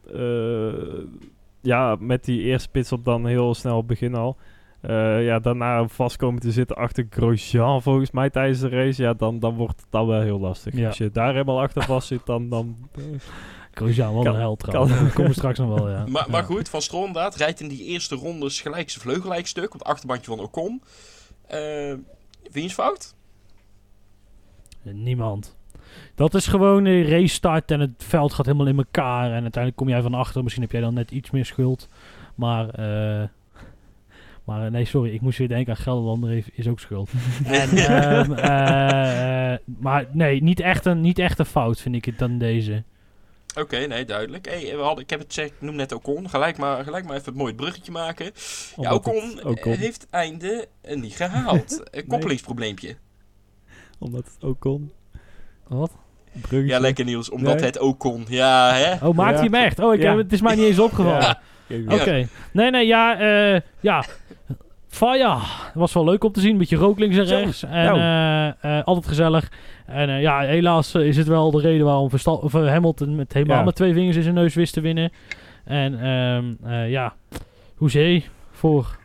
ja, 1.60 1.96
met 2.00 2.24
die 2.24 2.42
eerste 2.42 2.68
pitstop 2.70 3.04
dan 3.04 3.26
heel 3.26 3.54
snel 3.54 3.84
begin 3.84 4.14
al. 4.14 4.36
Eh, 4.80 5.24
ja, 5.24 5.38
daarna 5.38 5.88
vast 5.88 6.16
komen 6.16 6.40
te 6.40 6.52
zitten 6.52 6.76
achter 6.76 7.06
Grosjean 7.10 7.82
volgens 7.82 8.10
mij 8.10 8.30
tijdens 8.30 8.60
de 8.60 8.68
race. 8.68 9.02
Ja, 9.02 9.14
dan, 9.14 9.38
dan 9.38 9.54
wordt 9.54 9.80
het 9.80 9.90
dan 9.90 10.06
wel 10.06 10.20
heel 10.20 10.38
lastig. 10.40 10.74
Ja. 10.76 10.86
Als 10.86 10.98
je 10.98 11.10
daar 11.10 11.32
helemaal 11.32 11.60
achter 11.60 11.82
vast 11.82 12.08
zit, 12.08 12.26
dan... 12.26 12.48
dan 12.48 12.76
Grosjean, 13.74 14.14
wel 14.14 14.22
Kan- 14.22 14.34
een 14.34 14.40
held 14.40 14.58
trouwens. 14.58 15.12
kan. 15.12 15.26
We 15.26 15.32
straks 15.32 15.58
nog 15.58 15.78
wel, 15.78 15.90
ja. 15.90 16.04
Maar, 16.06 16.26
maar 16.30 16.40
Ja. 16.40 16.46
goed, 16.46 16.68
Van 16.68 16.82
Stroll 16.82 17.06
inderdaad 17.06 17.36
rijdt 17.36 17.60
in 17.60 17.68
die 17.68 17.84
eerste 17.84 18.14
rondes 18.14 18.60
gelijk 18.60 18.90
zijn 18.90 19.02
vleugelijkstuk 19.02 19.64
op 19.74 19.78
het 19.78 19.84
achterbandje 19.88 20.30
van 20.30 20.40
Ocon. 20.40 20.82
Eh 21.46 21.92
vind 22.42 22.54
je 22.54 22.60
het 22.62 22.72
fout? 22.72 23.14
Niemand. 24.82 25.56
Dat 26.14 26.34
is 26.34 26.46
gewoon 26.46 26.84
een 26.84 27.04
race 27.08 27.34
start 27.34 27.70
en 27.70 27.80
het 27.80 27.90
veld 27.98 28.32
gaat 28.34 28.46
helemaal 28.46 28.66
in 28.66 28.78
elkaar. 28.78 29.24
En 29.24 29.30
uiteindelijk 29.42 29.76
kom 29.76 29.88
jij 29.88 30.02
van 30.02 30.14
achter. 30.14 30.42
Misschien 30.42 30.62
heb 30.62 30.72
jij 30.72 30.80
dan 30.80 30.94
net 30.94 31.10
iets 31.10 31.30
meer 31.30 31.44
schuld. 31.44 31.88
Maar, 32.34 32.68
eh, 32.68 33.28
maar 34.48 34.64
eh, 34.64 34.70
nee, 34.70 34.84
sorry. 34.84 35.14
Ik 35.14 35.20
moest 35.20 35.38
weer 35.38 35.48
denken 35.48 35.74
aan 35.74 35.82
Gelderlander 35.82 36.30
heeft, 36.30 36.48
is 36.52 36.66
ook 36.68 36.80
schuld. 36.80 37.10
en, 37.44 37.68
ehm, 37.70 38.32
eh, 38.32 39.52
eh, 39.52 39.58
maar 39.80 40.06
nee, 40.12 40.42
niet 40.42 40.60
echt, 40.60 40.84
een, 40.84 41.00
niet 41.00 41.18
echt 41.18 41.38
een 41.38 41.44
fout 41.44 41.80
vind 41.80 41.94
ik 41.94 42.04
het 42.04 42.18
dan 42.18 42.38
deze. 42.38 42.82
Oké, 43.58 43.78
nee, 43.78 44.04
duidelijk. 44.04 44.48
Hey, 44.48 44.76
we 44.76 44.82
hadden, 44.82 45.04
ik 45.04 45.10
heb 45.10 45.20
het 45.20 45.36
ik 45.36 45.52
noem 45.58 45.76
net 45.76 45.92
Ocon. 45.92 46.30
Gelijk 46.30 46.58
maar, 46.58 46.84
gelijk 46.84 47.04
maar 47.04 47.14
even 47.16 47.26
het 47.26 47.34
mooie 47.34 47.54
bruggetje 47.54 47.92
maken. 47.92 48.24
Ja, 48.24 48.32
omdat 48.76 48.92
Ocon, 48.94 49.30
het 49.36 49.44
Ocon, 49.44 49.72
heeft 49.72 50.00
het 50.02 50.10
einde 50.10 50.68
niet 50.94 51.16
gehaald. 51.16 51.80
Een 51.90 52.06
koppelingsprobleempje. 52.06 52.96
omdat 53.98 54.24
het 54.24 54.44
ook 54.44 54.60
kon. 54.60 54.92
Wat? 55.66 55.90
Bruggetje. 56.32 56.66
Ja, 56.66 56.78
lekker 56.78 57.04
Niels. 57.04 57.30
Omdat 57.30 57.56
Nee. 57.56 57.64
het 57.64 57.78
ook 57.78 57.98
kon. 57.98 58.24
Ja, 58.28 58.72
hè? 58.72 59.06
Oh, 59.06 59.14
maakt 59.16 59.30
Ja. 59.30 59.36
hij 59.36 59.44
hem 59.44 59.54
echt? 59.54 59.78
Oh, 59.78 59.94
ik 59.94 60.02
Ja. 60.02 60.08
heb, 60.08 60.18
het 60.18 60.32
is 60.32 60.40
mij 60.40 60.54
niet 60.54 60.64
eens 60.64 60.78
opgevallen. 60.78 61.38
Oké. 61.88 62.26
Nee, 62.52 62.70
nee, 62.70 62.86
ja, 62.86 63.18
eh 63.54 63.60
ja. 63.80 64.04
Faya. 64.88 65.38
Het 65.40 65.74
was 65.74 65.92
wel 65.92 66.04
leuk 66.04 66.24
om 66.24 66.32
te 66.32 66.40
zien. 66.40 66.50
Een 66.52 66.58
beetje 66.58 66.76
rook 66.76 66.98
links 66.98 67.16
en 67.16 67.24
rechts. 67.24 67.62
En 67.62 67.84
Nou. 67.84 67.98
eh, 67.98 68.78
eh, 68.78 68.84
altijd 68.84 69.06
gezellig. 69.06 69.50
En 69.86 70.08
eh, 70.08 70.20
ja, 70.20 70.40
helaas 70.40 70.94
is 70.94 71.16
het 71.16 71.26
wel 71.26 71.50
de 71.50 71.60
reden 71.60 71.86
waarom 71.86 72.10
Versta- 72.10 72.30
of, 72.30 72.52
Hamilton 72.52 73.16
met 73.16 73.32
helemaal 73.32 73.58
Ja. 73.58 73.64
met 73.64 73.74
twee 73.74 73.92
vingers 73.92 74.16
in 74.16 74.22
zijn 74.22 74.34
neus 74.34 74.54
wist 74.54 74.72
te 74.72 74.80
winnen. 74.80 75.12
En 75.64 76.00
ehm 76.02 76.70
eh, 76.72 76.90
ja, 76.90 77.14
hoezee 77.74 78.24
voor 78.50 78.96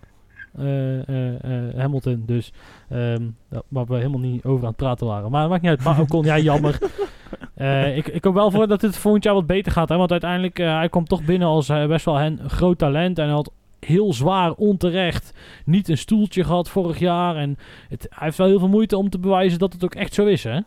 eh, 0.57 1.07
eh, 1.07 1.33
eh, 1.43 1.77
Hamilton. 1.77 2.23
Dus 2.25 2.51
ehm, 2.89 3.21
dat- 3.49 3.65
waar 3.67 3.85
we 3.85 3.95
helemaal 3.95 4.19
niet 4.19 4.43
over 4.43 4.61
aan 4.61 4.67
het 4.67 4.75
praten 4.77 5.07
waren. 5.07 5.31
Maar 5.31 5.41
dat 5.41 5.49
maakt 5.49 5.61
niet 5.61 5.71
uit. 5.71 5.83
Maar 5.83 5.99
Ocon, 5.99 6.23
ja, 6.25 6.37
jammer. 6.39 6.77
Eh, 7.55 7.97
ik, 7.97 8.07
ik 8.07 8.23
hoop 8.23 8.33
wel 8.33 8.51
voor 8.51 8.67
dat 8.67 8.81
het 8.81 8.97
volgend 8.97 9.23
jaar 9.23 9.33
wat 9.33 9.47
beter 9.47 9.71
gaat. 9.71 9.89
Hè? 9.89 9.97
Want 9.97 10.11
uiteindelijk, 10.11 10.59
eh, 10.59 10.77
hij 10.77 10.89
kwam 10.89 11.05
toch 11.05 11.25
binnen 11.25 11.47
als 11.47 11.69
eh, 11.69 11.87
best 11.87 12.05
wel 12.05 12.21
een 12.21 12.49
groot 12.49 12.77
talent. 12.77 13.17
En 13.19 13.25
hij 13.25 13.33
had 13.33 13.51
heel 13.79 14.13
zwaar 14.13 14.51
onterecht 14.51 15.33
niet 15.65 15.89
een 15.89 15.97
stoeltje 15.97 16.43
gehad 16.43 16.69
vorig 16.69 16.99
jaar. 16.99 17.35
En 17.35 17.57
het, 17.89 18.07
hij 18.09 18.25
heeft 18.25 18.37
wel 18.37 18.47
heel 18.47 18.59
veel 18.59 18.67
moeite 18.67 18.97
om 18.97 19.09
te 19.09 19.19
bewijzen 19.19 19.59
dat 19.59 19.73
het 19.73 19.83
ook 19.83 19.95
echt 19.95 20.13
zo 20.13 20.25
is, 20.25 20.43
hè? 20.43 20.59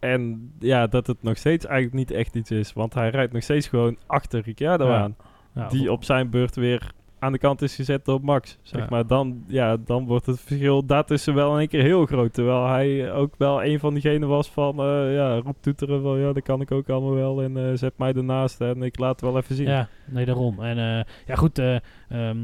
En 0.00 0.52
ja, 0.58 0.86
dat 0.86 1.06
het 1.06 1.22
nog 1.22 1.36
steeds 1.36 1.66
eigenlijk 1.66 1.96
niet 1.96 2.10
echt 2.10 2.34
iets 2.34 2.50
is. 2.50 2.72
Want 2.72 2.94
hij 2.94 3.10
rijdt 3.10 3.32
nog 3.32 3.42
steeds 3.42 3.68
gewoon 3.68 3.96
achter 4.06 4.42
Ricciardo 4.44 4.86
Ja. 4.86 4.98
aan. 5.02 5.16
Ja, 5.54 5.68
die 5.68 5.92
op 5.92 6.04
zijn 6.04 6.30
beurt 6.30 6.56
weer 6.56 6.92
aan 7.20 7.32
de 7.32 7.38
kant 7.38 7.62
is 7.62 7.74
gezet 7.74 8.04
door 8.04 8.18
Max. 8.22 8.58
Zeg 8.62 8.80
Ja. 8.80 8.86
maar, 8.90 9.06
dan, 9.06 9.44
ja, 9.46 9.76
dan 9.84 10.06
wordt 10.06 10.26
het 10.26 10.40
verschil 10.40 10.86
daartussen 10.86 11.34
wel 11.34 11.52
in 11.52 11.58
één 11.58 11.68
keer 11.68 11.82
heel 11.82 12.06
groot. 12.06 12.32
Terwijl 12.32 12.66
hij 12.66 13.12
ook 13.12 13.34
wel 13.38 13.64
een 13.64 13.78
van 13.78 13.92
diegenen 13.94 14.28
was 14.28 14.50
van, 14.50 14.78
eh 14.80 15.14
ja, 15.14 15.36
roep 15.38 15.56
toeteren 15.60 16.02
van, 16.02 16.18
ja, 16.18 16.32
dat 16.32 16.42
kan 16.42 16.60
ik 16.60 16.70
ook 16.72 16.88
allemaal 16.88 17.14
wel. 17.14 17.42
En 17.42 17.56
eh, 17.56 17.64
zet 17.74 17.98
mij 17.98 18.12
ernaast 18.12 18.60
en 18.60 18.82
ik 18.82 18.98
laat 18.98 19.10
het 19.10 19.20
wel 19.20 19.36
even 19.36 19.54
zien. 19.54 19.66
Ja, 19.68 19.88
nee, 20.06 20.24
daarom. 20.24 20.60
En 20.60 20.78
eh, 20.78 21.04
ja, 21.26 21.34
goed, 21.34 21.58
eh, 21.58 21.76
ehm, 22.08 22.36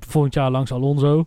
volgend 0.00 0.34
jaar 0.34 0.50
langs 0.50 0.72
Alonso. 0.72 1.24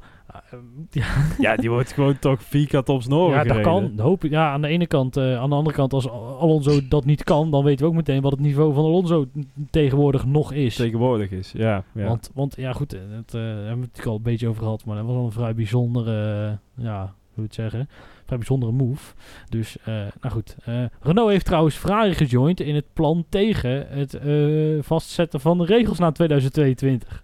Eh, 0.51 0.59
ja, 0.89 1.05
Ja, 1.39 1.55
die 1.55 1.69
wordt 1.69 1.91
gewoon 1.93 2.19
toch 2.19 2.43
vierkant 2.43 2.89
op 2.89 3.01
zijn 3.01 3.13
oren 3.13 3.37
ja, 3.37 3.43
dat 3.43 3.61
kan. 3.61 3.93
Hoop, 3.99 4.23
ik. 4.23 4.31
ja, 4.31 4.51
aan 4.51 4.61
de 4.61 4.67
ene 4.67 4.87
kant. 4.87 5.17
eh, 5.17 5.37
aan 5.39 5.49
de 5.49 5.55
andere 5.55 5.75
kant, 5.75 5.93
als 5.93 6.09
Alonso 6.39 6.87
dat 6.87 7.05
niet 7.05 7.23
kan, 7.23 7.51
dan 7.51 7.63
weten 7.63 7.85
we 7.85 7.91
ook 7.91 7.97
meteen 7.97 8.21
wat 8.21 8.31
het 8.31 8.41
niveau 8.41 8.73
van 8.73 8.83
Alonso 8.85 9.25
tegenwoordig 9.69 10.25
nog 10.25 10.53
is. 10.53 10.75
Tegenwoordig 10.75 11.31
is, 11.31 11.51
ja. 11.51 11.83
ja. 11.93 12.05
Want, 12.07 12.31
want 12.33 12.55
ja, 12.57 12.73
goed, 12.73 12.93
eh, 12.93 12.99
dat 13.15 13.33
eh, 13.33 13.41
hebben 13.41 13.57
we 13.63 13.69
het 13.69 13.77
natuurlijk 13.79 14.07
al 14.07 14.15
een 14.15 14.21
beetje 14.21 14.47
over 14.47 14.63
gehad, 14.63 14.85
maar 14.85 14.95
dat 14.95 15.05
was 15.05 15.15
wel 15.15 15.25
een 15.25 15.31
vrij 15.31 15.55
bijzondere, 15.55 16.47
eh, 16.75 16.83
ja, 16.85 16.99
hoe 17.01 17.09
moet 17.35 17.45
het 17.45 17.53
zeggen, 17.55 17.89
vrij 18.25 18.37
bijzondere 18.37 18.71
move. 18.71 19.13
Dus, 19.49 19.77
eh, 19.79 19.85
nou 19.95 20.33
goed. 20.33 20.55
eh, 20.63 20.83
Renault 21.01 21.29
heeft 21.29 21.45
trouwens 21.45 21.75
Ferrari 21.75 22.13
gejoind 22.13 22.59
in 22.59 22.75
het 22.75 22.85
plan 22.93 23.25
tegen 23.29 23.87
het 23.89 24.13
eh, 24.13 24.33
vastzetten 24.81 25.39
van 25.39 25.57
de 25.57 25.65
regels 25.65 25.99
na 25.99 26.11
2022. 26.11 27.23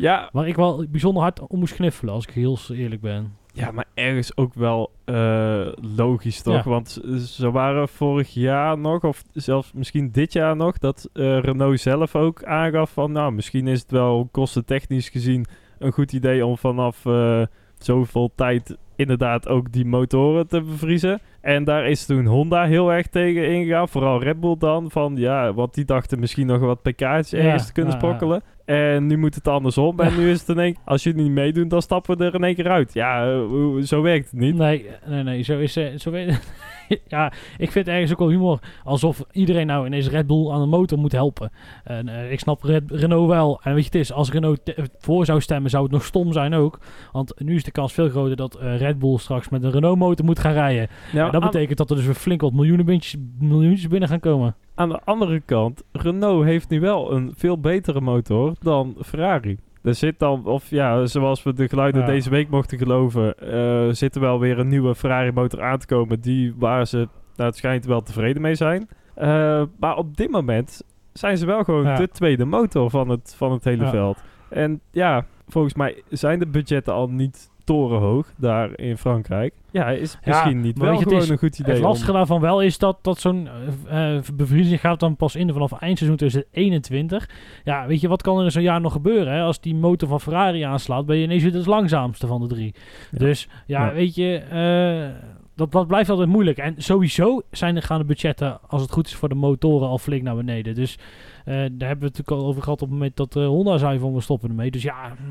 Ja, 0.00 0.28
Waar 0.32 0.48
ik 0.48 0.56
wel 0.56 0.86
bijzonder 0.88 1.22
hard 1.22 1.40
om 1.40 1.58
moest 1.58 1.74
kniffelen, 1.74 2.14
als 2.14 2.26
ik 2.26 2.30
heel 2.34 2.58
eerlijk 2.72 3.00
ben. 3.00 3.38
Ja, 3.52 3.70
maar 3.70 3.84
ergens 3.94 4.36
ook 4.36 4.54
wel 4.54 4.92
eh, 5.04 5.66
logisch, 5.96 6.42
toch? 6.42 6.64
Ja. 6.64 6.70
Want 6.70 7.00
ze 7.18 7.50
waren 7.50 7.88
vorig 7.88 8.34
jaar 8.34 8.78
nog, 8.78 9.04
of 9.04 9.22
zelfs 9.32 9.72
misschien 9.72 10.10
dit 10.10 10.32
jaar 10.32 10.56
nog, 10.56 10.78
dat 10.78 11.08
eh, 11.12 11.38
Renault 11.38 11.80
zelf 11.80 12.16
ook 12.16 12.44
aangaf 12.44 12.90
van, 12.90 13.12
nou, 13.12 13.32
misschien 13.32 13.66
is 13.66 13.80
het 13.80 13.90
wel 13.90 14.28
kostentechnisch 14.30 15.08
gezien 15.08 15.46
een 15.78 15.92
goed 15.92 16.12
idee 16.12 16.46
om 16.46 16.58
vanaf 16.58 17.06
eh, 17.06 17.42
zoveel 17.78 18.32
tijd 18.34 18.76
inderdaad 19.00 19.48
ook 19.48 19.72
die 19.72 19.84
motoren 19.84 20.48
te 20.48 20.60
bevriezen. 20.60 21.20
En 21.40 21.64
daar 21.64 21.86
is 21.88 22.06
toen 22.06 22.26
Honda 22.26 22.64
heel 22.64 22.92
erg 22.92 23.06
tegen 23.06 23.48
ingegaan, 23.48 23.88
vooral 23.88 24.22
Red 24.22 24.40
Bull 24.40 24.56
dan, 24.58 24.90
van 24.90 25.16
ja, 25.16 25.52
want 25.54 25.74
die 25.74 25.84
dachten 25.84 26.18
misschien 26.20 26.46
nog 26.46 26.60
wat 26.60 26.82
pk's 26.82 27.02
ergens 27.32 27.32
Ja, 27.32 27.56
te 27.56 27.72
kunnen 27.72 27.92
ja, 27.92 27.98
ja. 27.98 28.04
sprokkelen. 28.04 28.42
En 28.64 29.06
nu 29.06 29.16
moet 29.18 29.34
het 29.34 29.48
andersom. 29.48 30.00
En 30.00 30.16
nu 30.16 30.30
is 30.30 30.40
het 30.40 30.48
in 30.48 30.58
één 30.58 30.76
als 30.84 31.02
je 31.02 31.12
niet 31.12 31.30
meedoet, 31.30 31.70
dan 31.70 31.82
stappen 31.82 32.18
we 32.18 32.24
er 32.24 32.34
in 32.34 32.44
één 32.44 32.54
keer 32.54 32.68
uit. 32.70 32.92
Ja, 32.94 33.30
eh, 33.32 33.82
zo 33.82 34.02
werkt 34.02 34.30
het 34.30 34.40
niet. 34.40 34.54
Nee, 34.56 34.86
nee, 35.06 35.22
nee, 35.22 35.42
zo 35.42 35.58
is 35.58 35.76
eh, 35.76 35.86
zo 35.96 36.10
weet- 36.10 36.52
Ja, 37.08 37.32
ik 37.58 37.70
vind 37.70 37.86
het 37.86 37.94
ergens 37.94 38.12
ook 38.12 38.18
wel 38.18 38.28
humor. 38.28 38.58
Alsof 38.84 39.24
iedereen 39.32 39.66
nou 39.66 39.86
ineens 39.86 40.08
Red 40.08 40.26
Bull 40.26 40.50
aan 40.50 40.60
de 40.60 40.66
motor 40.66 40.98
moet 40.98 41.12
helpen. 41.12 41.50
En 41.84 42.08
eh, 42.08 42.32
ik 42.32 42.40
snap 42.40 42.62
Red- 42.62 42.90
Renault 42.90 43.28
wel. 43.28 43.60
En 43.62 43.74
weet 43.74 43.82
je, 43.82 43.90
het 43.90 44.00
is, 44.00 44.12
als 44.12 44.30
Renault 44.32 44.60
voor 44.98 45.24
zou 45.24 45.40
stemmen, 45.40 45.70
zou 45.70 45.82
het 45.82 45.92
nog 45.92 46.04
stom 46.04 46.32
zijn 46.32 46.54
ook. 46.54 46.78
Want 47.12 47.32
nu 47.40 47.54
is 47.54 47.64
de 47.64 47.70
kans 47.70 47.92
veel 47.92 48.08
groter 48.08 48.36
dat 48.36 48.54
eh, 48.54 48.78
Red 48.78 48.98
Bull 48.98 49.16
straks 49.18 49.48
met 49.48 49.62
een 49.62 49.70
Renault 49.70 49.98
motor 49.98 50.24
moet 50.24 50.38
gaan 50.38 50.52
rijden. 50.52 50.88
Ja, 51.12 51.26
en 51.26 51.32
dat 51.32 51.42
aan, 51.42 51.50
betekent 51.50 51.78
dat 51.78 51.90
er 51.90 51.96
dus 51.96 52.04
weer 52.04 52.14
flink 52.14 52.40
wat 52.40 52.52
miljoenen 52.52 53.00
miljoentjes 53.38 53.88
binnen 53.88 54.08
gaan 54.08 54.20
komen. 54.20 54.54
aan 54.74 54.88
de 54.88 55.00
andere 55.04 55.40
kant, 55.40 55.82
Renault 55.92 56.44
heeft 56.44 56.68
nu 56.68 56.80
wel 56.80 57.12
een 57.12 57.32
veel 57.36 57.58
betere 57.58 58.00
motor 58.00 58.52
dan 58.60 58.94
Ferrari. 59.00 59.58
Er 59.82 59.94
zit 59.94 60.18
dan, 60.18 60.46
of 60.46 60.70
ja, 60.70 61.06
zoals 61.06 61.42
we 61.42 61.52
de 61.52 61.68
geluiden 61.68 62.00
Ja. 62.00 62.06
deze 62.06 62.30
week 62.30 62.50
mochten 62.50 62.78
geloven, 62.78 63.38
eh, 63.38 63.88
zit 63.94 64.14
er 64.14 64.20
wel 64.20 64.38
weer 64.40 64.58
een 64.58 64.68
nieuwe 64.68 64.94
Ferrari 64.94 65.32
motor 65.32 65.62
aan 65.62 65.78
te 65.78 65.86
komen 65.86 66.20
die 66.20 66.54
waar 66.58 66.86
ze, 66.86 67.08
naar 67.36 67.46
het 67.46 67.56
schijnt, 67.56 67.84
wel 67.84 68.02
tevreden 68.02 68.42
mee 68.42 68.54
zijn. 68.54 68.88
Eh, 69.14 69.62
maar 69.78 69.96
op 69.96 70.16
dit 70.16 70.30
moment 70.30 70.82
zijn 71.12 71.36
ze 71.36 71.46
wel 71.46 71.64
gewoon 71.64 71.84
Ja. 71.84 71.96
de 71.96 72.08
tweede 72.08 72.44
motor 72.44 72.90
van 72.90 73.08
het, 73.08 73.34
van 73.36 73.52
het 73.52 73.64
hele 73.64 73.84
Ja. 73.84 73.90
veld. 73.90 74.22
En 74.48 74.80
ja, 74.90 75.26
volgens 75.48 75.74
mij 75.74 76.02
zijn 76.08 76.38
de 76.38 76.46
budgetten 76.46 76.92
al 76.94 77.08
niet 77.08 77.50
torenhoog 77.74 78.32
daar 78.36 78.78
in 78.78 78.96
Frankrijk. 78.98 79.54
Ja, 79.70 79.90
is 79.90 80.12
Ja, 80.12 80.18
misschien 80.24 80.60
niet 80.60 80.78
wel 80.78 80.96
gewoon 80.96 81.18
is- 81.20 81.28
een 81.28 81.38
goed 81.38 81.58
idee 81.58 81.72
Het 81.74 81.82
om- 81.82 81.88
lastige 81.88 82.12
daarvan 82.12 82.40
wel 82.40 82.62
is 82.62 82.78
dat, 82.78 82.98
dat 83.02 83.20
zo'n 83.20 83.48
eh, 83.88 84.16
eh, 84.16 84.22
bevriezing 84.34 84.80
gaat 84.80 85.00
dan 85.00 85.16
pas 85.16 85.36
in 85.36 85.52
vanaf 85.52 85.72
eindseizoen 85.72 86.16
2021. 86.16 87.28
Ja, 87.64 87.86
weet 87.86 88.00
je, 88.00 88.08
wat 88.08 88.22
kan 88.22 88.38
er 88.38 88.44
in 88.44 88.50
zo'n 88.50 88.62
jaar 88.62 88.80
nog 88.80 88.92
gebeuren? 88.92 89.32
Hè? 89.32 89.42
Als 89.42 89.60
die 89.60 89.74
motor 89.74 90.08
van 90.08 90.20
Ferrari 90.20 90.62
aanslaat, 90.62 91.06
ben 91.06 91.16
je 91.16 91.22
ineens 91.22 91.42
weer 91.42 91.52
het 91.54 91.66
langzaamste 91.66 92.26
van 92.26 92.40
de 92.40 92.46
drie. 92.46 92.74
Ja. 93.10 93.18
Dus 93.18 93.48
ja, 93.66 93.84
Ja. 93.86 93.92
weet 93.92 94.14
je, 94.14 94.36
eh, 94.36 95.24
dat, 95.56 95.72
dat 95.72 95.86
blijft 95.86 96.10
altijd 96.10 96.28
moeilijk. 96.28 96.58
En 96.58 96.74
sowieso 96.78 97.42
zijn 97.50 97.76
er, 97.76 97.82
gaan 97.82 97.98
de 97.98 98.04
budgetten, 98.04 98.58
als 98.68 98.82
het 98.82 98.92
goed 98.92 99.06
is 99.06 99.14
voor 99.14 99.28
de 99.28 99.34
motoren, 99.34 99.88
al 99.88 99.98
flink 99.98 100.22
naar 100.22 100.36
beneden. 100.36 100.74
Dus 100.74 100.98
daar 101.44 101.54
hebben 101.62 101.78
we 101.78 101.84
het 101.86 102.00
natuurlijk 102.00 102.30
al 102.30 102.46
over 102.46 102.62
gehad 102.62 102.82
op 102.82 102.88
het 102.88 102.98
moment 102.98 103.16
dat 103.16 103.36
eh, 103.36 103.46
Honda 103.46 103.78
zei 103.78 103.98
van 103.98 104.14
we 104.14 104.20
stoppen 104.20 104.48
ermee. 104.48 104.70
Dus 104.70 104.82
ja, 104.82 104.94
hm, 105.16 105.22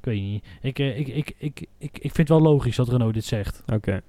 ik 0.00 0.04
weet 0.06 0.20
niet. 0.20 0.44
Ik, 0.62 0.78
eh, 0.78 0.98
ik, 0.98 1.08
ik, 1.08 1.32
ik, 1.38 1.60
ik, 1.78 1.90
ik 1.98 2.14
vind 2.14 2.16
het 2.16 2.28
wel 2.28 2.40
logisch 2.40 2.76
dat 2.76 2.88
Renault 2.88 3.14
dit 3.14 3.24
zegt. 3.24 3.62
Oké. 3.72 4.00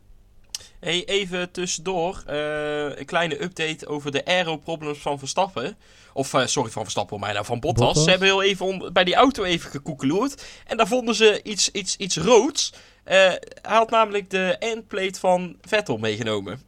Hey, 0.79 1.05
even 1.05 1.51
tussendoor. 1.51 2.23
eh, 2.25 2.97
een 2.97 3.05
kleine 3.05 3.43
update 3.43 3.87
over 3.87 4.11
de 4.11 4.25
aero-problems 4.25 4.97
van 4.99 5.19
Verstappen. 5.19 5.77
Of, 6.13 6.33
eh, 6.33 6.45
sorry, 6.45 6.71
van 6.71 6.81
Verstappen, 6.81 7.19
maar 7.19 7.33
nou 7.33 7.45
van 7.45 7.59
Bottas. 7.59 7.85
Bottas. 7.85 8.03
Ze 8.03 8.09
hebben 8.09 8.27
heel 8.27 8.43
even 8.43 8.93
bij 8.93 9.03
die 9.03 9.15
auto 9.15 9.43
even 9.43 9.69
gekoekeloerd. 9.71 10.45
En 10.67 10.77
daar 10.77 10.87
vonden 10.87 11.15
ze 11.15 11.39
iets, 11.43 11.71
iets, 11.71 11.97
iets 11.97 12.17
roods. 12.17 12.73
Eh, 13.03 13.15
hij 13.17 13.41
had 13.61 13.89
namelijk 13.89 14.29
de 14.29 14.55
endplate 14.59 15.19
van 15.19 15.55
Vettel 15.61 15.97
meegenomen. 15.97 16.61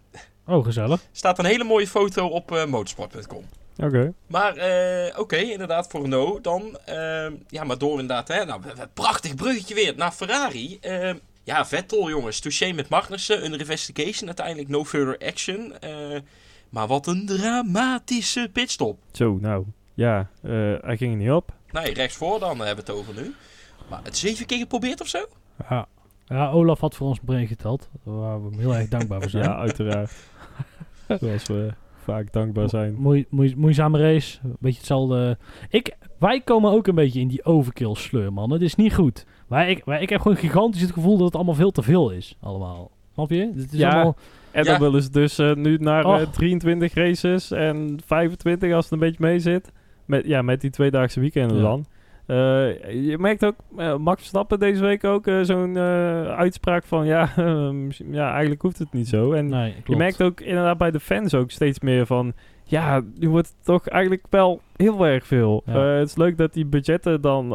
Oh, 0.47 0.65
gezellig. 0.65 1.01
Staat 1.11 1.39
een 1.39 1.45
hele 1.45 1.63
mooie 1.63 1.87
foto 1.87 2.27
op 2.27 2.51
eh, 2.51 2.65
motorsport.com. 2.65 3.43
Oké. 3.77 4.13
Maar 4.27 4.55
eh, 4.57 5.19
oké, 5.19 5.37
inderdaad 5.37 5.87
voor 5.87 6.01
Renault 6.01 6.43
dan. 6.43 6.77
eh, 6.85 7.27
ja, 7.47 7.63
maar 7.63 7.77
door 7.77 7.91
inderdaad, 7.99 8.27
hè, 8.27 8.45
nou, 8.45 8.61
prachtig 8.93 9.35
bruggetje 9.35 9.73
weer 9.75 9.93
naar 9.95 10.11
Ferrari. 10.11 10.77
Eh, 10.81 11.13
ja, 11.43 11.65
Vettel 11.65 12.09
jongens, 12.09 12.39
touché 12.39 12.71
met 12.71 12.89
Magnussen, 12.89 13.45
een 13.45 13.59
investigation, 13.59 14.25
uiteindelijk 14.27 14.69
no 14.69 14.85
further 14.85 15.27
action. 15.27 15.79
Eh, 15.79 16.19
maar 16.69 16.87
wat 16.87 17.07
een 17.07 17.25
dramatische 17.25 18.49
pitstop. 18.53 18.99
Zo, 19.11 19.37
nou. 19.41 19.65
Ja, 19.93 20.29
eh, 20.41 20.51
hij 20.81 20.97
ging 20.97 21.11
er 21.11 21.17
niet 21.17 21.31
op. 21.31 21.51
Nee, 21.71 21.93
rechtsvoor 21.93 22.39
dan 22.39 22.57
hebben 22.57 22.85
we 22.85 22.91
het 22.91 22.99
over 22.99 23.13
nu. 23.21 23.35
Maar 23.89 23.99
het 24.03 24.17
zeven 24.17 24.45
keer 24.45 24.57
geprobeerd 24.57 25.01
of 25.01 25.07
zo? 25.07 25.25
Ja. 25.69 25.87
ja, 26.25 26.49
Olaf 26.49 26.79
had 26.79 26.95
voor 26.95 27.07
ons 27.07 27.19
brein 27.25 27.47
geteld. 27.47 27.89
Waar 28.03 28.43
we 28.43 28.49
hem 28.49 28.59
heel 28.59 28.75
erg 28.75 28.87
dankbaar 28.89 29.21
voor 29.21 29.29
zijn. 29.29 29.43
Ja, 29.43 29.55
uiteraard. 29.57 30.11
Zoals 31.19 31.47
we 31.47 31.73
vaak 32.03 32.31
dankbaar 32.31 32.69
zijn. 32.69 32.95
Moei, 32.97 33.25
moei, 33.29 33.53
moeizame 33.57 33.99
race. 33.99 34.39
Een 34.43 34.55
beetje 34.59 34.77
hetzelfde. 34.77 35.37
Ik, 35.69 35.95
wij 36.19 36.41
komen 36.41 36.71
ook 36.71 36.87
een 36.87 36.95
beetje 36.95 37.19
in 37.19 37.27
die 37.27 37.45
overkill 37.45 37.95
sleur, 37.95 38.33
man. 38.33 38.51
Het 38.51 38.61
is 38.61 38.75
niet 38.75 38.93
goed. 38.95 39.25
Wij, 39.47 39.69
ik, 39.71 39.85
ik 40.01 40.09
heb 40.09 40.21
gewoon 40.21 40.37
gigantisch 40.37 40.81
het 40.81 40.91
gevoel 40.91 41.15
dat 41.17 41.25
het 41.25 41.35
allemaal 41.35 41.53
veel 41.53 41.71
te 41.71 41.81
veel 41.81 42.09
is. 42.11 42.37
Allemaal. 42.41 42.91
Snap 43.13 43.29
je? 43.29 43.51
Het 43.55 43.73
is 43.73 43.79
Ja. 43.79 43.89
allemaal... 43.91 44.15
En 44.51 44.63
Ja. 44.63 44.71
dan 44.71 44.79
willen 44.79 45.01
ze 45.03 45.09
dus 45.09 45.37
eh, 45.37 45.53
nu 45.53 45.77
naar 45.77 46.03
eh, 46.05 46.11
Och. 46.11 46.31
23 46.31 46.93
races 46.93 47.51
en 47.51 47.99
25 48.05 48.73
als 48.73 48.83
het 48.83 48.93
een 48.93 48.99
beetje 48.99 49.17
mee 49.25 49.39
zit. 49.39 49.71
Met, 50.05 50.25
ja, 50.25 50.41
met 50.41 50.61
die 50.61 50.69
tweedaagse 50.69 51.19
weekenden 51.19 51.57
Ja. 51.57 51.63
dan. 51.63 51.85
Eh, 52.25 53.05
je 53.07 53.15
merkt 53.19 53.45
ook, 53.45 53.55
eh, 53.77 53.97
Max 53.97 54.19
Verstappen 54.19 54.59
deze 54.59 54.81
week 54.81 55.03
ook 55.03 55.27
eh, 55.27 55.39
zo'n 55.41 55.77
uitspraak 56.27 56.83
van... 56.83 57.05
Ja, 57.05 57.29
misschien- 57.71 58.13
ja, 58.13 58.31
eigenlijk 58.31 58.61
hoeft 58.61 58.79
het 58.79 58.93
niet 58.93 59.07
zo. 59.07 59.31
En 59.31 59.47
Nee, 59.47 59.73
je 59.85 59.95
merkt 59.95 60.21
ook 60.21 60.41
inderdaad 60.41 60.77
bij 60.77 60.91
de 60.91 60.99
fans 60.99 61.33
ook 61.33 61.51
steeds 61.51 61.79
meer 61.79 62.05
van... 62.05 62.33
Ja, 62.63 63.01
nu 63.19 63.29
wordt 63.29 63.47
het 63.47 63.65
toch 63.65 63.87
eigenlijk 63.87 64.25
wel 64.29 64.61
heel 64.75 65.05
erg 65.05 65.25
veel. 65.27 65.63
Ja. 65.65 65.79
Het 65.79 66.07
is 66.07 66.15
leuk 66.15 66.37
dat 66.37 66.53
die 66.53 66.65
budgetten 66.65 67.21
dan 67.21 67.49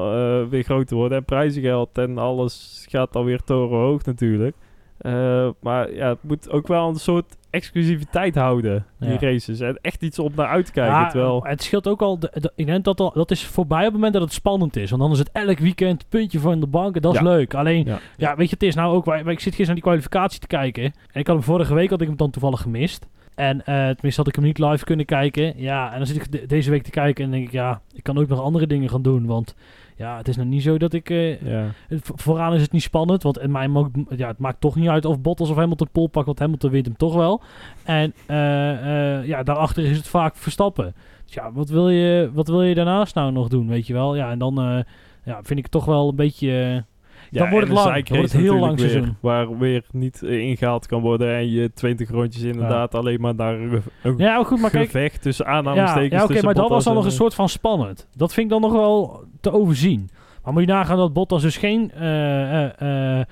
weer 0.49 0.63
groter 0.63 0.97
worden. 0.97 1.19
En 1.19 1.25
prijzengeld 1.25 1.99
en 1.99 2.19
alles 2.19 2.87
gaat 2.89 3.17
alweer 3.17 3.43
torenhoog 3.43 4.05
natuurlijk. 4.05 4.57
Eh, 4.99 5.49
maar 5.61 5.93
ja, 5.95 6.09
het 6.09 6.19
moet 6.23 6.51
ook 6.51 6.67
wel 6.67 6.89
een 6.89 6.95
soort 6.97 7.37
exclusiviteit 7.51 8.35
houden, 8.35 8.87
die 8.99 9.11
Ja. 9.11 9.19
races. 9.19 9.61
En 9.61 9.79
echt 9.83 10.03
iets 10.03 10.19
om 10.19 10.33
naar 10.37 10.47
uit 10.47 10.67
te 10.67 10.73
kijken. 10.73 10.95
Ja, 10.95 11.09
terwijl, 11.09 11.43
Het 11.45 11.63
scheelt 11.63 11.89
ook 11.89 12.03
al. 12.03 12.19
De, 12.19 12.31
de- 12.35 12.53
ik 12.55 12.67
denk 12.67 12.85
dat 12.85 13.01
al, 13.01 13.13
dat 13.15 13.31
is 13.31 13.45
voorbij 13.47 13.79
op 13.79 13.85
het 13.85 13.93
moment 13.93 14.13
dat 14.13 14.23
het 14.23 14.33
spannend 14.33 14.77
is. 14.77 14.91
Want 14.91 15.03
dan 15.03 15.11
is 15.13 15.19
het 15.19 15.31
elk 15.33 15.59
weekend 15.59 16.09
puntje 16.09 16.41
van 16.41 16.61
de 16.61 16.67
bank. 16.67 16.95
En 16.95 17.01
dat 17.03 17.15
is 17.15 17.21
Ja. 17.21 17.25
leuk. 17.27 17.55
Alleen, 17.55 17.87
Ja. 18.17 18.37
weet 18.37 18.49
je, 18.49 18.55
het 18.55 18.63
is 18.63 18.75
nou 18.75 18.95
ook. 18.95 19.05
wij- 19.05 19.19
Ik 19.21 19.27
zit 19.27 19.37
gisteren 19.37 19.67
naar 19.67 19.75
die 19.75 19.85
kwalificatie 19.85 20.41
te 20.41 20.47
kijken. 20.47 20.83
En 20.85 21.21
ik 21.21 21.27
had 21.27 21.37
hem 21.37 21.45
vorige 21.45 21.75
week 21.75 21.91
had 21.91 22.01
ik 22.01 22.07
hem 22.09 22.17
dan 22.17 22.31
toevallig 22.31 22.61
gemist. 22.61 23.07
En 23.39 23.65
eh 23.65 23.75
tenminste 23.89 24.21
had 24.21 24.29
ik 24.29 24.35
hem 24.35 24.45
niet 24.45 24.59
live 24.59 24.85
kunnen 24.85 25.07
kijken. 25.07 25.53
Ja, 25.57 25.91
en 25.93 25.97
dan 25.99 26.07
zit 26.07 26.17
ik 26.17 26.33
de- 26.33 26.47
deze 26.47 26.71
week 26.71 26.83
te 26.83 26.91
kijken 26.91 27.25
en 27.25 27.31
denk 27.31 27.45
ik, 27.47 27.53
ja, 27.53 27.81
ik 27.93 28.03
kan 28.03 28.19
ook 28.19 28.29
nog 28.29 28.41
andere 28.41 28.67
dingen 28.67 28.89
gaan 28.89 29.03
doen. 29.03 29.27
Want 29.27 29.55
ja, 29.97 30.17
het 30.17 30.29
is 30.29 30.37
nog 30.37 30.47
niet 30.47 30.63
zo 30.63 30.79
dat 30.79 30.93
ik. 30.93 31.11
eh, 31.11 31.41
ja. 31.43 31.65
vooraan 32.01 32.55
is 32.55 32.63
het 32.63 32.73
niet 32.73 32.83
spannend, 32.83 33.23
want 33.23 33.39
in 33.39 33.51
mij 33.51 33.69
mo- 33.69 33.91
ja, 34.17 34.29
het 34.29 34.39
maakt 34.39 34.61
toch 34.61 34.77
niet 34.77 34.89
uit 34.89 35.05
of 35.05 35.21
Bottas 35.21 35.51
of 35.51 35.57
Hamilton 35.57 35.89
pol 35.93 36.07
pakt, 36.07 36.27
want 36.27 36.39
Hamilton 36.39 36.71
wint 36.71 36.87
hem 36.87 36.97
toch 36.97 37.15
wel. 37.15 37.43
En 37.85 38.15
eh, 38.27 39.27
ja, 39.27 39.43
daarachter 39.43 39.85
is 39.85 39.97
het 39.97 40.09
vaak 40.09 40.37
Verstappen. 40.37 40.95
Dus 41.25 41.35
ja, 41.35 41.53
wat 41.53 41.69
wil 41.69 41.89
je, 41.91 42.31
wat 42.33 42.49
wil 42.49 42.63
je 42.63 42.75
daarnaast 42.75 43.15
nou 43.15 43.33
nog 43.33 43.49
doen, 43.49 43.69
weet 43.69 43.87
je 43.87 43.93
wel? 43.93 44.17
Ja, 44.17 44.31
en 44.31 44.39
dan 44.39 44.55
ja, 45.25 45.35
vind 45.43 45.59
ik 45.59 45.63
het 45.65 45.71
toch 45.71 45.85
wel 45.85 46.09
een 46.09 46.17
beetje... 46.17 46.85
Ja, 47.31 47.39
dan 47.41 47.51
wordt 47.51 47.69
het 47.69 47.77
lang. 47.77 48.07
Dan 48.07 48.17
wordt 48.17 48.33
het 48.33 48.41
heel 48.43 48.59
lang 48.59 48.71
natuurlijk 48.71 48.81
weer, 48.81 48.91
seizoen. 48.91 49.17
Waar 49.21 49.59
weer 49.59 49.85
niet 49.93 50.23
eh, 50.23 50.39
ingehaald 50.39 50.87
kan 50.87 51.01
worden. 51.01 51.35
En 51.35 51.51
je 51.51 51.73
20 51.73 52.11
rondjes 52.11 52.43
inderdaad 52.43 52.95
alleen 52.95 53.21
maar 53.21 53.35
naar 53.35 53.55
een, 53.55 53.83
Ja, 54.17 54.45
goed, 54.45 54.61
maar 54.61 54.71
kijk... 54.71 54.85
gevecht 54.85 55.23
tussen 55.23 55.45
Ja, 55.45 55.51
aanhalingstekens. 55.51 56.11
ja 56.13 56.19
oké, 56.19 56.27
tussen 56.27 56.45
maar 56.45 56.55
dat 56.55 56.69
was 56.69 56.85
dan 56.85 56.95
nog 56.95 57.03
en, 57.05 57.11
een 57.11 57.17
soort 57.17 57.35
van 57.35 57.49
spannend. 57.49 58.09
Dat 58.17 58.33
vind 58.33 58.47
ik 58.47 58.53
dan 58.53 58.61
nog 58.61 58.73
wel 58.73 59.25
te 59.41 59.53
overzien. 59.53 60.11
Maar 60.49 60.57
moet 60.57 60.67
je 60.67 60.73
nagaan 60.75 60.97
dat 60.97 61.13
Bottas 61.13 61.43
dus 61.43 61.57
geen 61.57 61.91
eh, 61.93 62.65
eh, 62.65 63.21
eh, 63.21 63.27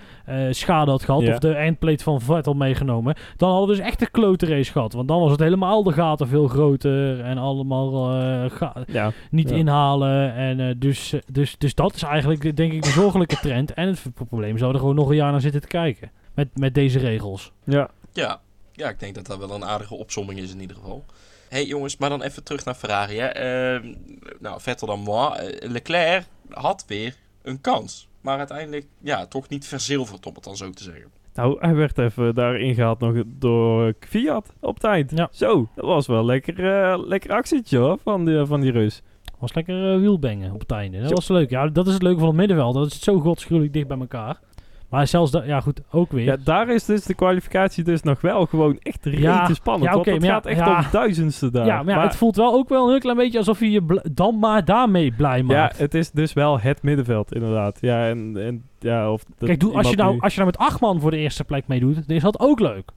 schade 0.52 0.90
had 0.90 1.05
gehad. 1.05 1.22
Ja. 1.22 1.33
Of 1.33 1.38
de 1.38 1.52
eindplate 1.55 2.02
van 2.02 2.20
Vettel 2.20 2.55
meegenomen. 2.55 3.14
Dan 3.37 3.50
hadden 3.50 3.68
we 3.68 3.74
dus 3.76 3.85
echt 3.85 4.00
een 4.00 4.11
klote 4.11 4.46
race 4.46 4.72
gehad. 4.72 4.92
Want 4.92 5.09
dan 5.09 5.20
was 5.20 5.31
het 5.31 5.40
helemaal 5.40 5.83
de 5.83 5.92
gaten 5.92 6.29
veel 6.29 6.48
groter. 6.48 7.20
En 7.20 7.38
allemaal 7.38 8.11
eh, 8.20 8.85
Ja, 8.87 9.12
niet 9.31 9.48
Ja. 9.50 9.57
inhalen. 9.57 10.35
En 10.35 10.61
eh, 10.61 10.74
dus, 10.79 11.14
dus, 11.33 11.59
dus 11.59 11.74
dat 11.74 11.94
is 11.94 12.02
eigenlijk 12.02 12.57
denk 12.57 12.72
ik 12.72 12.83
de 12.83 12.90
zorgelijke 12.90 13.37
trend. 13.37 13.74
En 13.74 13.88
het 13.88 14.02
probleem 14.29 14.55
is 14.55 14.61
dat 14.61 14.68
we 14.68 14.74
er 14.74 14.81
gewoon 14.81 14.94
nog 14.94 15.09
een 15.09 15.16
jaar 15.16 15.31
naar 15.33 15.40
zitten 15.40 15.61
te 15.61 15.66
kijken. 15.68 16.11
Met, 16.35 16.48
met 16.55 16.74
deze 16.74 16.98
regels. 16.98 17.52
ja. 17.64 17.88
Ja. 18.12 18.40
ja, 18.72 18.88
ik 18.88 19.00
denk 19.00 19.14
dat 19.14 19.26
dat 19.26 19.38
wel 19.38 19.50
een 19.55 19.64
aardige 19.64 19.94
opsomming 19.94 20.38
is 20.38 20.52
in 20.52 20.61
ieder 20.61 20.76
geval. 20.76 21.05
hey, 21.48 21.64
jongens, 21.64 21.96
maar 21.96 22.09
dan 22.09 22.22
even 22.22 22.44
terug 22.44 22.64
naar 22.64 22.74
Ferrari. 22.74 23.18
Hè. 23.18 23.26
Ehm, 23.26 23.94
nou, 24.40 24.61
Vettel 24.61 24.87
dan 24.87 25.00
moi. 25.00 25.33
Leclerc 25.61 26.24
had 26.51 26.85
weer 26.87 27.17
een 27.43 27.61
kans. 27.61 28.09
Maar 28.21 28.39
uiteindelijk, 28.39 28.87
ja, 29.01 29.27
toch 29.27 29.49
niet 29.49 29.67
verzilverd, 29.67 30.27
om 30.27 30.35
het 30.35 30.45
dan 30.45 30.57
zo 30.57 30.71
te 30.71 30.83
zeggen. 30.83 31.11
Nou, 31.35 31.57
hij 31.61 31.75
werd 31.75 31.99
even 31.99 32.35
daar 32.35 32.61
ingehaald 32.61 32.99
nog 32.99 33.23
door 33.27 33.95
Fiat 34.01 34.53
op 34.61 34.79
tijd. 34.79 35.11
Ja. 35.11 35.29
Zo, 35.31 35.69
dat 35.75 35.85
was 35.85 36.07
wel 36.07 36.25
lekker, 36.25 36.91
eh, 36.91 36.99
lekker 37.07 37.31
actietje 37.31 37.79
hoor, 37.79 37.99
van 38.03 38.25
die, 38.25 38.45
van 38.45 38.61
die 38.61 38.71
Rus. 38.71 39.03
Was 39.39 39.55
lekker 39.55 39.93
eh, 39.93 40.01
wielbangen 40.01 40.53
op 40.53 40.61
het 40.61 40.71
einde. 40.71 41.01
Dat 41.01 41.11
was 41.11 41.29
leuk. 41.29 41.51
Ja, 41.51 41.69
dat 41.69 41.87
is 41.87 41.93
het 41.93 42.03
leuke 42.03 42.19
van 42.19 42.29
het 42.29 42.37
middenveld. 42.37 42.75
Dat 42.75 42.87
is 42.87 43.01
zo 43.01 43.21
godsgruwelijk 43.21 43.73
dicht 43.73 43.89
bij 43.89 43.99
elkaar. 43.99 44.41
Maar 44.88 45.07
zelfs 45.07 45.31
dat, 45.31 45.46
ja 45.46 45.61
goed, 45.61 45.81
ook 45.90 46.12
weer. 46.12 46.25
Ja, 46.25 46.37
daar 46.44 46.68
is 46.68 46.85
dus 46.85 47.05
de 47.05 47.14
kwalificatie 47.14 47.85
dus 47.85 48.03
nog 48.03 48.20
wel 48.20 48.46
gewoon 48.46 48.79
echt 48.83 48.99
Ja, 49.03 49.55
spannend. 49.55 49.85
ja, 49.85 49.92
want 49.92 50.07
het 50.07 50.25
gaat 50.25 50.44
ja, 50.44 50.51
echt 50.51 50.59
ja. 50.59 50.79
om 50.79 50.85
duizendste 50.90 51.51
daar. 51.51 51.66
Ja, 51.66 51.83
maar, 51.83 51.94
ja, 51.94 52.03
het 52.03 52.16
voelt 52.16 52.37
wel 52.37 52.53
ook 52.55 52.68
wel 52.68 52.85
een 52.85 52.90
heel 52.90 52.99
klein 52.99 53.16
beetje 53.16 53.38
alsof 53.38 53.61
je 53.61 53.70
je 53.70 54.01
dan 54.12 54.38
maar 54.38 54.64
daarmee 54.64 55.12
blij 55.12 55.37
ja, 55.38 55.44
maakt. 55.44 55.79
het 55.79 55.94
is 55.94 56.11
dus 56.11 56.33
wel 56.33 56.61
het 56.61 56.83
middenveld 56.83 57.35
inderdaad. 57.35 57.79
Ja, 57.81 58.09
en, 58.09 58.37
en 58.37 58.64
ja, 58.79 59.12
of 59.12 59.22
Kijk, 59.38 59.61
doe, 59.61 59.77
als, 59.77 59.90
je 59.90 59.96
nou, 59.96 60.14
nu- 60.14 60.20
als 60.20 60.35
je 60.35 60.40
nou 60.40 60.51
met 60.57 60.61
acht 60.66 60.81
man 60.81 61.01
voor 61.01 61.11
de 61.11 61.16
eerste 61.16 61.44
plek 61.44 61.66
meedoet, 61.66 61.94
dan 62.07 62.16
is 62.16 62.22
dat 62.22 62.40
ook 62.40 62.61
leuk. 62.61 62.90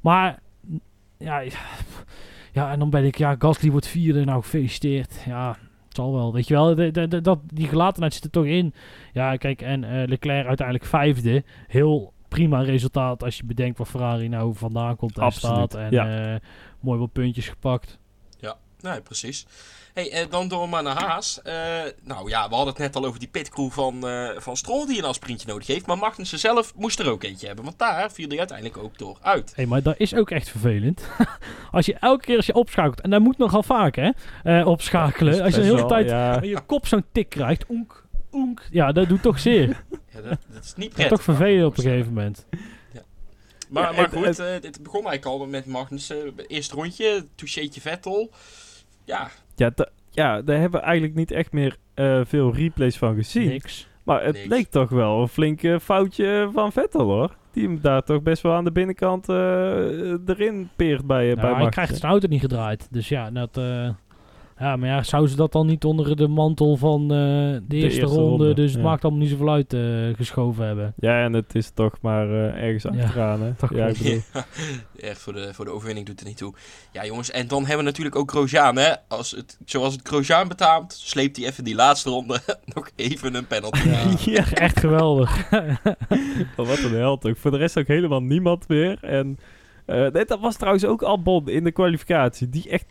Maar, 0.00 0.38
ja, 1.18 1.42
ja 2.52 2.70
en 2.72 2.78
dan 2.78 2.90
ben 2.90 3.04
ik, 3.04 3.18
ja, 3.18 3.36
Gasly 3.38 3.70
wordt 3.70 3.86
vierde, 3.86 4.24
nou 4.24 4.42
gefeliciteerd. 4.42 5.22
Ja, 5.26 5.56
zal 6.04 6.12
wel, 6.14 6.32
weet 6.32 6.48
je 6.48 6.54
wel. 6.54 6.74
De, 6.74 6.90
de, 6.90 7.08
de- 7.08 7.20
dat, 7.20 7.38
die 7.44 7.68
gelatenheid 7.68 8.14
zit 8.14 8.24
er 8.24 8.30
toch 8.30 8.44
in. 8.44 8.74
Ja, 9.12 9.36
kijk, 9.36 9.62
en 9.62 9.84
eh, 9.84 10.08
Leclerc 10.08 10.46
uiteindelijk 10.46 10.86
vijfde. 10.86 11.44
Heel 11.66 12.12
prima 12.28 12.60
resultaat 12.60 13.22
als 13.24 13.36
je 13.36 13.44
bedenkt 13.44 13.78
waar 13.78 13.86
Ferrari 13.86 14.28
nou 14.28 14.54
vandaan 14.54 14.96
komt 14.96 15.16
en 15.18 15.22
Absoluut, 15.22 15.56
staat. 15.70 15.74
En 15.74 15.90
ja. 15.90 16.32
eh, 16.34 16.40
mooi 16.80 16.98
wat 16.98 17.12
puntjes 17.12 17.48
gepakt. 17.48 17.98
Nee, 18.80 19.00
precies. 19.00 19.46
Hey, 19.94 20.10
eh, 20.12 20.26
dan 20.30 20.48
door 20.48 20.68
maar 20.68 20.82
naar 20.82 21.02
Haas. 21.04 21.42
Eh, 21.42 21.54
nou 22.02 22.28
ja, 22.28 22.48
we 22.48 22.54
hadden 22.54 22.72
het 22.74 22.82
net 22.82 22.96
al 22.96 23.04
over 23.04 23.18
die 23.18 23.28
pitcrew 23.28 23.70
van, 23.70 24.08
eh 24.08 24.28
van 24.36 24.56
Stroll 24.56 24.86
die 24.86 24.98
een 24.98 25.04
afsprintje 25.04 25.48
nodig 25.48 25.66
heeft. 25.66 25.86
Maar 25.86 25.98
Magnussen 25.98 26.38
zelf 26.38 26.74
moest 26.74 26.98
er 26.98 27.10
ook 27.10 27.22
eentje 27.22 27.46
hebben. 27.46 27.64
Want 27.64 27.78
daar 27.78 28.12
viel 28.12 28.28
hij 28.28 28.38
uiteindelijk 28.38 28.78
ook 28.78 28.98
door 28.98 29.18
uit. 29.22 29.52
Hé, 29.56 29.66
maar 29.66 29.82
dat 29.82 29.94
is 29.98 30.14
ook 30.14 30.30
echt 30.30 30.48
vervelend. 30.48 31.02
als 31.70 31.86
je 31.86 31.94
elke 31.94 32.24
keer 32.24 32.36
als 32.36 32.46
je 32.46 32.54
opschakelt, 32.54 33.00
en 33.00 33.10
dat 33.10 33.20
moet 33.20 33.38
nogal 33.38 33.62
vaak 33.62 33.96
hè, 33.96 34.10
eh, 34.44 34.66
opschakelen. 34.66 35.42
Als 35.42 35.54
je 35.54 35.60
de 35.60 35.66
hele 35.66 35.76
wel, 35.78 35.88
tijd 35.88 36.08
Ja, 36.08 36.34
met 36.40 36.48
je 36.48 36.60
kop 36.66 36.86
zo'n 36.86 37.04
tik 37.12 37.28
krijgt, 37.28 37.64
oenk, 37.70 38.04
oenk. 38.32 38.62
Ja, 38.70 38.92
dat 38.92 39.08
doet 39.08 39.22
toch 39.22 39.38
zeer. 39.38 39.68
Ja, 40.14 40.20
dat, 40.20 40.38
dat 40.48 40.64
is 40.64 40.72
niet 40.76 40.90
Dat 40.90 40.98
is 40.98 41.06
prettig. 41.06 41.08
toch 41.08 41.22
vervelend 41.22 41.66
op 41.66 41.76
een 41.76 41.82
gegeven 41.82 42.12
moment. 42.12 42.46
Maar, 43.68 43.82
Ja, 43.82 43.92
maar 43.92 44.10
het- 44.10 44.36
goed, 44.36 44.38
eh, 44.38 44.60
dit 44.60 44.82
begon 44.82 45.06
eigenlijk 45.06 45.40
al 45.40 45.46
met 45.46 45.66
Magnussen. 45.66 46.34
Eerste 46.46 46.74
rondje, 46.74 47.26
toucheetje 47.34 47.80
Vettel. 47.80 48.30
Ja, 49.08 49.28
ja, 49.56 49.72
ja, 50.10 50.42
daar 50.42 50.58
hebben 50.60 50.80
we 50.80 50.86
eigenlijk 50.86 51.14
niet 51.16 51.30
echt 51.30 51.52
meer 51.52 51.76
eh, 51.94 52.20
veel 52.24 52.54
replays 52.54 52.96
van 52.98 53.14
gezien. 53.14 53.48
Niks. 53.48 53.88
Maar 54.02 54.24
het 54.24 54.34
Niks. 54.34 54.48
leek 54.48 54.66
toch 54.68 54.88
wel 54.90 55.20
een 55.20 55.28
flink 55.28 55.62
eh, 55.62 55.78
foutje 55.78 56.48
van 56.52 56.72
Vettel 56.72 57.04
hoor. 57.04 57.36
Die 57.52 57.64
hem 57.66 57.80
daar 57.80 58.02
toch 58.02 58.22
best 58.22 58.42
wel 58.42 58.52
aan 58.52 58.64
de 58.64 58.72
binnenkant 58.72 59.28
eh, 59.28 59.36
erin 60.26 60.68
peert 60.76 61.06
bij, 61.06 61.16
bij 61.16 61.26
Ja, 61.26 61.34
hij 61.34 61.42
Magnussen. 61.42 61.70
krijgt 61.70 61.96
zijn 61.96 62.12
auto 62.12 62.28
niet 62.28 62.40
gedraaid. 62.40 62.88
Dus 62.90 63.08
ja, 63.08 63.30
dat, 63.30 63.56
eh, 63.56 63.88
ja, 64.58 64.76
maar 64.76 64.88
ja, 64.88 65.02
zou 65.02 65.26
ze 65.28 65.36
dat 65.36 65.52
dan 65.52 65.66
niet 65.66 65.84
onder 65.84 66.16
de 66.16 66.28
mantel 66.28 66.76
van 66.76 67.02
eh, 67.02 67.08
de, 67.08 67.62
eerste, 67.68 67.76
eerste 67.76 68.00
ronde, 68.00 68.20
ronde, 68.20 68.54
dus 68.54 68.72
het 68.72 68.82
maakt 68.82 69.02
allemaal 69.02 69.20
niet 69.22 69.30
zoveel 69.30 69.50
uit, 69.50 69.72
eh, 69.72 69.80
geschoven 70.16 70.66
hebben. 70.66 70.92
Ja, 70.96 71.22
en 71.24 71.32
het 71.32 71.54
is 71.54 71.70
toch 71.74 71.94
maar 72.00 72.28
eh, 72.30 72.62
ergens 72.64 72.82
Ja, 72.82 73.02
achteraan 73.02 73.42
hè. 73.42 73.54
toch 73.54 73.74
Ja, 73.74 73.86
ik 73.86 73.96
wel. 73.96 74.04
bedoel, 74.32 74.42
echt 75.10 75.20
voor 75.20 75.32
de, 75.32 75.54
voor 75.54 75.64
de 75.64 75.70
overwinning 75.70 76.06
doet 76.06 76.18
het 76.18 76.28
niet 76.28 76.36
toe. 76.36 76.54
Ja 76.92 77.04
jongens, 77.06 77.30
en 77.30 77.48
dan 77.48 77.58
hebben 77.60 77.78
we 77.78 77.82
natuurlijk 77.82 78.16
ook 78.16 78.30
Grosjean. 78.30 78.76
Hè? 78.76 78.92
Als 79.08 79.30
het, 79.30 79.58
zoals 79.64 79.92
het 79.92 80.08
Grosjean 80.08 80.48
betaamt, 80.48 80.92
sleept 80.92 81.36
hij 81.36 81.46
even 81.46 81.64
die 81.64 81.74
laatste 81.74 82.10
ronde 82.10 82.40
nog 82.74 82.90
even 82.96 83.34
een 83.34 83.46
penalty. 83.46 83.88
Ja, 83.88 84.04
Ja. 84.32 84.50
echt 84.52 84.80
geweldig. 84.80 85.52
Oh, 86.56 86.66
wat 86.66 86.78
een 86.78 86.94
held 86.94 87.26
ook. 87.26 87.36
Voor 87.36 87.50
de 87.50 87.56
rest 87.56 87.78
ook 87.78 87.86
helemaal 87.86 88.22
niemand 88.22 88.68
meer. 88.68 88.98
En 89.02 89.38
eh, 89.86 90.06
nee, 90.10 90.24
dat 90.24 90.40
was 90.40 90.56
trouwens 90.56 90.84
ook 90.84 91.02
Albon 91.02 91.48
in 91.48 91.64
de 91.64 91.72
kwalificatie. 91.72 92.48
Die 92.48 92.68
echt 92.68 92.86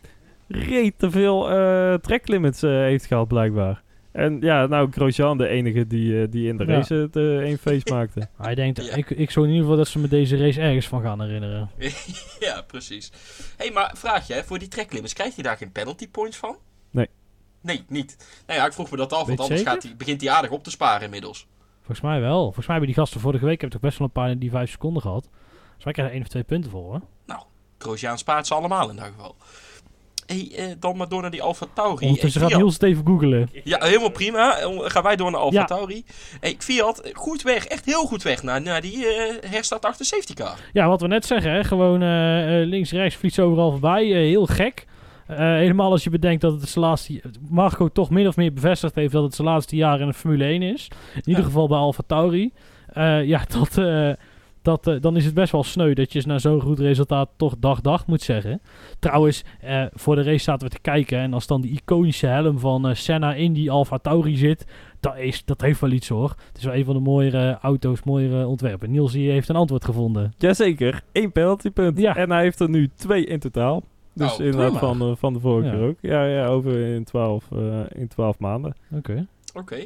reet 0.48 0.98
te 0.98 1.10
veel 1.10 1.50
eh 1.50 1.94
tracklimits 1.94 2.62
eh, 2.62 2.70
heeft 2.70 3.06
gehad 3.06 3.28
blijkbaar. 3.28 3.82
En 4.12 4.40
ja, 4.40 4.66
nou 4.66 4.90
Grosjean 4.90 5.38
de 5.38 5.48
enige 5.48 5.86
die, 5.86 6.22
eh, 6.22 6.30
die 6.30 6.48
in 6.48 6.56
de 6.56 6.64
Ja. 6.66 6.72
race 6.72 6.94
het 6.94 7.16
eh, 7.16 7.38
één 7.38 7.58
face 7.58 7.92
maakte. 7.94 8.28
Hij 8.36 8.54
denkt, 8.54 8.84
Ja. 8.84 8.94
ik, 8.94 9.10
ik 9.10 9.30
zou 9.30 9.44
in 9.46 9.50
ieder 9.52 9.66
geval 9.66 9.78
dat 9.82 9.88
ze 9.88 9.98
me 9.98 10.08
deze 10.08 10.36
race 10.36 10.60
ergens 10.60 10.88
van 10.88 11.02
gaan 11.02 11.20
herinneren. 11.20 11.70
ja, 12.40 12.62
precies. 12.62 13.10
Hé, 13.56 13.64
hey, 13.64 13.70
maar 13.74 13.94
vraag 13.96 14.26
je, 14.26 14.34
hè, 14.34 14.44
voor 14.44 14.58
die 14.58 14.68
tracklimits, 14.68 15.12
krijgt 15.12 15.34
hij 15.34 15.44
daar 15.44 15.56
geen 15.56 15.72
penalty 15.72 16.08
points 16.08 16.36
van? 16.36 16.56
Nee. 16.90 17.08
Nee, 17.60 17.84
niet. 17.88 18.16
Nou 18.46 18.58
ja, 18.58 18.66
ik 18.66 18.72
vroeg 18.72 18.90
me 18.90 18.96
dat 18.96 19.12
af, 19.12 19.26
Weet 19.26 19.36
want 19.36 19.40
anders 19.50 19.68
gaat 19.68 19.82
hij, 19.82 19.96
begint 19.96 20.20
hij 20.20 20.30
aardig 20.30 20.50
op 20.50 20.64
te 20.64 20.70
sparen 20.70 21.04
inmiddels. 21.04 21.46
Volgens 21.76 22.00
mij 22.00 22.20
wel. 22.20 22.42
Volgens 22.42 22.66
mij 22.66 22.76
hebben 22.76 22.94
die 22.94 23.02
gasten 23.02 23.20
vorige 23.20 23.44
week 23.44 23.60
heb 23.60 23.66
ik 23.66 23.72
toch 23.72 23.82
best 23.82 23.98
wel 23.98 24.06
een 24.06 24.12
paar 24.12 24.30
in 24.30 24.38
die 24.38 24.50
vijf 24.50 24.70
seconden 24.70 25.02
gehad. 25.02 25.28
Dus 25.74 25.84
wij 25.84 25.92
krijgen 25.92 26.14
één 26.14 26.22
of 26.22 26.28
twee 26.28 26.42
punten 26.42 26.70
voor 26.70 26.82
hoor. 26.82 27.00
Grosjean 27.78 28.18
spaart 28.18 28.46
ze 28.46 28.54
allemaal 28.54 28.90
in 28.90 28.96
dat 28.96 29.04
geval. 29.04 29.36
Hey, 30.28 30.52
eh, 30.56 30.64
dan 30.78 30.96
maar 30.96 31.08
door 31.08 31.20
naar 31.20 31.30
die 31.30 31.42
Alfa 31.42 31.66
Tauri. 31.74 32.06
Ondertussen 32.06 32.40
Hey, 32.40 32.50
gaat. 32.50 32.58
Niels 32.58 32.72
het 32.74 32.82
even 32.82 33.06
googelen. 33.06 33.50
Ja, 33.64 33.84
helemaal 33.84 34.10
prima. 34.10 34.56
Gaan 34.82 35.02
wij 35.02 35.16
door 35.16 35.30
naar 35.30 35.40
Alfa 35.40 35.58
Ja. 35.58 35.64
Tauri. 35.64 36.04
Hey, 36.40 36.54
Fiat, 36.58 37.10
goed 37.12 37.42
weg. 37.42 37.64
Echt 37.66 37.84
heel 37.84 38.04
goed 38.06 38.22
weg 38.22 38.42
naar, 38.42 38.62
naar 38.62 38.80
die 38.80 39.06
eh 39.06 39.50
herstart 39.50 39.84
achter 39.84 40.04
safety 40.04 40.34
car. 40.34 40.56
Ja, 40.72 40.88
wat 40.88 41.00
we 41.00 41.06
net 41.06 41.26
zeggen, 41.26 41.52
hè? 41.52 41.64
gewoon 41.64 42.02
eh, 42.02 42.66
links, 42.66 42.90
rechts, 42.90 43.16
vliegt 43.16 43.38
overal 43.40 43.70
voorbij. 43.70 44.04
Heel 44.04 44.46
gek. 44.46 44.86
Helemaal 45.26 45.90
als 45.90 46.04
je 46.04 46.10
bedenkt 46.10 46.40
dat 46.40 46.60
het 46.60 46.68
zijn 46.68 46.84
laatste... 46.84 47.22
Marco 47.48 47.88
toch 47.88 48.10
min 48.10 48.28
of 48.28 48.36
meer 48.36 48.52
bevestigd 48.52 48.94
heeft 48.94 49.12
dat 49.12 49.22
het 49.22 49.34
zijn 49.34 49.48
laatste 49.48 49.76
jaar 49.76 50.00
in 50.00 50.06
de 50.06 50.14
Formule 50.14 50.44
1 50.44 50.62
is. 50.62 50.88
In 51.14 51.22
ieder 51.24 51.44
geval 51.44 51.68
bij 51.68 51.78
Alfa 51.78 52.02
Tauri. 52.06 52.52
Ja, 53.22 53.44
dat, 53.58 53.78
dat, 54.62 54.86
eh, 54.86 55.00
dan 55.00 55.16
is 55.16 55.24
het 55.24 55.34
best 55.34 55.52
wel 55.52 55.62
sneu 55.64 55.94
dat 55.94 56.12
je 56.12 56.22
na 56.26 56.38
zo'n 56.38 56.60
goed 56.60 56.78
resultaat 56.78 57.28
toch 57.36 57.54
dag-dag 57.58 58.06
moet 58.06 58.22
zeggen. 58.22 58.60
Trouwens, 58.98 59.44
eh, 59.60 59.84
voor 59.92 60.14
de 60.14 60.22
race 60.22 60.38
zaten 60.44 60.68
we 60.68 60.74
te 60.74 60.80
kijken. 60.80 61.18
En 61.18 61.32
als 61.34 61.46
dan 61.46 61.60
die 61.60 61.70
iconische 61.72 62.26
helm 62.26 62.58
van 62.58 62.88
eh, 62.88 62.94
Senna 62.94 63.34
in 63.34 63.52
die 63.52 63.70
Alfa 63.70 63.98
Tauri 63.98 64.36
zit... 64.36 64.66
Dat, 65.00 65.16
is, 65.16 65.44
dat 65.44 65.60
heeft 65.60 65.80
wel 65.80 65.90
iets 65.90 66.08
hoor. 66.08 66.28
Het 66.48 66.58
is 66.58 66.64
wel 66.64 66.74
een 66.74 66.84
van 66.84 66.94
de 66.94 67.00
mooiere 67.00 67.58
auto's, 67.62 68.02
mooiere 68.02 68.46
ontwerpen. 68.46 68.90
Niels 68.90 69.12
die 69.12 69.30
heeft 69.30 69.48
een 69.48 69.56
antwoord 69.56 69.84
gevonden. 69.84 70.32
Jazeker, 70.38 71.02
één 71.12 71.32
penaltypunt. 71.32 71.98
Ja. 71.98 72.16
En 72.16 72.30
hij 72.30 72.42
heeft 72.42 72.60
er 72.60 72.68
nu 72.68 72.88
twee 72.94 73.24
in 73.26 73.38
totaal. 73.38 73.82
Dus 74.14 74.32
Oh, 74.32 74.44
inderdaad 74.44 74.78
van, 74.78 75.16
van 75.16 75.32
de 75.32 75.40
vorige 75.40 75.68
Ja. 75.68 75.74
keer 75.74 75.82
ook. 75.88 75.96
Ja, 76.00 76.24
ja 76.24 76.46
over 76.46 76.94
in 76.94 77.04
twaalf, 77.04 77.44
eh, 77.52 77.80
in 77.94 78.08
twaalf 78.08 78.38
maanden. 78.38 78.74
Oké. 78.92 79.26
Oké. 79.54 79.76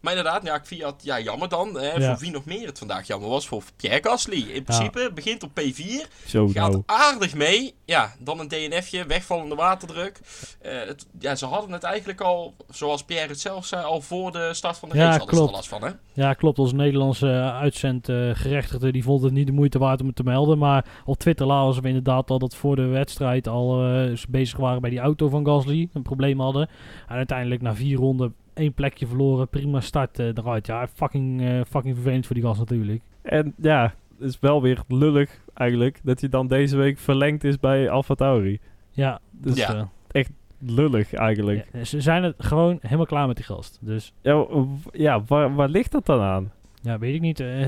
Maar 0.00 0.16
inderdaad, 0.16 0.42
ja, 0.44 0.60
Fiat, 0.64 1.00
ja, 1.04 1.20
jammer 1.20 1.48
dan. 1.48 1.74
Hè, 1.78 1.92
Ja. 1.92 2.10
Voor 2.10 2.18
wie 2.18 2.30
nog 2.30 2.44
meer 2.44 2.66
het 2.66 2.78
vandaag 2.78 3.06
jammer 3.06 3.28
was, 3.28 3.46
voor 3.48 3.62
Pierre 3.76 4.08
Gasly. 4.08 4.46
In 4.50 4.62
principe 4.64 5.10
begint 5.14 5.42
op 5.42 5.50
P4. 5.60 6.08
Zo 6.26 6.48
Gaat 6.48 6.70
nou. 6.70 6.82
aardig 6.86 7.34
mee. 7.34 7.74
Ja, 7.84 8.12
dan 8.18 8.40
een 8.40 8.48
DNFje, 8.48 9.06
wegvallende 9.06 9.54
waterdruk. 9.54 10.20
Eh, 10.60 10.72
het, 10.86 11.06
ja, 11.18 11.34
ze 11.34 11.46
hadden 11.46 11.72
het 11.72 11.82
eigenlijk 11.82 12.20
al, 12.20 12.54
zoals 12.70 13.02
Pierre 13.04 13.28
het 13.28 13.40
zelf 13.40 13.66
zei, 13.66 13.84
al 13.84 14.00
voor 14.00 14.32
de 14.32 14.48
start 14.54 14.76
van 14.78 14.88
de 14.88 14.96
Ja, 14.96 15.04
race 15.04 15.18
hadden 15.18 15.36
ze 15.36 15.42
er 15.42 15.48
klopt. 15.48 15.68
last 15.68 15.80
van, 15.80 15.88
hè? 16.14 16.22
Ja, 16.22 16.32
klopt. 16.34 16.58
Onze 16.58 16.74
Nederlandse 16.74 17.26
uh, 17.26 17.58
uitzendgerechtigde 17.60 18.92
die 18.92 19.02
vond 19.02 19.22
het 19.22 19.32
niet 19.32 19.46
de 19.46 19.52
moeite 19.52 19.78
waard 19.78 20.00
om 20.00 20.06
het 20.06 20.16
te 20.16 20.22
melden. 20.22 20.58
Maar 20.58 20.84
op 21.04 21.18
Twitter 21.18 21.46
lazen 21.46 21.82
we 21.82 21.88
inderdaad 21.88 22.30
al 22.30 22.38
dat 22.38 22.54
voor 22.54 22.76
de 22.76 22.86
wedstrijd 22.86 23.48
al 23.48 23.84
eh, 23.94 24.16
bezig 24.28 24.58
waren 24.58 24.80
bij 24.80 24.90
die 24.90 24.98
auto 24.98 25.28
van 25.28 25.46
Gasly. 25.46 25.88
Een 25.92 26.02
probleem 26.02 26.40
hadden. 26.40 26.68
En 27.08 27.16
uiteindelijk 27.16 27.62
na 27.62 27.74
vier 27.74 27.96
ronden 27.98 28.34
één 28.58 28.72
plekje 28.74 29.06
verloren. 29.06 29.48
Prima 29.48 29.80
start 29.80 30.18
eh, 30.18 30.26
eruit. 30.26 30.66
Ja, 30.66 30.88
fucking, 30.88 31.42
eh, 31.42 31.60
fucking 31.68 31.94
vervelend 31.94 32.26
voor 32.26 32.34
die 32.34 32.44
gast 32.44 32.58
natuurlijk. 32.58 33.00
En 33.22 33.54
ja, 33.56 33.94
het 34.18 34.28
is 34.28 34.38
wel 34.40 34.62
weer 34.62 34.82
lullig 34.88 35.40
eigenlijk 35.54 36.00
dat 36.02 36.20
hij 36.20 36.28
dan 36.28 36.46
deze 36.46 36.76
week 36.76 36.98
verlengd 36.98 37.44
is 37.44 37.58
bij 37.58 37.90
Alfa 37.90 38.14
Tauri. 38.14 38.58
Ja, 38.90 39.20
Dus 39.30 39.56
Ja. 39.56 39.90
eh, 40.10 40.24
lullig 40.60 41.14
eigenlijk. 41.14 41.68
ja, 41.72 41.84
ze 41.84 42.00
zijn 42.00 42.22
het 42.22 42.34
gewoon 42.38 42.78
helemaal 42.80 43.06
klaar 43.06 43.26
met 43.26 43.36
die 43.36 43.44
gast. 43.44 43.78
Dus 43.80 44.12
Ja, 44.92 45.22
waar, 45.26 45.54
waar 45.54 45.68
ligt 45.68 45.92
dat 45.92 46.06
dan 46.06 46.20
aan? 46.20 46.52
ja, 46.82 46.98
weet 46.98 47.14
ik 47.14 47.20
niet. 47.20 47.40
Eh, 47.40 47.66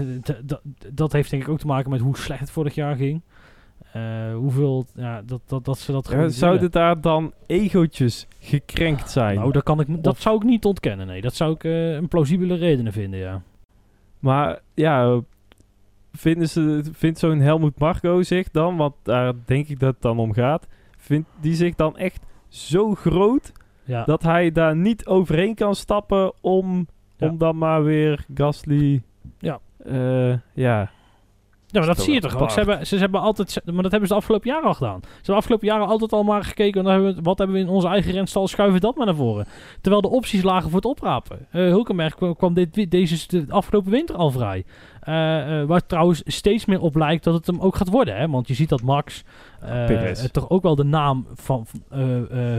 dat 0.93 1.13
heeft 1.13 1.31
denk 1.31 1.43
ik 1.43 1.49
ook 1.49 1.59
te 1.59 1.67
maken 1.67 1.91
met 1.91 2.01
hoe 2.01 2.17
slecht 2.17 2.41
het 2.41 2.51
vorig 2.51 2.75
jaar 2.75 2.97
ging. 2.97 3.21
Eh, 3.93 4.35
hoeveel, 4.35 4.85
ja, 4.95 5.23
dat, 5.23 5.41
dat, 5.47 5.65
dat 5.65 5.79
ze 5.79 5.93
dat 5.93 6.09
Ja, 6.11 6.29
zouden 6.29 6.71
daar 6.71 7.01
dan 7.01 7.33
egootjes 7.47 8.27
gekrenkt 8.39 9.11
zijn? 9.11 9.37
Nou, 9.39 9.53
dat, 9.53 9.63
kan 9.63 9.81
ik, 9.81 9.87
dat 10.05 10.13
Of- 10.15 10.21
zou 10.21 10.37
ik 10.37 10.43
niet 10.43 10.65
ontkennen. 10.65 11.07
Nee, 11.07 11.21
dat 11.21 11.35
zou 11.35 11.53
ik 11.55 11.65
eh, 11.65 11.93
een 11.95 12.09
plausibele 12.09 12.55
redenen 12.55 12.93
vinden, 12.93 13.21
ja. 13.21 13.43
Maar 14.19 14.59
ja, 14.75 15.21
vinden 16.13 16.49
ze, 16.49 16.83
vindt 16.93 17.19
zo'n 17.19 17.41
Helmoet 17.41 17.79
Marco 17.79 18.23
zich 18.23 18.51
dan, 18.51 18.77
want 18.77 18.95
daar 19.03 19.33
denk 19.45 19.69
ik 19.69 19.79
dat 19.79 19.93
het 19.93 20.03
dan 20.03 20.19
om 20.19 20.33
gaat, 20.33 20.67
vindt 20.97 21.29
die 21.41 21.55
zich 21.55 21.75
dan 21.75 21.97
echt 21.97 22.23
zo 22.49 22.95
groot 22.95 23.53
Ja, 23.85 24.05
dat 24.05 24.23
hij 24.23 24.53
daar 24.53 24.77
niet 24.77 25.07
overheen 25.07 25.55
kan 25.55 25.75
stappen 25.75 26.33
om, 26.41 26.87
Ja. 27.17 27.29
om 27.29 27.39
dan 27.39 27.59
maar 27.59 27.85
weer 27.85 28.25
Gasly... 28.35 29.03
Ja. 29.39 29.61
eh, 29.85 30.35
ja. 30.55 30.91
Ja 31.73 31.79
maar 31.79 31.89
dat 31.89 32.01
zie 32.05 32.15
je 32.15 32.21
toch 32.21 32.41
ook. 32.41 32.51
Ze 32.51 32.59
hebben, 32.59 32.87
ze 32.87 32.97
hebben 32.97 33.21
altijd, 33.21 33.61
maar 33.65 33.83
dat 33.83 33.91
hebben 33.91 34.09
ze 34.09 34.15
de 34.15 34.21
afgelopen 34.21 34.51
jaren 34.51 34.69
al 34.69 34.75
gedaan. 34.75 35.01
Ze 35.03 35.07
hebben 35.07 35.25
de 35.25 35.33
afgelopen 35.33 35.67
jaren 35.67 35.87
altijd 35.87 36.13
al 36.13 36.23
maar 36.23 36.45
gekeken, 36.45 36.83
dan 36.85 36.93
hebben 36.93 37.15
we, 37.15 37.23
wat 37.23 37.39
hebben 37.39 37.57
we 37.57 37.63
in 37.63 37.69
onze 37.69 37.89
eigen 37.89 38.13
renstal, 38.13 38.49
schuiven 38.49 38.81
dat 38.81 38.97
maar 38.97 39.07
naar 39.07 39.15
voren. 39.15 39.47
Terwijl 39.81 40.03
de 40.03 40.11
opties 40.11 40.43
lagen 40.43 40.69
voor 40.71 40.79
het 40.81 40.89
oprapen. 40.89 41.39
Eh 41.51 41.61
Hulkenberg 41.61 42.15
kwam, 42.15 42.37
kwam 42.37 42.55
dit, 42.55 42.91
deze 42.91 43.27
de 43.29 43.45
afgelopen 43.49 43.91
winter 43.91 44.17
al 44.17 44.31
vrij. 44.31 44.65
Eh, 45.01 45.61
eh, 45.61 45.67
waar 45.69 45.87
trouwens 45.87 46.23
steeds 46.25 46.65
meer 46.65 46.81
op 46.81 46.95
lijkt 46.97 47.25
dat 47.25 47.35
het 47.35 47.47
hem 47.47 47.61
ook 47.61 47.77
gaat 47.77 47.89
worden. 47.89 48.17
Hè? 48.17 48.29
Want 48.29 48.49
je 48.49 48.55
ziet 48.55 48.69
dat 48.69 48.83
Max 48.83 49.25
toch 50.33 50.51
ook 50.51 50.63
wel 50.63 50.75
de 50.75 50.85
naam 50.85 51.27
van 51.35 51.67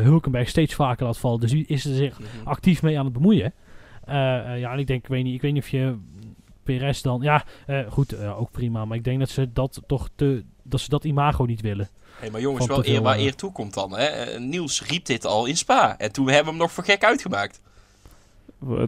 Hulkenberg 0.03 0.49
steeds 0.49 0.73
vaker 0.73 1.05
laat 1.05 1.17
vallen. 1.17 1.39
Dus 1.39 1.51
die 1.51 1.65
is 1.67 1.85
er 1.85 1.95
zich 1.95 2.19
Mhm. 2.19 2.27
actief 2.47 2.81
mee 2.81 2.97
aan 2.99 3.05
het 3.05 3.13
bemoeien. 3.13 3.53
Ja, 4.07 4.71
en 4.71 4.79
ik 4.79 4.87
denk, 4.87 5.01
ik 5.03 5.07
weet 5.09 5.23
niet, 5.23 5.33
ik 5.33 5.41
weet 5.41 5.53
niet 5.53 5.61
of 5.63 5.69
je 5.69 5.95
PRS 6.63 7.01
dan, 7.01 7.21
ja, 7.21 7.43
eh, 7.65 7.79
goed, 7.89 8.13
eh, 8.13 8.39
ook 8.39 8.51
prima, 8.51 8.85
maar 8.85 8.97
ik 8.97 9.03
denk 9.03 9.19
dat 9.19 9.29
ze 9.29 9.51
dat 9.53 9.81
toch 9.87 10.09
te, 10.15 10.43
dat 10.63 10.79
ze 10.79 10.89
dat 10.89 11.03
imago 11.03 11.45
niet 11.45 11.61
willen. 11.61 11.89
Hey, 12.19 12.29
maar 12.29 12.41
jongens, 12.41 12.65
wel 12.67 12.85
eer 12.85 13.01
waar 13.01 13.15
eh, 13.15 13.23
eer 13.23 13.35
toe 13.35 13.51
komt 13.51 13.73
dan. 13.73 13.97
Hè? 13.97 14.39
Niels 14.39 14.83
riep 14.87 15.05
dit 15.05 15.25
al 15.25 15.45
in 15.45 15.57
Spa. 15.57 15.97
En 15.97 16.11
toen 16.11 16.25
hebben 16.25 16.43
we 16.43 16.49
hem 16.49 16.59
nog 16.59 16.71
voor 16.71 16.83
gek 16.83 17.03
uitgemaakt. 17.03 17.61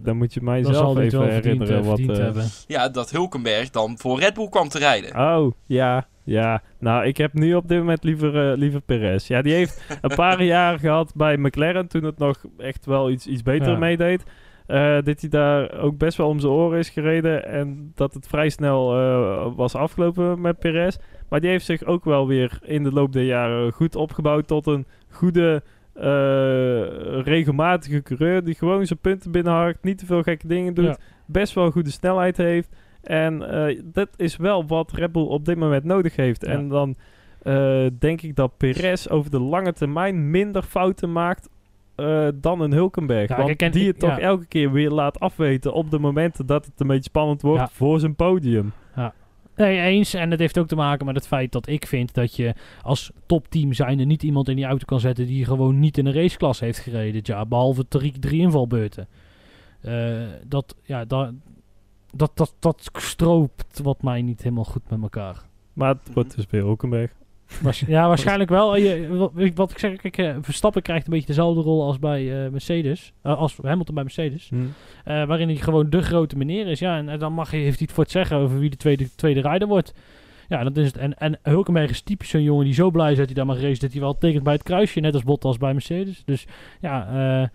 Dan 0.01 0.17
moet 0.17 0.33
je 0.33 0.41
mij 0.41 0.63
zelf 0.63 0.97
even 0.97 1.11
verdiend, 1.11 1.43
herinneren. 1.43 1.83
wat, 1.83 1.85
verdiend 1.85 2.17
eh, 2.17 2.23
hebben. 2.23 2.45
Ja, 2.67 2.89
dat 2.89 3.11
Hulkenberg 3.11 3.69
dan 3.69 3.97
voor 3.97 4.19
Red 4.19 4.33
Bull 4.33 4.49
kwam 4.49 4.69
te 4.69 4.77
rijden. 4.77 5.19
Oh, 5.19 5.51
ja, 5.65 6.07
ja. 6.23 6.61
Nou, 6.79 7.05
ik 7.05 7.17
heb 7.17 7.33
nu 7.33 7.55
op 7.55 7.67
dit 7.67 7.77
moment 7.77 8.03
liever, 8.03 8.57
liever 8.57 8.81
Perez. 8.81 9.27
Ja, 9.27 9.41
die 9.41 9.53
heeft 9.53 9.83
een 10.01 10.15
paar 10.15 10.43
jaar 10.43 10.79
gehad 10.79 11.11
bij 11.15 11.37
McLaren 11.37 11.87
toen 11.87 12.03
het 12.03 12.17
nog 12.17 12.37
echt 12.57 12.85
wel 12.85 13.09
iets, 13.09 13.27
iets 13.27 13.43
beter 13.43 13.71
Ja. 13.71 13.77
meedeed. 13.77 14.23
Eh, 14.65 14.97
dat 15.03 15.19
hij 15.19 15.29
daar 15.29 15.79
ook 15.79 15.97
best 15.97 16.17
wel 16.17 16.27
om 16.27 16.39
zijn 16.39 16.51
oren 16.53 16.79
is 16.79 16.89
gereden 16.89 17.45
en 17.47 17.91
dat 17.95 18.13
het 18.13 18.27
vrij 18.27 18.49
snel 18.49 18.97
eh, 18.97 19.47
was 19.55 19.75
afgelopen 19.75 20.41
met 20.41 20.59
Perez. 20.59 20.97
Maar 21.29 21.39
die 21.39 21.49
heeft 21.49 21.65
zich 21.65 21.83
ook 21.83 22.05
wel 22.05 22.27
weer 22.27 22.59
in 22.61 22.83
de 22.83 22.91
loop 22.91 23.11
der 23.13 23.23
jaren 23.23 23.71
goed 23.71 23.95
opgebouwd 23.95 24.47
tot 24.47 24.67
een 24.67 24.85
goede 25.09 25.63
eh, 25.93 27.21
regelmatige 27.21 28.01
coureur 28.01 28.43
die 28.43 28.55
gewoon 28.55 28.85
zijn 28.85 28.99
punten 28.99 29.31
binnenharkt, 29.31 29.83
niet 29.83 29.97
te 29.97 30.05
veel 30.05 30.21
gekke 30.23 30.47
dingen 30.47 30.73
doet, 30.73 30.85
Ja. 30.85 30.97
best 31.25 31.53
wel 31.53 31.71
goede 31.71 31.91
snelheid 31.91 32.37
heeft. 32.37 32.69
En 33.01 33.39
dat 33.83 34.09
is 34.15 34.37
wel 34.37 34.67
wat 34.67 34.91
Red 34.91 35.11
Bull 35.11 35.25
op 35.25 35.45
dit 35.45 35.57
moment 35.57 35.83
nodig 35.83 36.15
heeft. 36.15 36.45
Ja. 36.45 36.51
En 36.51 36.67
dan 36.67 36.95
denk 37.99 38.21
ik 38.21 38.35
dat 38.35 38.57
Perez 38.57 39.07
over 39.07 39.31
de 39.31 39.39
lange 39.39 39.73
termijn 39.73 40.29
minder 40.31 40.61
fouten 40.61 41.11
maakt 41.11 41.49
eh, 41.95 42.27
dan 42.35 42.61
een 42.61 42.71
Hulkenberg. 42.71 43.29
Ja, 43.29 43.35
want 43.37 43.59
die 43.59 43.81
ik- 43.81 43.87
het 43.87 43.99
toch 43.99 44.09
ja. 44.09 44.19
elke 44.19 44.45
keer 44.45 44.71
weer 44.71 44.89
laat 44.89 45.19
afweten 45.19 45.73
op 45.73 45.91
de 45.91 45.99
momenten 45.99 46.45
dat 46.45 46.65
het 46.65 46.79
een 46.79 46.87
beetje 46.87 47.03
spannend 47.03 47.41
wordt 47.41 47.59
Ja. 47.61 47.69
voor 47.71 47.99
zijn 47.99 48.15
podium. 48.15 48.73
Nee, 49.55 49.79
eens. 49.79 50.13
En 50.13 50.29
dat 50.29 50.39
heeft 50.39 50.57
ook 50.57 50.67
te 50.67 50.75
maken 50.75 51.05
met 51.05 51.15
het 51.15 51.27
feit 51.27 51.51
dat 51.51 51.67
ik 51.67 51.87
vind 51.87 52.13
dat 52.13 52.35
je 52.35 52.53
als 52.81 53.11
topteam 53.25 53.73
zijnde 53.73 54.03
niet 54.03 54.23
iemand 54.23 54.49
in 54.49 54.55
die 54.55 54.65
auto 54.65 54.85
kan 54.85 54.99
zetten 54.99 55.25
die 55.25 55.45
gewoon 55.45 55.79
niet 55.79 55.97
in 55.97 56.05
een 56.05 56.13
raceklas 56.13 56.59
heeft 56.59 56.79
gereden 56.79 57.13
dit 57.13 57.27
jaar. 57.27 57.47
Behalve 57.47 57.87
drie, 57.87 58.19
drie 58.19 58.41
invalbeurten. 58.41 59.07
Eh, 59.81 60.21
dat, 60.47 60.75
ja, 60.83 61.05
dat, 61.05 61.33
dat, 62.13 62.31
dat, 62.35 62.55
dat 62.59 62.89
stroopt 62.93 63.79
wat 63.83 64.01
mij 64.01 64.21
niet 64.21 64.41
helemaal 64.43 64.63
goed 64.63 64.89
met 64.89 65.01
elkaar. 65.01 65.41
Maar 65.73 65.89
het 65.89 66.13
wordt 66.13 66.35
dus 66.35 66.45
weer 66.49 66.61
Hulkenberg. 66.63 67.11
Ja, 67.87 68.07
waarschijnlijk 68.07 68.49
wel. 68.49 68.75
Je, 68.75 69.51
wat, 69.55 69.71
ik 69.71 69.79
zeg, 69.79 69.95
kijk, 69.95 70.17
eh, 70.17 70.35
Verstappen 70.41 70.81
krijgt 70.81 71.05
een 71.05 71.11
beetje 71.11 71.27
dezelfde 71.27 71.61
rol 71.61 71.83
als 71.83 71.99
bij 71.99 72.45
eh, 72.45 72.51
Mercedes. 72.51 73.13
Eh, 73.21 73.37
als 73.37 73.57
Hamilton 73.61 73.95
bij 73.95 74.03
Mercedes. 74.03 74.49
Hm. 74.49 74.55
Eh, 75.03 75.25
waarin 75.25 75.47
hij 75.47 75.57
gewoon 75.57 75.89
de 75.89 76.01
grote 76.01 76.37
meneer 76.37 76.67
is. 76.67 76.79
Ja, 76.79 76.97
en, 76.97 77.09
en 77.09 77.19
dan 77.19 77.33
mag 77.33 77.51
hij, 77.51 77.59
heeft 77.59 77.77
hij 77.77 77.85
het 77.85 77.95
voor 77.95 78.03
het 78.03 78.11
zeggen 78.11 78.37
over 78.37 78.59
wie 78.59 78.69
de 78.69 78.77
tweede, 78.77 79.15
tweede 79.15 79.41
rijder 79.41 79.67
wordt. 79.67 79.93
Ja, 80.47 80.63
dat 80.63 80.77
is 80.77 80.85
het. 80.85 80.97
En, 80.97 81.17
en 81.17 81.39
Hulkenberg 81.41 81.89
is 81.89 82.01
typisch 82.01 82.29
zo'n 82.29 82.43
jongen 82.43 82.65
die 82.65 82.73
zo 82.73 82.91
blij 82.91 83.11
is 83.11 83.17
dat 83.17 83.25
hij 83.25 83.35
daar 83.35 83.45
mag 83.45 83.61
racen, 83.61 83.79
dat 83.79 83.91
hij 83.91 84.01
wel 84.01 84.17
tekent 84.17 84.43
bij 84.43 84.53
het 84.53 84.63
kruisje, 84.63 84.99
net 84.99 85.13
als 85.13 85.23
Bottas 85.23 85.57
bij 85.57 85.73
Mercedes. 85.73 86.21
Dus 86.25 86.45
ja, 86.81 87.07
eh, 87.07 87.47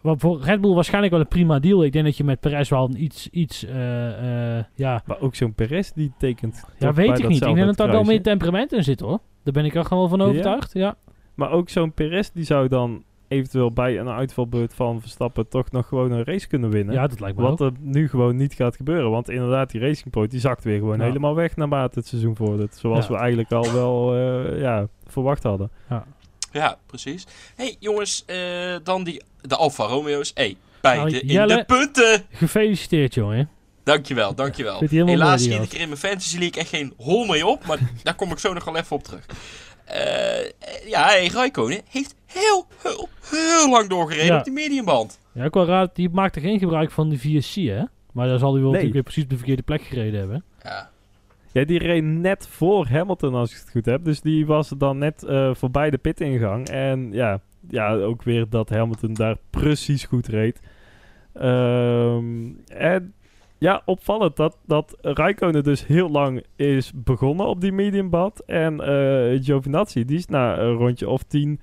wat 0.00 0.20
voor 0.20 0.40
Red 0.40 0.60
Bull 0.60 0.74
waarschijnlijk 0.74 1.12
wel 1.12 1.22
een 1.22 1.28
prima 1.28 1.58
deal. 1.58 1.84
Ik 1.84 1.92
denk 1.92 2.04
dat 2.04 2.16
je 2.16 2.24
met 2.24 2.40
Perez 2.40 2.68
wel 2.68 2.84
een 2.84 3.02
iets, 3.02 3.28
iets 3.30 3.64
eh, 3.64 4.58
eh, 4.58 4.64
ja, 4.74 5.02
Maar 5.06 5.20
ook 5.20 5.34
zo'n 5.34 5.54
Perez 5.54 5.90
die 5.90 6.12
tekent. 6.18 6.64
ja, 6.78 6.92
weet 6.92 7.18
ik 7.18 7.28
niet. 7.28 7.44
Ik 7.46 7.54
denk 7.54 7.66
dat 7.66 7.76
daar 7.76 7.90
wel 7.90 8.02
meer 8.04 8.22
temperament 8.22 8.72
in 8.72 8.84
zit 8.84 9.00
hoor. 9.00 9.18
Daar 9.42 9.52
ben 9.52 9.64
ik 9.64 9.74
er 9.74 9.84
gewoon 9.84 10.08
van 10.08 10.20
overtuigd. 10.20 10.72
Ja. 10.72 10.94
Maar 11.34 11.50
ook 11.50 11.68
zo'n 11.68 11.92
Perez 11.92 12.28
die 12.30 12.44
zou 12.44 12.68
dan 12.68 13.02
eventueel 13.28 13.70
bij 13.72 13.98
een 13.98 14.08
uitvalbeurt 14.08 14.74
van 14.74 15.00
Verstappen 15.00 15.48
toch 15.48 15.70
nog 15.70 15.86
gewoon 15.86 16.10
een 16.12 16.24
race 16.24 16.48
kunnen 16.48 16.70
winnen. 16.70 16.94
Ja, 16.94 17.06
dat 17.06 17.20
lijkt 17.20 17.36
me 17.36 17.42
Wat 17.42 17.60
ook. 17.60 17.70
er 17.70 17.72
nu 17.80 18.08
gewoon 18.08 18.36
niet 18.36 18.54
gaat 18.54 18.76
gebeuren. 18.76 19.10
Want 19.10 19.30
inderdaad, 19.30 19.70
die 19.70 19.80
Racing 19.80 20.10
Point 20.10 20.30
die 20.30 20.40
zakt 20.40 20.64
weer 20.64 20.78
gewoon 20.78 20.98
Ja. 20.98 21.04
helemaal 21.04 21.34
weg 21.34 21.56
naarmate 21.56 21.98
het 21.98 22.08
seizoen 22.08 22.36
vordert. 22.36 22.74
Zoals 22.74 23.06
Ja. 23.06 23.12
we 23.12 23.18
eigenlijk 23.18 23.52
al 23.52 23.72
wel 23.72 24.14
eh, 24.14 24.60
ja, 24.60 24.86
verwacht 25.06 25.42
hadden. 25.42 25.70
Ja, 25.88 26.04
precies. 26.86 27.26
hey, 27.56 27.76
jongens, 27.78 28.22
eh, 28.26 28.36
dan 28.82 29.04
die, 29.04 29.22
de 29.40 29.56
Alfa 29.56 29.84
Romeo's. 29.84 30.30
hey, 30.34 30.56
beide 30.80 31.02
Nou, 31.10 31.16
in 31.18 31.26
Jelle- 31.26 31.56
de 31.56 31.64
punten. 31.64 32.24
Gefeliciteerd 32.30 33.14
jongen. 33.14 33.48
Dankjewel, 33.84 34.34
dankjewel. 34.44 34.80
Helaas 34.88 35.42
schiet 35.42 35.62
ik 35.62 35.72
er 35.72 35.80
in 35.80 35.88
mijn 35.88 36.00
Fantasy 36.00 36.38
League 36.38 36.60
echt 36.60 36.68
geen 36.70 36.92
hol 36.96 37.24
mee 37.26 37.46
op, 37.46 37.66
maar 37.66 37.78
daar 38.02 38.14
kom 38.14 38.30
ik 38.32 38.38
zo 38.38 38.52
nog 38.52 38.64
wel 38.64 38.76
even 38.76 38.96
op 38.96 39.02
terug. 39.04 39.26
Eh, 39.84 40.40
eh, 40.40 40.48
ja, 40.86 41.04
hey, 41.06 41.26
Raikkonen 41.28 41.80
heeft 41.88 42.14
heel, 42.26 42.66
heel, 42.82 43.08
heel 43.30 43.70
lang 43.70 43.88
doorgereden 43.88 44.26
Ja. 44.32 44.38
op 44.38 44.44
die 44.44 44.52
mediumband. 44.52 45.18
Ja, 45.32 45.44
ik 45.44 45.54
wel 45.54 45.66
raar, 45.66 45.88
die 45.94 46.08
maakte 46.10 46.40
geen 46.40 46.58
gebruik 46.58 46.90
van 46.90 47.08
de 47.08 47.18
VSC 47.18 47.54
hè. 47.54 47.82
Maar 48.12 48.28
daar 48.28 48.38
zal 48.38 48.52
hij 48.52 48.62
wel 48.62 48.70
Nee. 48.70 48.82
natuurlijk 48.82 48.92
weer 48.92 49.02
precies 49.02 49.22
op 49.22 49.30
de 49.30 49.36
verkeerde 49.36 49.62
plek 49.62 49.82
gereden 49.82 50.18
hebben. 50.18 50.44
Ja, 50.62 50.90
Ja, 51.52 51.64
die 51.64 51.78
reed 51.78 52.04
net 52.04 52.48
voor 52.48 52.86
Hamilton 52.86 53.34
als 53.34 53.50
ik 53.52 53.58
het 53.58 53.70
goed 53.70 53.84
heb. 53.84 54.04
Dus 54.04 54.20
die 54.20 54.46
was 54.46 54.68
dan 54.68 54.98
net 54.98 55.22
eh, 55.22 55.54
voorbij 55.54 55.90
de 55.90 55.98
pitingang. 55.98 56.68
En 56.68 57.12
ja, 57.12 57.40
ja, 57.68 57.94
ook 57.94 58.22
weer 58.22 58.48
dat 58.48 58.68
Hamilton 58.68 59.14
daar 59.14 59.36
precies 59.50 60.04
goed 60.04 60.26
reed. 60.26 60.60
Ehm, 61.32 62.50
en 62.66 63.14
ja, 63.58 63.82
opvallend 63.84 64.36
dat, 64.36 64.58
dat 64.66 64.96
Raikkonen 65.00 65.62
dus 65.62 65.86
heel 65.86 66.10
lang 66.10 66.44
is 66.56 66.92
begonnen 66.94 67.46
op 67.46 67.60
die 67.60 67.72
mediumbad. 67.72 68.42
En 68.46 68.80
eh 68.80 69.42
Giovinazzi, 69.42 70.04
die 70.04 70.18
is 70.18 70.26
na 70.26 70.58
een 70.58 70.74
rondje 70.74 71.08
of 71.08 71.22
tien 71.22 71.60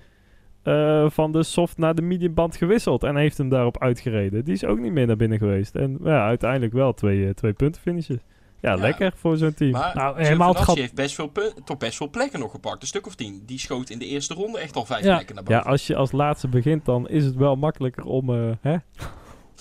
eh, 0.63 1.09
van 1.09 1.31
de 1.31 1.43
soft 1.43 1.77
naar 1.77 1.95
de 1.95 2.01
mediumband 2.01 2.55
gewisseld. 2.55 3.03
En 3.03 3.15
heeft 3.15 3.37
hem 3.37 3.49
daarop 3.49 3.77
uitgereden. 3.79 4.43
Die 4.43 4.53
is 4.53 4.65
ook 4.65 4.79
niet 4.79 4.91
meer 4.91 5.07
naar 5.07 5.15
binnen 5.15 5.37
geweest. 5.37 5.75
En 5.75 5.97
ja, 6.03 6.25
uiteindelijk 6.25 6.73
wel 6.73 6.93
twee, 6.93 7.33
twee 7.33 7.53
punten 7.53 7.81
finishes. 7.81 8.19
Ja, 8.61 8.69
Ja. 8.71 8.75
lekker 8.75 9.13
voor 9.15 9.37
zo'n 9.37 9.53
team. 9.53 9.71
maar 9.71 9.95
Nou, 9.95 10.21
helemaal 10.23 10.53
het 10.53 10.63
gat- 10.63 10.75
heeft 10.77 10.93
best 10.95 11.15
veel, 11.15 11.31
toch 11.65 11.77
best 11.77 11.97
veel 11.97 12.09
plekken 12.09 12.39
nog 12.39 12.51
gepakt. 12.51 12.81
Een 12.81 12.87
stuk 12.87 13.07
of 13.07 13.15
tien. 13.15 13.43
Die 13.45 13.59
schoot 13.59 13.89
in 13.89 13.99
de 13.99 14.05
eerste 14.05 14.33
ronde 14.33 14.59
echt 14.59 14.75
al 14.75 14.85
vijf 14.85 15.03
Ja. 15.03 15.13
plekken 15.15 15.35
naar 15.35 15.43
Ja, 15.47 15.55
boven. 15.57 15.71
als 15.71 15.87
je 15.87 15.95
als 15.95 16.11
laatste 16.11 16.47
begint, 16.47 16.85
dan 16.85 17.07
is 17.09 17.25
het 17.25 17.35
wel 17.35 17.55
makkelijker 17.55 18.03
om... 18.03 18.29
eh, 18.35 18.51
hè? 18.61 18.75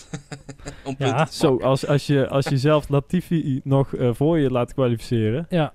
om 0.84 0.94
Ja. 0.98 1.26
Zo, 1.26 1.56
als, 1.60 1.86
als, 1.86 2.06
je, 2.06 2.28
als 2.28 2.46
je 2.46 2.56
zelf 2.56 2.88
Latifi 2.88 3.60
nog 3.64 3.94
eh, 3.94 4.10
voor 4.12 4.38
je 4.38 4.50
laat 4.50 4.74
kwalificeren, 4.74 5.46
Ja, 5.48 5.72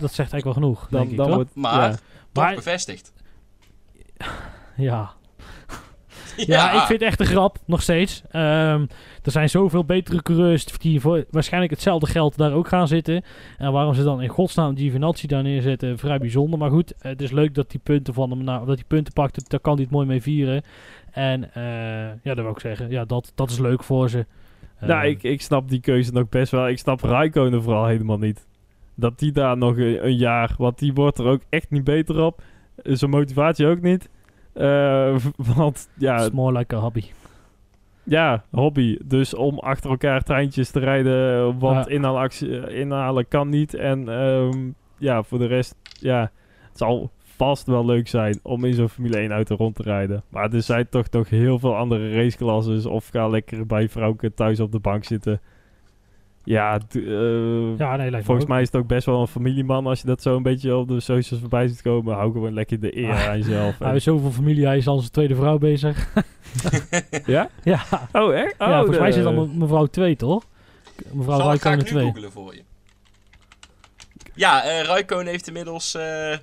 dat 0.00 0.12
zegt 0.12 0.32
eigenlijk 0.32 0.44
wel 0.44 0.54
genoeg, 0.54 0.80
dan, 0.88 1.00
denk 1.00 1.10
ik, 1.10 1.16
dan 1.16 1.26
toch? 1.26 1.34
wordt... 1.34 1.54
Maar- 1.54 1.90
ja. 1.90 1.96
Toch 2.32 2.44
Maar- 2.44 2.54
bevestigd. 2.54 3.12
Ja. 4.76 5.10
Ja, 6.36 6.72
ik 6.72 6.78
vind 6.86 7.00
het 7.00 7.08
echt 7.08 7.20
een 7.20 7.26
grap, 7.26 7.58
nog 7.66 7.82
steeds. 7.82 8.22
Ehm, 8.30 8.86
er 9.22 9.30
zijn 9.30 9.48
zoveel 9.50 9.84
betere 9.84 10.22
coureurs 10.22 10.64
die 10.64 11.00
voor 11.00 11.24
waarschijnlijk 11.30 11.72
hetzelfde 11.72 12.06
geld 12.06 12.36
daar 12.36 12.52
ook 12.52 12.68
gaan 12.68 12.88
zitten. 12.88 13.22
En 13.58 13.72
waarom 13.72 13.94
ze 13.94 14.02
dan 14.04 14.22
in 14.22 14.28
godsnaam 14.28 14.76
Giovinazzi 14.76 15.26
daar 15.26 15.42
neerzetten, 15.42 15.98
vrij 15.98 16.18
bijzonder. 16.18 16.58
Maar 16.58 16.70
goed, 16.70 16.94
het 16.98 17.22
is 17.22 17.30
leuk 17.30 17.54
dat 17.54 17.72
hij 17.72 17.80
punten 17.82 18.14
van 18.14 18.30
hem, 18.30 18.44
nou, 18.44 18.66
dat 18.66 18.76
hij 18.76 18.84
punten 18.86 19.12
pakt, 19.12 19.50
daar 19.50 19.60
kan 19.60 19.74
hij 19.74 19.82
het 19.82 19.92
mooi 19.92 20.06
mee 20.06 20.22
vieren. 20.22 20.62
En 21.10 21.54
eh, 21.54 21.62
ja, 22.22 22.34
dat 22.34 22.36
wil 22.38 22.50
ik 22.50 22.60
zeggen, 22.60 22.90
ja, 22.90 23.04
dat, 23.04 23.32
dat 23.34 23.50
is 23.50 23.58
leuk 23.58 23.82
voor 23.84 24.08
ze. 24.10 24.26
Nou, 24.80 24.92
Ehm, 25.02 25.10
ik, 25.10 25.22
ik 25.22 25.40
snap 25.42 25.68
die 25.68 25.80
keuze 25.80 26.12
nog 26.12 26.28
best 26.28 26.50
wel. 26.52 26.68
Ik 26.68 26.78
snap 26.78 27.00
Raikkonen 27.00 27.62
vooral 27.62 27.86
helemaal 27.86 28.18
niet. 28.18 28.46
Dat 28.94 29.18
die 29.18 29.32
daar 29.32 29.56
nog 29.56 29.76
een, 29.76 30.04
een 30.06 30.16
jaar... 30.16 30.54
Want 30.58 30.78
die 30.78 30.92
wordt 30.92 31.18
er 31.18 31.26
ook 31.26 31.42
echt 31.48 31.70
niet 31.70 31.84
beter 31.84 32.22
op. 32.22 32.42
Eh, 32.82 32.94
Zijn 32.94 33.10
motivatie 33.10 33.66
ook 33.66 33.80
niet. 33.80 34.08
V- 34.54 35.24
want 35.56 35.88
ja, 35.98 36.16
It's 36.16 36.30
more 36.30 36.58
like 36.58 36.76
a 36.76 36.78
hobby. 36.78 37.02
Ja, 38.08 38.44
hobby. 38.50 38.98
Dus 39.04 39.34
om 39.34 39.58
achter 39.58 39.90
elkaar 39.90 40.22
treintjes 40.22 40.70
te 40.70 40.78
rijden, 40.78 41.58
want 41.58 41.86
Ja. 41.88 41.94
inhaalactie, 41.94 42.60
eh, 42.60 42.80
inhalen 42.80 43.28
kan 43.28 43.48
niet. 43.48 43.74
En 43.74 44.08
ehm, 44.08 44.70
ja, 44.98 45.22
voor 45.22 45.38
de 45.38 45.46
rest, 45.46 45.74
ja, 46.00 46.20
het 46.68 46.78
zal 46.78 47.10
vast 47.36 47.66
wel 47.66 47.84
leuk 47.84 48.08
zijn 48.08 48.40
om 48.42 48.64
in 48.64 48.74
zo'n 48.74 48.88
Formule 48.88 49.18
1 49.20 49.30
auto 49.32 49.54
rond 49.54 49.74
te 49.74 49.82
rijden. 49.82 50.22
Maar 50.28 50.52
er 50.52 50.62
zijn 50.62 50.88
toch 50.88 51.10
nog 51.10 51.28
heel 51.28 51.58
veel 51.58 51.76
andere 51.76 52.12
raceklasses. 52.14 52.86
Of 52.86 53.08
ga 53.08 53.28
lekker 53.28 53.66
bij 53.66 53.88
vrouwke 53.88 54.34
thuis 54.34 54.60
op 54.60 54.72
de 54.72 54.78
bank 54.78 55.04
zitten. 55.04 55.40
Ja, 56.48 56.80
eh, 56.92 57.78
Ja, 57.78 57.96
nee, 57.96 58.10
volgens 58.10 58.42
ook. 58.42 58.48
mij 58.48 58.60
is 58.60 58.66
het 58.66 58.76
ook 58.76 58.86
best 58.86 59.06
wel 59.06 59.20
een 59.20 59.26
familieman 59.28 59.86
als 59.86 60.00
je 60.00 60.06
dat 60.06 60.22
zo 60.22 60.36
een 60.36 60.42
beetje 60.42 60.76
op 60.76 60.88
de 60.88 61.00
socials 61.00 61.40
voorbij 61.40 61.68
ziet 61.68 61.82
komen. 61.82 62.14
Hou 62.14 62.32
gewoon 62.32 62.52
lekker 62.54 62.80
de 62.80 62.96
eer 62.96 63.10
Ah, 63.10 63.28
aan 63.28 63.38
jezelf. 63.38 63.78
Hij 63.78 63.90
heeft 63.90 64.04
zoveel 64.04 64.30
familie, 64.30 64.66
hij 64.66 64.76
is 64.76 64.86
al 64.86 64.98
zijn 64.98 65.10
tweede 65.10 65.34
vrouw 65.34 65.58
bezig. 65.58 66.08
Ja? 67.26 67.50
ja, 67.64 67.82
Oh, 68.12 68.34
echt? 68.34 68.52
Oh, 68.58 68.66
ja 68.68 68.76
volgens 68.78 68.98
mij 68.98 69.06
de- 69.08 69.12
zit 69.14 69.24
al 69.24 69.32
me- 69.32 69.54
mevrouw 69.54 69.86
2, 69.86 70.16
toch? 70.16 70.44
Mevrouw 71.12 71.38
ga 71.38 71.44
Raikkonen 71.44 71.78
ik 71.78 71.84
nu 71.84 71.90
2. 71.90 72.04
googelen 72.04 72.32
voor 72.32 72.54
je. 72.54 72.62
Ja, 74.34 74.64
eh 74.64 74.82
Raikkonen 74.84 75.26
heeft 75.26 75.46
inmiddels 75.46 75.94
eh, 75.94 76.36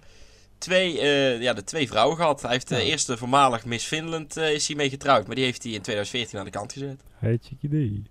twee, 0.57 0.99
eh, 0.99 1.41
ja, 1.41 1.53
de 1.53 1.63
twee 1.63 1.87
vrouwen 1.87 2.17
gehad. 2.17 2.41
Hij 2.41 2.51
heeft 2.51 2.67
de 2.69 2.75
Ja. 2.75 2.81
eerste 2.81 3.17
voormalig 3.17 3.65
Miss 3.65 3.85
Finland 3.87 4.37
is 4.37 4.67
hij 4.67 4.75
mee 4.75 4.89
getrouwd. 4.89 5.27
Maar 5.27 5.35
die 5.35 5.45
heeft 5.45 5.63
hij 5.63 5.71
in 5.71 5.81
2014 5.81 6.39
aan 6.39 6.45
de 6.45 6.51
kant 6.51 6.73
gezet. 6.73 7.03
Hey, 7.17 7.37
chickie 7.41 8.03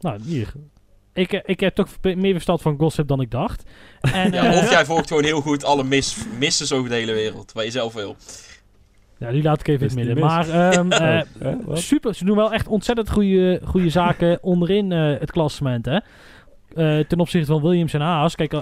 Nou, 0.00 0.20
hier. 0.22 0.52
Ik, 1.14 1.32
eh, 1.32 1.40
ik 1.44 1.60
heb 1.60 1.74
toch 1.74 1.88
meer 2.02 2.32
verstand 2.32 2.62
van 2.62 2.76
gossip 2.78 3.08
dan 3.08 3.20
ik 3.20 3.30
dacht. 3.30 3.62
En, 4.00 4.32
Ja, 4.32 4.44
eh, 4.52 4.58
of 4.58 4.70
jij 4.70 4.84
volgt 4.84 5.08
gewoon 5.08 5.24
heel 5.24 5.40
goed 5.40 5.64
alle 5.64 5.84
miss, 5.84 6.16
misses 6.38 6.72
over 6.72 6.88
de 6.88 6.94
hele 6.94 7.12
wereld. 7.12 7.52
Waar 7.52 7.64
je 7.64 7.70
zelf 7.70 7.92
wil. 7.94 8.16
ja, 9.18 9.30
die 9.30 9.42
laat 9.42 9.60
ik 9.60 9.68
even 9.68 9.88
in 9.88 9.96
het 9.98 10.06
midden. 10.06 10.24
Maar 10.24 10.48
ehm, 10.48 10.90
eh, 10.92 11.20
Oh, 11.66 11.76
super, 11.76 12.14
ze 12.14 12.24
doen 12.24 12.36
wel 12.36 12.52
echt 12.52 12.66
ontzettend 12.68 13.10
goede, 13.10 13.60
goede 13.64 13.90
zaken 13.90 14.38
onderin 14.42 14.92
eh, 14.92 15.20
het 15.20 15.30
klassement. 15.30 15.84
Hè? 15.86 15.98
Eh, 16.74 17.04
ten 17.04 17.20
opzichte 17.20 17.52
van 17.52 17.62
Williams 17.62 17.92
en 17.92 18.00
Haas. 18.00 18.34
Kijk, 18.34 18.52
eh, 18.52 18.60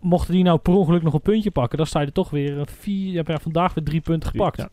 mochten 0.00 0.34
die 0.34 0.42
nou 0.44 0.58
per 0.58 0.72
ongeluk 0.74 1.02
nog 1.02 1.14
een 1.14 1.20
puntje 1.20 1.50
pakken, 1.50 1.78
dan 1.78 1.86
sta 1.86 2.00
je 2.00 2.06
er 2.06 2.12
toch 2.12 2.30
weer 2.30 2.58
eh, 2.60 2.66
vier, 2.78 3.10
je 3.10 3.16
hebt 3.16 3.28
ja, 3.28 3.38
vandaag 3.38 3.74
weer 3.74 3.84
drie 3.84 4.00
punten 4.00 4.28
Drie, 4.30 4.42
gepakt. 4.42 4.56
ja. 4.60 4.68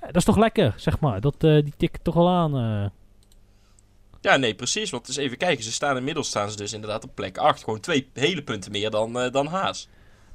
Eh, 0.00 0.06
dat 0.06 0.16
is 0.16 0.24
toch 0.24 0.38
lekker, 0.38 0.72
zeg 0.76 1.00
maar. 1.00 1.20
Dat, 1.20 1.34
eh, 1.38 1.50
die 1.62 1.72
tikt 1.76 2.04
toch 2.04 2.14
wel 2.14 2.28
aan. 2.28 2.52
Ja, 4.20 4.36
nee, 4.36 4.54
precies. 4.54 4.90
Want 4.90 5.06
dus 5.06 5.16
even 5.16 5.36
kijken. 5.36 5.64
Ze 5.64 5.72
staan 5.72 5.96
inmiddels 5.96 6.28
staan 6.28 6.50
ze 6.50 6.56
dus 6.56 6.72
inderdaad 6.72 7.04
op 7.04 7.14
plek 7.14 7.38
8. 7.38 7.64
Gewoon 7.64 7.80
twee 7.80 8.10
hele 8.14 8.42
punten 8.42 8.70
meer 8.70 8.90
dan, 8.90 9.20
eh, 9.20 9.32
dan 9.32 9.46
Haas. 9.46 9.88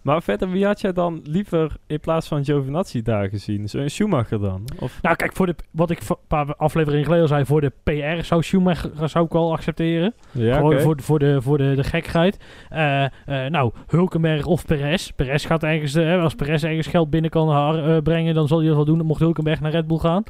Maar 0.05 0.23
verder, 0.23 0.49
wie 0.51 0.65
had 0.65 0.81
jij 0.81 0.93
dan 0.93 1.21
liever 1.23 1.71
in 1.87 1.99
plaats 1.99 2.27
van 2.27 2.45
Giovinazzi 2.45 3.01
daar 3.01 3.29
gezien? 3.29 3.69
Zo'n 3.69 3.89
Schumacher 3.89 4.39
dan? 4.39 4.63
Of, 4.79 4.99
Nou, 5.01 5.15
kijk, 5.15 5.33
voor 5.35 5.45
de, 5.45 5.55
wat 5.71 5.89
ik 5.89 5.99
een 6.09 6.15
paar 6.27 6.55
afleveringen 6.55 7.05
geleden 7.05 7.27
zei, 7.27 7.45
voor 7.45 7.61
de 7.61 7.71
PR 7.83 8.23
zou 8.23 8.43
Schumacher 8.43 8.91
zou 9.09 9.25
ik 9.25 9.31
wel 9.31 9.51
accepteren. 9.53 10.13
ja, 10.31 10.55
Gewoon 10.55 10.79
voor, 10.79 11.01
voor, 11.01 11.19
de, 11.19 11.41
voor 11.41 11.57
de, 11.57 11.73
de 11.75 11.83
gekheid. 11.83 12.37
Eh, 12.69 13.03
eh, 13.03 13.09
nou, 13.51 13.71
Hulkenberg 13.87 14.45
of 14.45 14.65
Perez. 14.65 15.09
Perez 15.15 15.47
gaat 15.47 15.63
ergens, 15.63 15.95
eh, 15.95 16.21
als 16.23 16.35
Perez 16.35 16.63
ergens 16.63 16.87
geld 16.87 17.09
binnen 17.09 17.31
kan 17.31 17.49
haar- 17.49 18.01
brengen, 18.01 18.33
dan 18.33 18.47
zal 18.47 18.57
hij 18.57 18.67
dat 18.67 18.75
wel 18.75 18.85
doen. 18.85 19.05
Mocht 19.05 19.19
Hulkenberg 19.19 19.59
naar 19.61 19.71
Red 19.71 19.87
Bull 19.87 19.97
gaan. 19.97 20.23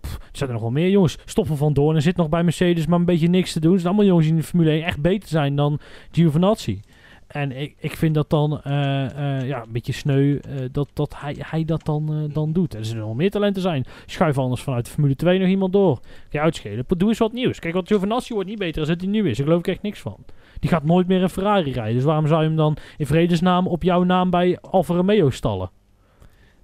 Pff, 0.00 0.14
er 0.14 0.28
zijn 0.32 0.48
er 0.48 0.54
nog 0.54 0.62
wel 0.62 0.70
meer 0.72 0.90
jongens. 0.90 1.18
Stoffen 1.24 1.56
van 1.56 1.72
Doorn 1.72 2.02
zit 2.02 2.16
nog 2.16 2.28
bij 2.28 2.42
Mercedes, 2.42 2.86
maar 2.86 2.98
een 2.98 3.04
beetje 3.04 3.28
niks 3.28 3.52
te 3.52 3.60
doen. 3.60 3.72
Het 3.72 3.80
zijn 3.80 3.92
allemaal 3.94 4.10
jongens 4.10 4.26
die 4.28 4.36
in 4.36 4.40
de 4.42 4.46
Formule 4.48 4.70
1 4.70 4.84
echt 4.84 5.00
beter 5.00 5.28
zijn 5.28 5.56
dan 5.56 5.78
Giovinazzi. 6.10 6.80
En 7.28 7.52
ik, 7.52 7.74
ik 7.78 7.96
vind 7.96 8.14
dat 8.14 8.30
dan 8.30 8.60
eh, 8.62 9.38
eh, 9.38 9.46
ja, 9.48 9.62
een 9.62 9.72
beetje 9.72 9.92
sneu 9.92 10.38
eh, 10.38 10.56
dat, 10.72 10.88
dat 10.92 11.20
hij, 11.20 11.36
hij 11.38 11.64
dat 11.64 11.84
dan, 11.84 12.30
dan 12.32 12.52
doet. 12.52 12.74
Er 12.74 12.84
zullen 12.84 13.06
nog 13.06 13.16
meer 13.16 13.30
talenten 13.30 13.62
zijn. 13.62 13.84
Schuif 14.06 14.38
anders 14.38 14.62
vanuit 14.62 14.84
de 14.84 14.90
Formule 14.90 15.16
2 15.16 15.38
nog 15.38 15.48
iemand 15.48 15.72
door. 15.72 16.00
Je 16.30 16.40
uitschelen. 16.40 16.84
Doe 16.88 17.08
eens 17.08 17.18
wat 17.18 17.32
nieuws. 17.32 17.58
Kijk, 17.58 17.74
wat 17.74 17.86
Giovinazzi 17.86 18.34
wordt 18.34 18.48
niet 18.48 18.58
beter 18.58 18.80
als 18.80 18.88
het 18.88 19.00
hij 19.00 19.10
nu 19.10 19.28
is. 19.28 19.36
Daar 19.36 19.46
geloof 19.46 19.60
ik 19.60 19.68
echt 19.68 19.82
niks 19.82 20.00
van. 20.00 20.16
Die 20.60 20.70
gaat 20.70 20.84
nooit 20.84 21.06
meer 21.06 21.22
een 21.22 21.30
Ferrari 21.30 21.72
rijden. 21.72 21.94
Dus 21.94 22.04
waarom 22.04 22.26
zou 22.26 22.40
je 22.40 22.46
hem 22.46 22.56
dan 22.56 22.76
in 22.96 23.06
vredesnaam 23.06 23.66
op 23.66 23.82
jouw 23.82 24.02
naam 24.02 24.30
bij 24.30 24.58
Alfa 24.60 24.94
Romeo 24.94 25.30
stallen? 25.30 25.70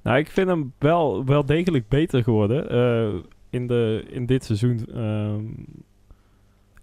Nou, 0.02 0.18
ik 0.18 0.30
vind 0.30 0.48
hem 0.48 0.72
wel, 0.78 1.24
wel 1.24 1.46
degelijk 1.46 1.88
beter 1.88 2.22
geworden 2.22 2.64
in, 3.50 3.66
de, 3.66 4.04
in 4.10 4.26
dit 4.26 4.44
seizoen. 4.44 4.86
ehm. 4.94 5.44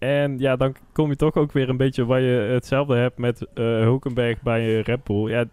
En 0.02 0.38
ja, 0.38 0.56
dan 0.56 0.76
kom 0.92 1.08
je 1.08 1.16
toch 1.16 1.34
ook 1.34 1.52
weer 1.52 1.68
een 1.68 1.76
beetje 1.76 2.04
waar 2.04 2.20
je 2.20 2.52
hetzelfde 2.52 2.96
hebt 2.96 3.18
met 3.18 3.46
eh 3.54 3.64
Hulkenberg 3.64 4.42
bij 4.42 4.60
eh, 4.60 4.82
Red 4.82 5.04
Bull. 5.04 5.30
Ja, 5.30 5.44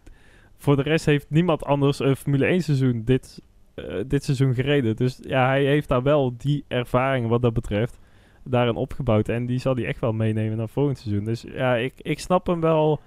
voor 0.58 0.76
de 0.76 0.82
rest 0.82 1.06
heeft 1.06 1.30
niemand 1.30 1.64
anders 1.64 2.00
een 2.00 2.16
Formule 2.16 2.46
1 2.46 2.62
seizoen 2.62 3.02
dit, 3.06 3.42
eh, 3.76 3.96
dit 4.08 4.24
seizoen 4.24 4.54
gereden. 4.54 4.96
Dus 4.96 5.20
ja, 5.22 5.48
hij 5.48 5.66
heeft 5.66 5.88
daar 5.88 6.04
wel 6.04 6.34
die 6.38 6.66
ervaring 6.68 7.28
wat 7.28 7.42
dat 7.42 7.54
betreft 7.54 8.00
daarin 8.44 8.76
opgebouwd. 8.76 9.30
En 9.30 9.46
die 9.46 9.60
zal 9.60 9.76
hij 9.76 9.86
echt 9.86 10.00
wel 10.00 10.14
meenemen 10.14 10.58
naar 10.58 10.70
volgend 10.70 10.98
seizoen. 10.98 11.24
Dus 11.24 11.42
ja, 11.42 11.76
ik, 11.76 11.94
ik 11.98 12.20
snap 12.20 12.48
hem 12.48 12.62
wel 12.62 13.00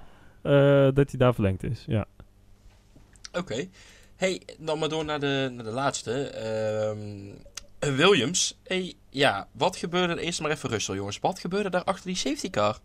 eh, 0.43 0.89
dat 0.95 1.11
hij 1.11 1.19
daar 1.19 1.35
verlengd 1.35 1.63
is. 1.63 1.85
Ja. 1.87 2.07
Oké. 3.33 3.65
Hey, 4.17 4.43
dan 4.59 4.79
maar 4.79 4.89
door 4.89 5.05
naar 5.05 5.21
de, 5.21 5.51
naar 5.55 5.65
de 5.65 5.71
laatste. 5.71 6.13
Ehm, 6.13 7.35
Williams. 7.91 8.61
Hey, 8.65 8.95
ja, 9.11 9.49
wat 9.53 9.77
gebeurde 9.77 10.13
er 10.13 10.19
eerst 10.19 10.41
maar 10.41 10.51
even 10.51 10.69
Russell, 10.69 10.95
jongens? 10.95 11.19
Wat 11.21 11.39
gebeurde 11.39 11.71
daar 11.71 11.85
achter 11.85 12.07
die 12.07 12.17
safety 12.17 12.51
car? 12.51 12.79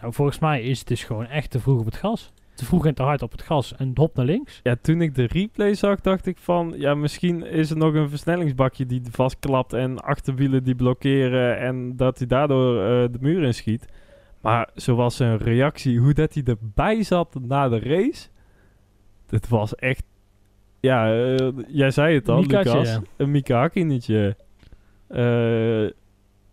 Nou, 0.00 0.12
volgens 0.12 0.38
mij 0.38 0.62
is 0.62 0.78
het 0.78 0.88
dus 0.88 1.04
gewoon 1.04 1.26
echt 1.26 1.50
te 1.50 1.60
vroeg 1.60 1.78
op 1.78 1.84
het 1.84 1.96
gas. 1.96 2.32
Te 2.54 2.64
vroeg 2.64 2.86
en 2.86 2.94
te 2.94 3.02
hard 3.02 3.22
op 3.22 3.32
het 3.32 3.42
gas 3.42 3.74
en 3.76 3.90
hop 3.94 4.16
naar 4.16 4.24
links. 4.24 4.60
Ja, 4.62 4.76
toen 4.82 5.00
ik 5.00 5.14
de 5.14 5.26
replay 5.26 5.74
zag, 5.74 6.00
dacht 6.00 6.26
ik 6.26 6.38
van... 6.38 6.74
Ja, 6.76 6.94
misschien 6.94 7.46
is 7.46 7.70
er 7.70 7.76
nog 7.76 7.94
een 7.94 8.08
versnellingsbakje 8.08 8.86
die 8.86 9.02
vastklapt... 9.10 9.72
en 9.72 10.00
achterwielen 10.00 10.64
die 10.64 10.74
blokkeren... 10.74 11.58
en 11.58 11.96
dat 11.96 12.18
hij 12.18 12.26
daardoor 12.26 12.82
eh, 12.82 13.12
de 13.12 13.18
muur 13.20 13.42
inschiet. 13.42 13.86
Maar 14.40 14.70
zoals 14.74 15.16
zijn 15.16 15.38
reactie, 15.38 15.98
hoe 15.98 16.12
dat 16.12 16.34
hij 16.34 16.42
erbij 16.42 17.02
zat 17.02 17.34
na 17.40 17.68
de 17.68 17.78
race... 17.78 18.28
Het 19.26 19.48
was 19.48 19.74
echt... 19.74 20.02
Ja, 20.80 21.24
eh, 21.36 21.48
jij 21.68 21.90
zei 21.90 22.14
het 22.14 22.28
al, 22.28 22.40
Mikaatje, 22.40 22.70
Lucas. 22.70 22.88
ja. 22.88 23.02
Een 23.16 23.30
Mika 23.30 23.58
Hakkinetje. 23.58 24.36
Eh, 25.08 25.88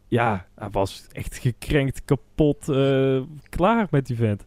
ja, 0.07 0.45
hij 0.55 0.69
was 0.71 1.07
echt 1.11 1.37
gekrenkt, 1.37 2.05
kapot, 2.05 2.69
eh, 2.69 3.21
klaar 3.49 3.87
met 3.91 4.05
die 4.05 4.15
vent. 4.15 4.45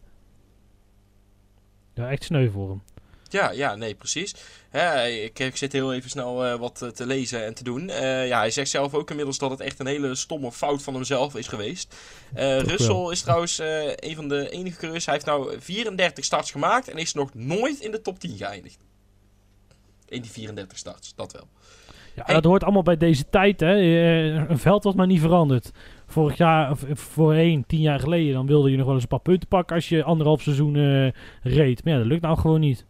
Ja, 1.93 2.09
echt 2.09 2.23
sneu 2.23 2.49
voor 2.49 2.69
hem. 2.69 2.81
Ja, 3.29 3.51
ja, 3.51 3.75
nee, 3.75 3.95
precies. 3.95 4.35
Hè, 4.69 5.07
ik, 5.07 5.39
ik 5.39 5.57
zit 5.57 5.71
heel 5.71 5.93
even 5.93 6.09
snel 6.09 6.45
eh, 6.45 6.59
wat 6.59 6.91
te 6.93 7.05
lezen 7.05 7.45
en 7.45 7.53
te 7.53 7.63
doen. 7.63 7.89
Eh, 7.89 8.27
ja, 8.27 8.39
hij 8.39 8.51
zegt 8.51 8.69
zelf 8.69 8.93
ook 8.93 9.09
inmiddels 9.09 9.37
dat 9.37 9.49
het 9.49 9.59
echt 9.59 9.79
een 9.79 9.85
hele 9.87 10.15
stomme 10.15 10.51
fout 10.51 10.83
van 10.83 10.93
hemzelf 10.93 11.35
is 11.35 11.47
geweest. 11.47 11.95
Eh 12.33 12.57
Toch 12.57 12.69
Russell 12.69 12.87
wel. 12.87 13.11
is 13.11 13.21
trouwens 13.21 13.59
eh, 13.59 13.85
een 13.95 14.15
van 14.15 14.27
de 14.27 14.49
enige 14.49 14.77
coureurs. 14.77 15.05
Hij 15.05 15.13
heeft 15.13 15.25
nou 15.25 15.55
34 15.59 16.25
starts 16.25 16.51
gemaakt 16.51 16.87
en 16.87 16.97
is 16.97 17.13
nog 17.13 17.33
nooit 17.33 17.79
in 17.79 17.91
de 17.91 18.01
top 18.01 18.19
10 18.19 18.37
geëindigd. 18.37 18.85
In 20.07 20.21
die 20.21 20.31
34 20.31 20.77
starts, 20.77 21.15
dat 21.15 21.31
wel. 21.33 21.47
Ja, 22.15 22.23
Hey. 22.25 22.35
dat 22.35 22.43
hoort 22.43 22.63
allemaal 22.63 22.83
bij 22.83 22.97
deze 22.97 23.29
tijd. 23.29 23.59
Hè. 23.59 23.73
Eh, 23.75 24.49
een 24.49 24.57
veld 24.57 24.83
was 24.83 24.93
maar 24.93 25.07
niet 25.07 25.19
veranderd. 25.21 25.71
Vorig 26.05 26.37
jaar, 26.37 26.71
of 26.71 26.83
eh, 26.83 26.95
voorheen, 26.95 27.63
tien 27.67 27.81
jaar 27.81 27.99
geleden, 27.99 28.33
dan 28.33 28.45
wilde 28.47 28.71
je 28.71 28.75
nog 28.77 28.85
wel 28.85 28.93
eens 28.93 29.03
een 29.03 29.09
paar 29.09 29.19
punten 29.19 29.47
pakken 29.47 29.75
als 29.75 29.89
je 29.89 30.03
anderhalf 30.03 30.41
seizoen 30.41 30.75
eh, 30.75 31.11
reed. 31.53 31.83
Maar 31.83 31.93
ja, 31.93 31.99
dat 31.99 32.07
lukt 32.07 32.21
nou 32.21 32.37
gewoon 32.37 32.59
niet. 32.59 32.85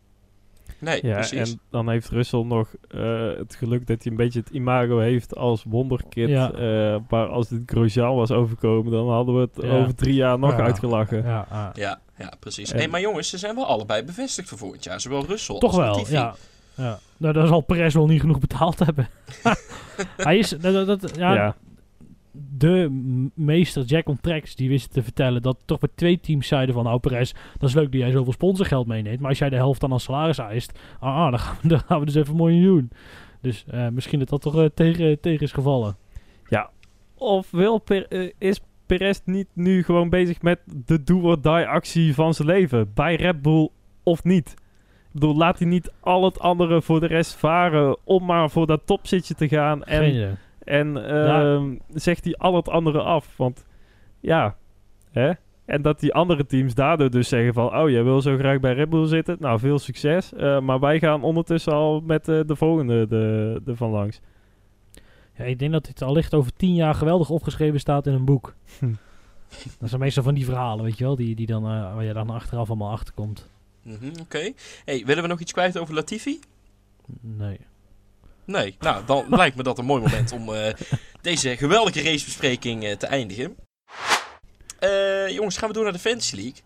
Nee, 0.80 1.06
Ja, 1.06 1.14
precies. 1.14 1.52
en 1.52 1.60
dan 1.70 1.90
heeft 1.90 2.10
Russell 2.10 2.44
nog 2.44 2.74
eh, 2.90 3.28
het 3.38 3.56
geluk 3.56 3.88
dat 3.88 4.04
hij 4.04 4.12
een 4.12 4.18
beetje 4.18 4.40
het 4.40 4.50
imago 4.50 5.00
heeft 5.00 5.36
als 5.36 5.64
wonderkid. 5.68 6.30
Ja. 6.30 6.52
Eh, 6.52 6.98
maar 7.10 7.28
als 7.28 7.48
dit 7.48 7.62
Grosjean 7.66 8.16
was 8.16 8.32
overkomen, 8.32 8.92
dan 8.92 9.10
hadden 9.10 9.36
we 9.36 9.42
het 9.42 9.66
Ja. 9.66 9.78
over 9.80 9.96
drie 9.96 10.14
jaar 10.14 10.40
nog 10.40 10.52
Ja. 10.52 10.64
uitgelachen. 10.64 11.24
Ja. 11.24 11.72
Ja, 11.74 12.00
ja, 12.18 12.34
precies. 12.40 12.72
En- 12.72 12.78
Hey, 12.78 12.88
maar 12.88 13.02
jongens, 13.02 13.30
ze 13.30 13.38
zijn 13.38 13.56
wel 13.56 13.66
allebei 13.66 14.04
bevestigd 14.04 14.50
voor 14.50 14.58
volgend 14.58 14.84
jaar. 14.84 15.02
Zowel 15.02 15.26
Russell 15.26 15.58
Toch 15.60 15.70
als 15.70 15.80
wel, 15.82 15.92
Latifi. 15.96 16.14
ja. 16.14 16.36
Ja. 16.78 17.00
Nou, 17.18 17.34
daar 17.34 17.48
zal 17.48 17.62
Perez 17.62 17.94
wel 17.94 18.08
niet 18.08 18.22
genoeg 18.22 18.40
betaald 18.40 18.80
hebben. 18.80 19.08
Hij 20.18 20.38
is, 20.38 20.50
dat, 20.50 20.62
dat, 20.88 21.02
dat- 21.02 21.16
ja, 21.18 21.34
Ja. 21.34 21.56
de 22.58 22.90
meester 23.36 23.84
Jack 23.84 24.08
on 24.08 24.20
Tracks, 24.22 24.56
die 24.56 24.70
wist 24.70 24.94
te 24.94 25.04
vertellen 25.04 25.42
dat 25.42 25.58
toch 25.66 25.80
bij 25.80 25.90
twee 25.96 26.20
teams 26.20 26.48
zeiden 26.48 26.76
van, 26.76 26.84
nou 26.84 27.00
Perez, 27.00 27.32
dat 27.58 27.70
is 27.70 27.76
leuk 27.76 27.92
dat 27.92 28.02
jij 28.02 28.12
zoveel 28.12 28.32
sponsorgeld 28.34 28.88
meeneemt, 28.88 29.20
maar 29.20 29.30
als 29.30 29.38
jij 29.40 29.50
de 29.50 29.56
helft 29.56 29.82
dan 29.82 29.92
als 29.92 30.04
salaris 30.04 30.38
eist, 30.38 30.80
ah, 31.00 31.16
ah, 31.16 31.30
dan, 31.30 31.40
gaan 31.40 31.58
we, 31.62 31.68
dan 31.68 31.80
gaan 31.80 32.00
we 32.00 32.06
dus 32.06 32.16
even 32.16 32.36
mooi 32.36 32.64
doen. 32.64 32.92
Dus 33.42 33.66
eh, 33.70 33.88
misschien 33.88 34.20
dat 34.20 34.30
dat 34.30 34.42
toch 34.42 34.58
eh, 34.58 34.66
tegen, 34.74 35.20
tegen 35.20 35.42
is 35.46 35.52
gevallen. 35.52 35.96
Of 37.20 37.52
wil 37.52 37.78
Per- 37.78 38.08
eh, 38.08 38.32
is 38.38 38.60
Perez 38.86 39.20
niet 39.26 39.48
nu 39.54 39.84
gewoon 39.84 40.10
bezig 40.10 40.42
met 40.42 40.60
de 40.86 41.04
do-or-die 41.04 41.52
actie 41.68 42.14
van 42.14 42.34
zijn 42.34 42.48
leven? 42.48 42.92
Bij 42.94 43.16
Red 43.16 43.42
Bull 43.42 43.70
of 44.04 44.24
niet? 44.24 44.54
Bedoel, 45.20 45.36
laat 45.36 45.60
hij 45.60 45.68
niet 45.68 45.92
al 46.00 46.24
het 46.24 46.40
andere 46.40 46.82
voor 46.82 47.00
de 47.00 47.08
rest 47.08 47.36
varen 47.36 47.98
om 48.04 48.26
maar 48.26 48.50
voor 48.50 48.68
dat 48.68 48.82
topzitje 48.86 49.34
te 49.34 49.48
gaan. 49.48 49.84
En, 49.84 50.38
en 50.64 51.10
ehm, 51.10 51.76
zegt 51.88 52.24
hij 52.24 52.36
al 52.36 52.56
het 52.56 52.70
andere 52.70 53.02
af. 53.02 53.38
Want 53.38 53.66
ja, 54.20 54.56
hè? 55.12 55.32
En 55.66 55.82
dat 55.82 56.00
die 56.00 56.14
andere 56.14 56.46
teams 56.46 56.74
daardoor 56.74 57.10
dus 57.10 57.28
zeggen 57.28 57.54
van... 57.54 57.78
Oh, 57.78 57.90
jij 57.90 58.04
wil 58.04 58.22
zo 58.22 58.38
graag 58.38 58.60
bij 58.60 58.74
Red 58.74 58.90
Bull 58.90 59.06
zitten? 59.06 59.38
Nou, 59.40 59.60
veel 59.60 59.80
succes. 59.80 60.34
Eh, 60.34 60.60
maar 60.60 60.80
wij 60.80 61.00
gaan 61.00 61.24
ondertussen 61.24 61.74
al 61.74 62.02
met 62.02 62.28
eh, 62.28 62.40
de 62.46 62.56
volgende 62.56 63.08
de, 63.08 63.62
de 63.66 63.76
van 63.76 63.90
langs. 63.90 64.22
Ja, 65.38 65.44
ik 65.44 65.60
denk 65.60 65.72
dat 65.72 65.86
dit 65.86 66.02
allicht 66.02 66.34
over 66.34 66.52
tien 66.56 66.74
jaar 66.74 66.96
geweldig 66.96 67.30
opgeschreven 67.30 67.80
staat 67.80 68.08
in 68.08 68.14
een 68.14 68.26
boek. 68.26 68.56
Hm. 68.80 68.94
Dat 69.80 69.90
zijn 69.90 70.02
meestal 70.02 70.24
van 70.24 70.34
die 70.34 70.46
verhalen, 70.46 70.86
weet 70.86 70.98
je 70.98 71.04
wel, 71.04 71.16
die, 71.16 71.36
die 71.36 71.46
dan, 71.46 71.64
eh, 71.64 71.96
waar 71.96 72.04
je 72.04 72.14
dan 72.14 72.30
achteraf 72.30 72.68
allemaal 72.68 72.92
achterkomt. 72.92 73.50
Mhm, 73.88 74.20
Oké. 74.22 74.52
Hey, 74.86 75.04
willen 75.06 75.24
we 75.24 75.30
nog 75.30 75.40
iets 75.40 75.52
kwijt 75.52 75.78
over 75.78 75.94
Latifi? 75.94 76.40
Nee. 77.22 77.60
Nee, 78.46 78.76
nou 78.80 79.06
dan 79.06 79.26
lijkt 79.42 79.56
me 79.56 79.64
dat 79.64 79.78
een 79.78 79.86
mooi 79.86 80.02
moment 80.02 80.32
om 80.32 80.54
eh, 80.54 80.74
deze 81.22 81.58
geweldige 81.58 82.02
racebespreking 82.02 82.84
eh, 82.86 82.96
te 82.96 83.06
eindigen. 83.06 83.56
Eh, 84.80 85.30
jongens, 85.30 85.58
gaan 85.58 85.68
we 85.68 85.74
door 85.74 85.84
naar 85.84 85.94
de 85.94 86.00
Fantasy 86.00 86.36
League. 86.36 86.62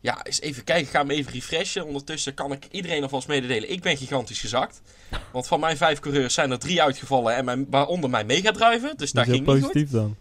Ja, 0.00 0.24
eens 0.24 0.40
even 0.40 0.64
kijken, 0.64 0.84
ik 0.84 0.90
ga 0.90 1.00
hem 1.00 1.10
even 1.10 1.32
refreshen. 1.32 1.86
Ondertussen 1.86 2.34
kan 2.34 2.52
ik 2.52 2.66
iedereen 2.70 3.02
alvast 3.02 3.28
mededelen. 3.28 3.70
Ik 3.70 3.82
ben 3.82 3.96
gigantisch 3.96 4.40
gezakt. 4.40 4.82
Want 5.32 5.46
van 5.46 5.60
mijn 5.60 5.76
vijf 5.76 5.98
coureurs 5.98 6.34
zijn 6.34 6.50
er 6.50 6.58
drie 6.58 6.82
uitgevallen. 6.82 7.34
En 7.34 7.44
mijn, 7.44 7.66
waaronder 7.70 8.10
mijn 8.10 8.26
megadriver. 8.26 8.96
Dus 8.96 9.12
is 9.12 9.22
ging 9.22 9.46
niet 9.46 9.64
goed. 9.64 9.90
dan. 9.90 10.16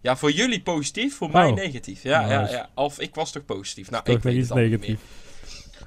Ja, 0.00 0.16
voor 0.16 0.30
jullie 0.30 0.62
positief, 0.62 1.16
voor 1.16 1.30
mij 1.30 1.48
Oh. 1.48 1.54
negatief. 1.54 2.02
Ja, 2.02 2.30
ja, 2.30 2.50
ja. 2.50 2.68
Of 2.74 3.00
ik 3.00 3.14
was 3.14 3.32
toch 3.32 3.44
positief? 3.44 3.90
Nou, 3.90 4.02
ik 4.12 4.22
weet 4.22 4.48
het 4.48 4.58
niet 4.58 4.80
meer. 4.80 4.98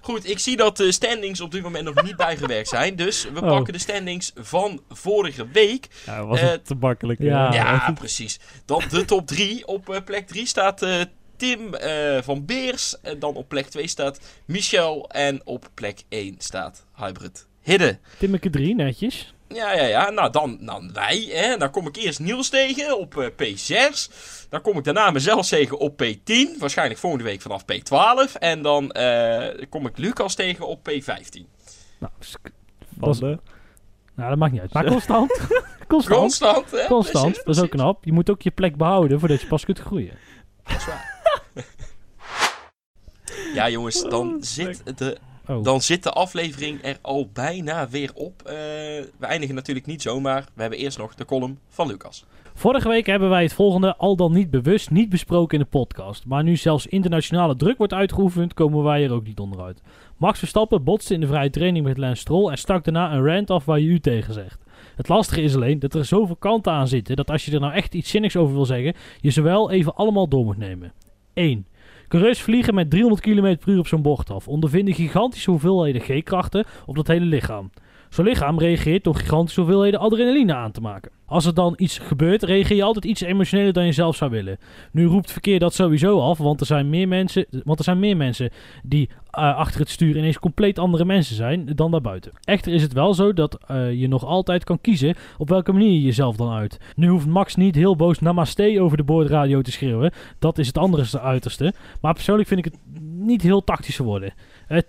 Goed, 0.02 0.30
ik 0.30 0.40
zie 0.40 0.56
dat 0.58 0.78
de 0.78 0.92
standings 0.92 1.42
op 1.42 1.52
dit 1.52 1.62
moment 1.64 1.84
nog 1.86 2.04
niet 2.04 2.16
bijgewerkt 2.16 2.70
zijn. 2.70 2.96
Dus 2.96 3.24
we 3.34 3.42
Oh. 3.42 3.48
pakken 3.50 3.74
de 3.74 3.80
standings 3.80 4.32
van 4.36 4.82
vorige 4.90 5.48
week. 5.48 5.88
Ja, 6.06 6.26
was 6.26 6.40
Eh, 6.40 6.50
het 6.50 6.66
te 6.66 6.76
makkelijk. 6.76 7.20
ja. 7.22 7.50
hè? 7.50 7.56
Ja, 7.56 7.92
precies. 8.00 8.40
Dan 8.66 8.84
de 8.90 9.06
top 9.06 9.28
3. 9.28 9.68
Op 9.68 9.90
eh, 9.90 10.02
plek 10.06 10.28
3 10.28 10.46
staat 10.46 10.82
eh, 10.82 11.02
Tim 11.38 11.74
eh, 11.74 12.22
van 12.22 12.46
Beers. 12.46 12.96
En 13.02 13.20
dan 13.20 13.36
op 13.36 13.48
plek 13.50 13.66
2 13.68 13.88
staat 13.88 14.20
Michel. 14.46 15.10
En 15.10 15.42
op 15.46 15.70
plek 15.74 16.04
1 16.10 16.36
staat 16.38 16.86
Hybrid 16.96 17.48
Hidden. 17.62 18.00
Timmeke 18.18 18.50
3, 18.50 18.76
netjes. 18.76 19.34
Ja, 19.54 19.74
ja, 19.74 19.84
ja. 19.86 20.10
Nou, 20.10 20.32
dan, 20.32 20.58
dan 20.62 20.94
wij. 20.94 21.28
Hè. 21.32 21.58
Dan 21.58 21.72
kom 21.72 21.88
ik 21.88 21.96
eerst 21.96 22.20
Niels 22.20 22.50
tegen 22.50 23.00
op 23.00 23.18
eh, 23.18 23.28
P6. 23.28 24.12
Dan 24.50 24.62
kom 24.62 24.78
ik 24.78 24.84
daarna 24.84 25.12
mezelf 25.12 25.48
tegen 25.48 25.78
op 25.80 26.04
P10. 26.04 26.58
Waarschijnlijk 26.60 27.00
volgende 27.00 27.24
week 27.26 27.42
vanaf 27.42 27.64
P12. 27.64 28.32
En 28.40 28.62
dan 28.62 28.92
eh, 28.92 29.66
kom 29.70 29.88
ik 29.88 29.98
Lucas 29.98 30.36
tegen 30.36 30.68
op 30.68 30.90
P15. 30.90 31.42
Nou, 32.00 32.12
was- 32.98 33.20
de- 33.20 33.40
nou, 34.16 34.30
dat 34.30 34.38
maakt 34.38 34.52
niet 34.52 34.62
uit. 34.62 34.74
Maar 34.74 34.86
constant. 34.86 35.32
constant. 35.88 36.20
Constant, 36.20 36.72
hè? 36.72 36.86
Constant, 36.88 37.24
Precies, 37.26 37.44
dat 37.44 37.56
is 37.56 37.62
ook 37.62 37.70
knap. 37.70 38.06
Je 38.06 38.12
moet 38.12 38.30
ook 38.30 38.42
je 38.42 38.52
plek 38.52 38.76
behouden 38.78 39.20
voordat 39.20 39.42
je 39.42 39.48
pas 39.48 39.66
kunt 39.66 39.80
groeien. 39.80 40.18
Dat 40.64 40.76
is 40.76 40.86
waar. 40.86 41.20
Ja, 43.54 43.70
jongens, 43.70 44.02
dan 44.10 44.28
Oh, 44.34 44.38
zit, 44.42 44.98
de, 44.98 45.18
Oh. 45.48 45.64
dan 45.64 45.82
zit 45.82 46.04
de 46.04 46.12
aflevering 46.12 46.84
er 46.84 46.98
al 47.02 47.30
bijna 47.34 47.90
weer 47.90 48.12
op. 48.14 48.42
Eh, 48.42 48.54
we 49.18 49.26
eindigen 49.26 49.56
natuurlijk 49.56 49.86
niet 49.86 50.02
zomaar. 50.02 50.46
We 50.54 50.62
hebben 50.62 50.80
eerst 50.80 50.98
nog 50.98 51.16
de 51.16 51.26
column 51.26 51.60
van 51.70 51.88
Lucas. 51.88 52.26
Vorige 52.54 52.88
week 52.88 53.06
hebben 53.06 53.30
wij 53.30 53.44
het 53.44 53.54
volgende 53.54 53.96
al 53.98 54.16
dan 54.16 54.34
niet 54.34 54.50
bewust 54.50 54.90
niet 54.90 55.10
besproken 55.10 55.58
in 55.58 55.64
de 55.64 55.70
podcast. 55.70 56.26
Maar 56.26 56.44
nu 56.44 56.56
zelfs 56.56 56.88
internationale 56.88 57.56
druk 57.56 57.78
wordt 57.78 57.94
uitgeoefend, 57.94 58.54
komen 58.54 58.84
wij 58.84 59.04
er 59.04 59.14
ook 59.14 59.26
niet 59.26 59.40
onderuit. 59.40 59.82
Max 60.18 60.40
Verstappen 60.40 60.84
botste 60.84 61.14
in 61.14 61.20
de 61.20 61.28
vrije 61.28 61.50
training 61.50 61.86
met 61.86 61.98
Lance 61.98 62.22
Stroll 62.22 62.52
en 62.52 62.58
stak 62.58 62.84
daarna 62.84 63.14
een 63.14 63.26
rant 63.26 63.50
af 63.50 63.66
waar 63.66 63.80
je 63.80 63.88
u 63.88 64.00
tegen 64.00 64.34
zegt. 64.34 64.64
Het 64.96 65.08
lastige 65.08 65.42
is 65.42 65.56
alleen 65.56 65.80
dat 65.80 65.94
er 65.94 66.06
zoveel 66.06 66.36
kanten 66.36 66.72
aan 66.72 66.88
zitten 66.88 67.16
dat 67.16 67.32
als 67.32 67.46
je 67.46 67.52
er 67.52 67.60
nou 67.60 67.74
echt 67.74 67.94
iets 67.94 68.10
zinnigs 68.10 68.36
over 68.36 68.56
wil 68.56 68.66
zeggen, 68.66 68.94
je 69.20 69.30
ze 69.30 69.42
wel 69.42 69.72
even 69.72 69.96
allemaal 69.96 70.28
door 70.28 70.46
moet 70.46 70.58
nemen. 70.58 70.94
1. 71.34 71.68
Coureurs 72.12 72.42
vliegen 72.42 72.74
met 72.74 72.90
300 72.90 73.22
km 73.22 73.58
per 73.58 73.74
uur 73.74 73.80
op 73.80 73.88
zo'n 73.88 74.02
bocht 74.02 74.30
af, 74.30 74.48
ondervinden 74.48 74.94
gigantische 74.94 75.50
hoeveelheden 75.50 76.02
G-krachten 76.02 76.66
op 76.86 76.96
dat 76.96 77.08
hele 77.08 77.26
lichaam. 77.26 77.72
Zo'n 78.12 78.26
lichaam 78.26 78.60
reageert 78.60 79.04
door 79.04 79.16
gigantische 79.16 79.62
hoeveelheden 79.62 80.00
adrenaline 80.00 80.56
aan 80.56 80.72
te 80.72 80.82
maken. 80.82 81.12
Als 81.26 81.46
er 81.46 81.54
dan 81.54 81.74
iets 81.78 81.98
gebeurt, 81.98 82.44
reageer 82.44 82.76
je 82.76 82.84
altijd 82.84 83.06
iets 83.06 83.22
emotioneler 83.22 83.74
dan 83.74 83.86
je 83.86 83.92
zelf 83.92 84.16
zou 84.16 84.32
willen. 84.32 84.58
Nu 84.92 85.06
roept 85.06 85.32
verkeer 85.32 85.60
dat 85.60 85.74
sowieso 85.74 86.20
af, 86.20 86.38
want 86.38 86.60
er 86.60 86.66
zijn 86.66 86.90
meer 86.90 87.08
mensen, 87.08 87.46
want 87.64 87.78
er 87.78 87.84
zijn 87.84 88.00
meer 88.00 88.18
mensen 88.18 88.50
die 88.84 89.10
eh, 89.30 89.56
achter 89.56 89.80
het 89.80 89.90
stuur 89.90 90.18
ineens 90.18 90.40
compleet 90.40 90.80
andere 90.80 91.06
mensen 91.06 91.36
zijn 91.36 91.66
dan 91.76 91.92
daarbuiten. 91.92 92.32
Echter 92.44 92.74
is 92.74 92.82
het 92.82 92.94
wel 92.94 93.14
zo 93.14 93.34
dat 93.34 93.58
eh, 93.68 93.94
je 93.94 94.08
nog 94.08 94.26
altijd 94.26 94.64
kan 94.64 94.82
kiezen 94.82 95.16
op 95.38 95.50
welke 95.50 95.72
manier 95.72 95.92
je 95.92 96.02
jezelf 96.02 96.36
dan 96.36 96.52
uit. 96.52 96.80
Nu 96.96 97.08
hoeft 97.08 97.28
Max 97.28 97.56
niet 97.56 97.76
heel 97.76 97.96
boos 97.96 98.20
namaste 98.20 98.82
over 98.82 98.98
de 98.98 99.04
boordradio 99.04 99.62
te 99.62 99.72
schreeuwen. 99.72 100.12
Dat 100.40 100.58
is 100.58 100.68
het 100.68 100.78
andere 100.78 101.20
uiterste. 101.20 101.74
Maar 102.02 102.14
persoonlijk 102.14 102.48
vind 102.48 102.66
ik 102.66 102.72
het 102.72 103.02
niet 103.02 103.42
heel 103.42 103.64
tactisch 103.64 103.96
geworden. 103.96 104.34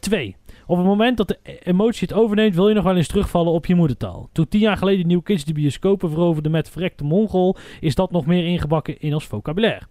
2. 0.01 0.37
Op 0.67 0.77
het 0.77 0.87
moment 0.87 1.17
dat 1.17 1.29
de 1.29 1.39
e- 1.43 1.57
emotie 1.63 2.09
het 2.09 2.17
overneemt, 2.17 2.55
wil 2.55 2.69
je 2.69 2.75
nog 2.75 2.85
wel 2.85 2.97
eens 2.97 3.07
terugvallen 3.09 3.53
op 3.53 3.67
je 3.67 3.75
moedertaal. 3.75 4.29
Toen 4.33 4.49
tien 4.49 4.61
jaar 4.61 4.77
geleden 4.77 5.07
Nieuw 5.07 5.21
Kids 5.21 5.45
de 5.45 5.53
bioscopen 5.53 6.11
veroverde 6.11 6.49
met 6.49 6.71
verrekte 6.71 7.05
Mongol, 7.05 7.57
is 7.81 7.95
dat 7.95 8.11
nog 8.11 8.27
meer 8.27 8.47
ingebakken 8.47 9.01
in 9.01 9.15
ons 9.15 9.27
vocabulaire. 9.27 9.87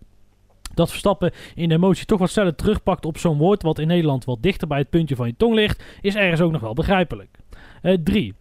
Dat 0.74 0.90
Verstappen 0.90 1.32
in 1.56 1.70
de 1.70 1.76
emotie 1.76 2.06
toch 2.06 2.20
wat 2.20 2.30
sneller 2.30 2.56
terugpakt 2.56 3.06
op 3.06 3.18
zo'n 3.18 3.38
woord 3.38 3.62
wat 3.62 3.80
in 3.80 3.88
Nederland 3.88 4.26
wat 4.26 4.42
dichter 4.44 4.68
bij 4.68 4.78
het 4.78 4.90
puntje 4.90 5.16
van 5.16 5.28
je 5.28 5.34
tong 5.38 5.54
ligt, 5.54 5.84
is 6.02 6.16
ergens 6.16 6.42
ook 6.42 6.52
nog 6.52 6.62
wel 6.62 6.74
begrijpelijk. 6.74 7.38
3. 8.04 8.34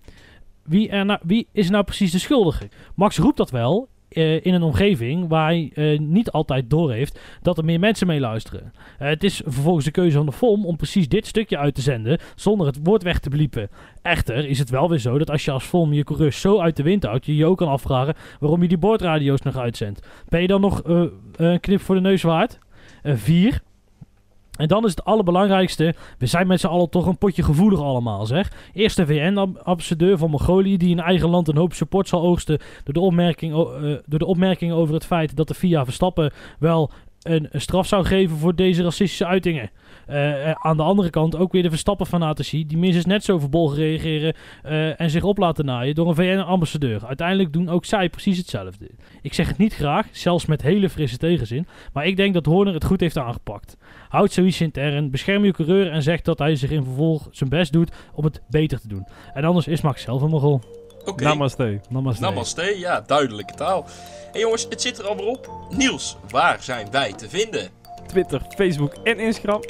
wie, 0.62 0.88
er 0.88 1.04
nou- 1.04 1.20
wie 1.22 1.48
is 1.52 1.70
nou 1.70 1.84
precies 1.84 2.12
de 2.12 2.18
schuldige? 2.18 2.68
Max 2.94 3.18
roept 3.18 3.36
dat 3.36 3.50
wel 3.50 3.88
eh, 4.10 4.44
in 4.44 4.54
een 4.54 4.62
omgeving 4.62 5.28
waar 5.28 5.46
hij 5.46 5.70
eh, 5.74 5.98
niet 5.98 6.30
altijd 6.30 6.70
doorheeft 6.70 7.20
dat 7.42 7.58
er 7.58 7.64
meer 7.64 7.80
mensen 7.80 8.06
mee 8.06 8.20
luisteren. 8.20 8.72
Eh, 8.98 9.08
het 9.08 9.24
is 9.24 9.42
vervolgens 9.44 9.84
de 9.84 9.90
keuze 9.90 10.16
van 10.16 10.26
de 10.26 10.32
FOM 10.32 10.66
om 10.66 10.76
precies 10.76 11.08
dit 11.08 11.26
stukje 11.26 11.58
uit 11.58 11.74
te 11.74 11.80
zenden 11.80 12.18
zonder 12.34 12.66
het 12.66 12.78
woord 12.82 13.02
weg 13.02 13.18
te 13.18 13.28
bliepen. 13.28 13.68
Echter 14.02 14.48
is 14.48 14.58
het 14.58 14.70
wel 14.70 14.88
weer 14.88 14.98
zo 14.98 15.18
dat 15.18 15.30
als 15.30 15.44
je 15.44 15.50
als 15.50 15.64
FOM 15.64 15.92
je 15.92 16.04
coureurs 16.04 16.40
zo 16.40 16.60
uit 16.60 16.76
de 16.76 16.82
wind 16.82 17.02
houdt, 17.02 17.26
je 17.26 17.36
je 17.36 17.46
ook 17.46 17.58
kan 17.58 17.68
afvragen 17.68 18.14
waarom 18.40 18.62
je 18.62 18.68
die 18.68 18.78
boordradio's 18.78 19.42
nog 19.42 19.56
uitzendt. 19.56 20.06
Ben 20.28 20.40
je 20.40 20.46
dan 20.46 20.60
nog 20.60 20.82
een 20.84 21.60
knip 21.60 21.80
voor 21.80 21.94
de 21.94 22.00
neus 22.00 22.22
waard? 22.22 22.58
4. 23.02 23.62
En 24.60 24.68
dan 24.68 24.84
is 24.84 24.90
het 24.90 25.04
allerbelangrijkste, 25.04 25.94
we 26.18 26.26
zijn 26.26 26.46
met 26.46 26.60
z'n 26.60 26.66
allen 26.66 26.90
toch 26.90 27.06
een 27.06 27.18
potje 27.18 27.42
gevoelig 27.42 27.80
allemaal, 27.80 28.26
zeg. 28.26 28.52
Eerst 28.72 28.96
de 28.96 29.06
VN-ambassadeur 29.06 30.18
van 30.18 30.30
Mongolië, 30.30 30.76
die 30.76 30.90
in 30.90 31.00
eigen 31.00 31.28
land 31.28 31.48
een 31.48 31.56
hoop 31.56 31.72
support 31.72 32.08
zal 32.08 32.22
oogsten 32.22 32.58
door 32.84 32.94
de, 32.94 33.00
opmerking, 33.00 33.52
eh, 33.52 33.58
door 34.06 34.18
de 34.18 34.72
over 34.74 34.94
het 34.94 35.06
feit 35.06 35.36
dat 35.36 35.48
de 35.48 35.54
FIA 35.54 35.84
Verstappen 35.84 36.32
wel 36.58 36.90
een, 37.22 37.48
straf 37.52 37.86
zou 37.86 38.04
geven 38.04 38.36
voor 38.36 38.54
deze 38.54 38.82
racistische 38.82 39.26
uitingen. 39.26 39.70
Eh, 40.06 40.50
eh, 40.50 40.56
aan 40.58 40.76
de 40.76 40.82
andere 40.82 41.10
kant 41.10 41.36
ook 41.36 41.52
weer 41.52 41.62
de 41.62 41.68
Verstappen-fanatici, 41.68 42.66
die 42.66 42.78
minstens 42.78 43.06
net 43.06 43.24
zo 43.24 43.38
verbolgen 43.38 43.76
reageren 43.76 44.34
en 44.98 45.10
zich 45.10 45.22
op 45.22 45.38
laten 45.38 45.64
naaien 45.64 45.94
door 45.94 46.08
een 46.08 46.14
VN-ambassadeur. 46.14 47.06
Uiteindelijk 47.06 47.52
doen 47.52 47.68
ook 47.68 47.84
zij 47.84 48.08
precies 48.08 48.38
hetzelfde. 48.38 48.90
Ik 49.22 49.34
zeg 49.34 49.48
het 49.48 49.58
niet 49.58 49.74
graag, 49.74 50.06
zelfs 50.12 50.46
met 50.46 50.62
hele 50.62 50.88
frisse 50.88 51.16
tegenzin, 51.16 51.66
maar 51.92 52.06
ik 52.06 52.16
denk 52.16 52.34
dat 52.34 52.46
Horner 52.46 52.74
het 52.74 52.84
goed 52.84 53.00
heeft 53.00 53.18
aangepakt. 53.18 53.76
Houd 54.10 54.32
zoiets 54.32 54.60
intern, 54.60 55.10
bescherm 55.10 55.44
je 55.44 55.52
coureur 55.52 55.90
en 55.90 56.02
zeg 56.02 56.20
dat 56.22 56.38
hij 56.38 56.56
zich 56.56 56.70
in 56.70 56.84
vervolg 56.84 57.28
zijn 57.30 57.50
best 57.50 57.72
doet 57.72 57.90
om 58.14 58.24
het 58.24 58.40
beter 58.48 58.80
te 58.80 58.88
doen. 58.88 59.06
En 59.34 59.44
anders 59.44 59.66
is 59.66 59.80
Max 59.80 60.02
zelf 60.02 60.22
een 60.22 60.30
mogol. 60.30 60.60
Oké, 61.04 61.24
Namaste. 61.24 61.80
Namaste. 61.88 62.22
namaste. 62.22 62.78
Ja, 62.78 63.00
duidelijke 63.06 63.54
taal. 63.54 63.86
En 64.32 64.40
jongens, 64.40 64.66
het 64.68 64.80
zit 64.82 64.98
er 64.98 65.06
alweer 65.06 65.26
op. 65.26 65.50
Niels, 65.76 66.16
waar 66.30 66.62
zijn 66.62 66.86
wij 66.90 67.12
te 67.12 67.28
vinden? 67.28 67.68
Twitter, 68.06 68.42
Facebook 68.56 68.94
en 68.94 69.18
Instagram. 69.18 69.62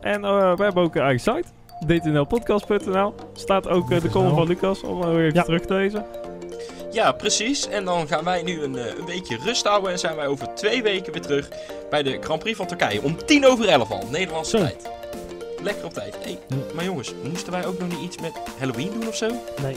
En 0.00 0.24
eh, 0.24 0.56
we 0.56 0.62
hebben 0.62 0.82
ook 0.82 0.94
een 0.94 1.02
eigen 1.02 1.20
site. 1.34 1.48
dtnlpodcast.nl. 1.98 3.14
Staat 3.32 3.68
ook 3.68 3.90
eh, 3.90 4.00
de 4.00 4.08
column 4.10 4.34
van 4.34 4.46
Lucas 4.46 4.82
om 4.82 4.98
nog 4.98 5.08
even 5.08 5.34
Ja. 5.34 5.42
terug 5.42 5.60
te 5.64 5.74
lezen. 5.74 6.04
Ja, 6.92 7.12
precies. 7.12 7.68
En 7.68 7.84
dan 7.84 8.08
gaan 8.08 8.24
wij 8.24 8.42
nu 8.42 8.62
een, 8.62 8.76
eh, 8.78 8.86
een 8.98 9.06
weekje 9.06 9.38
rust 9.44 9.64
houden. 9.66 9.90
En 9.92 9.98
zijn 9.98 10.16
wij 10.16 10.26
over 10.26 10.54
twee 10.54 10.82
weken 10.82 11.12
weer 11.12 11.22
terug 11.22 11.48
bij 11.90 12.02
de 12.02 12.18
Grand 12.20 12.40
Prix 12.40 12.56
van 12.56 12.66
Turkije. 12.66 13.02
Om 13.02 13.24
tien 13.24 13.46
over 13.46 13.68
elf 13.68 13.90
al, 13.90 14.06
Nederlandse 14.10 14.56
Zo. 14.58 14.62
tijd. 14.64 14.88
Lekker 15.62 15.84
op 15.84 15.92
tijd. 15.92 16.16
Hey. 16.22 16.38
Maar 16.74 16.84
jongens, 16.84 17.12
moesten 17.22 17.52
wij 17.52 17.66
ook 17.66 17.78
nog 17.78 17.88
niet 17.88 18.00
iets 18.00 18.18
met 18.20 18.32
Halloween 18.58 18.90
doen 18.92 19.08
of 19.08 19.16
zo? 19.16 19.28
Nee. 19.62 19.76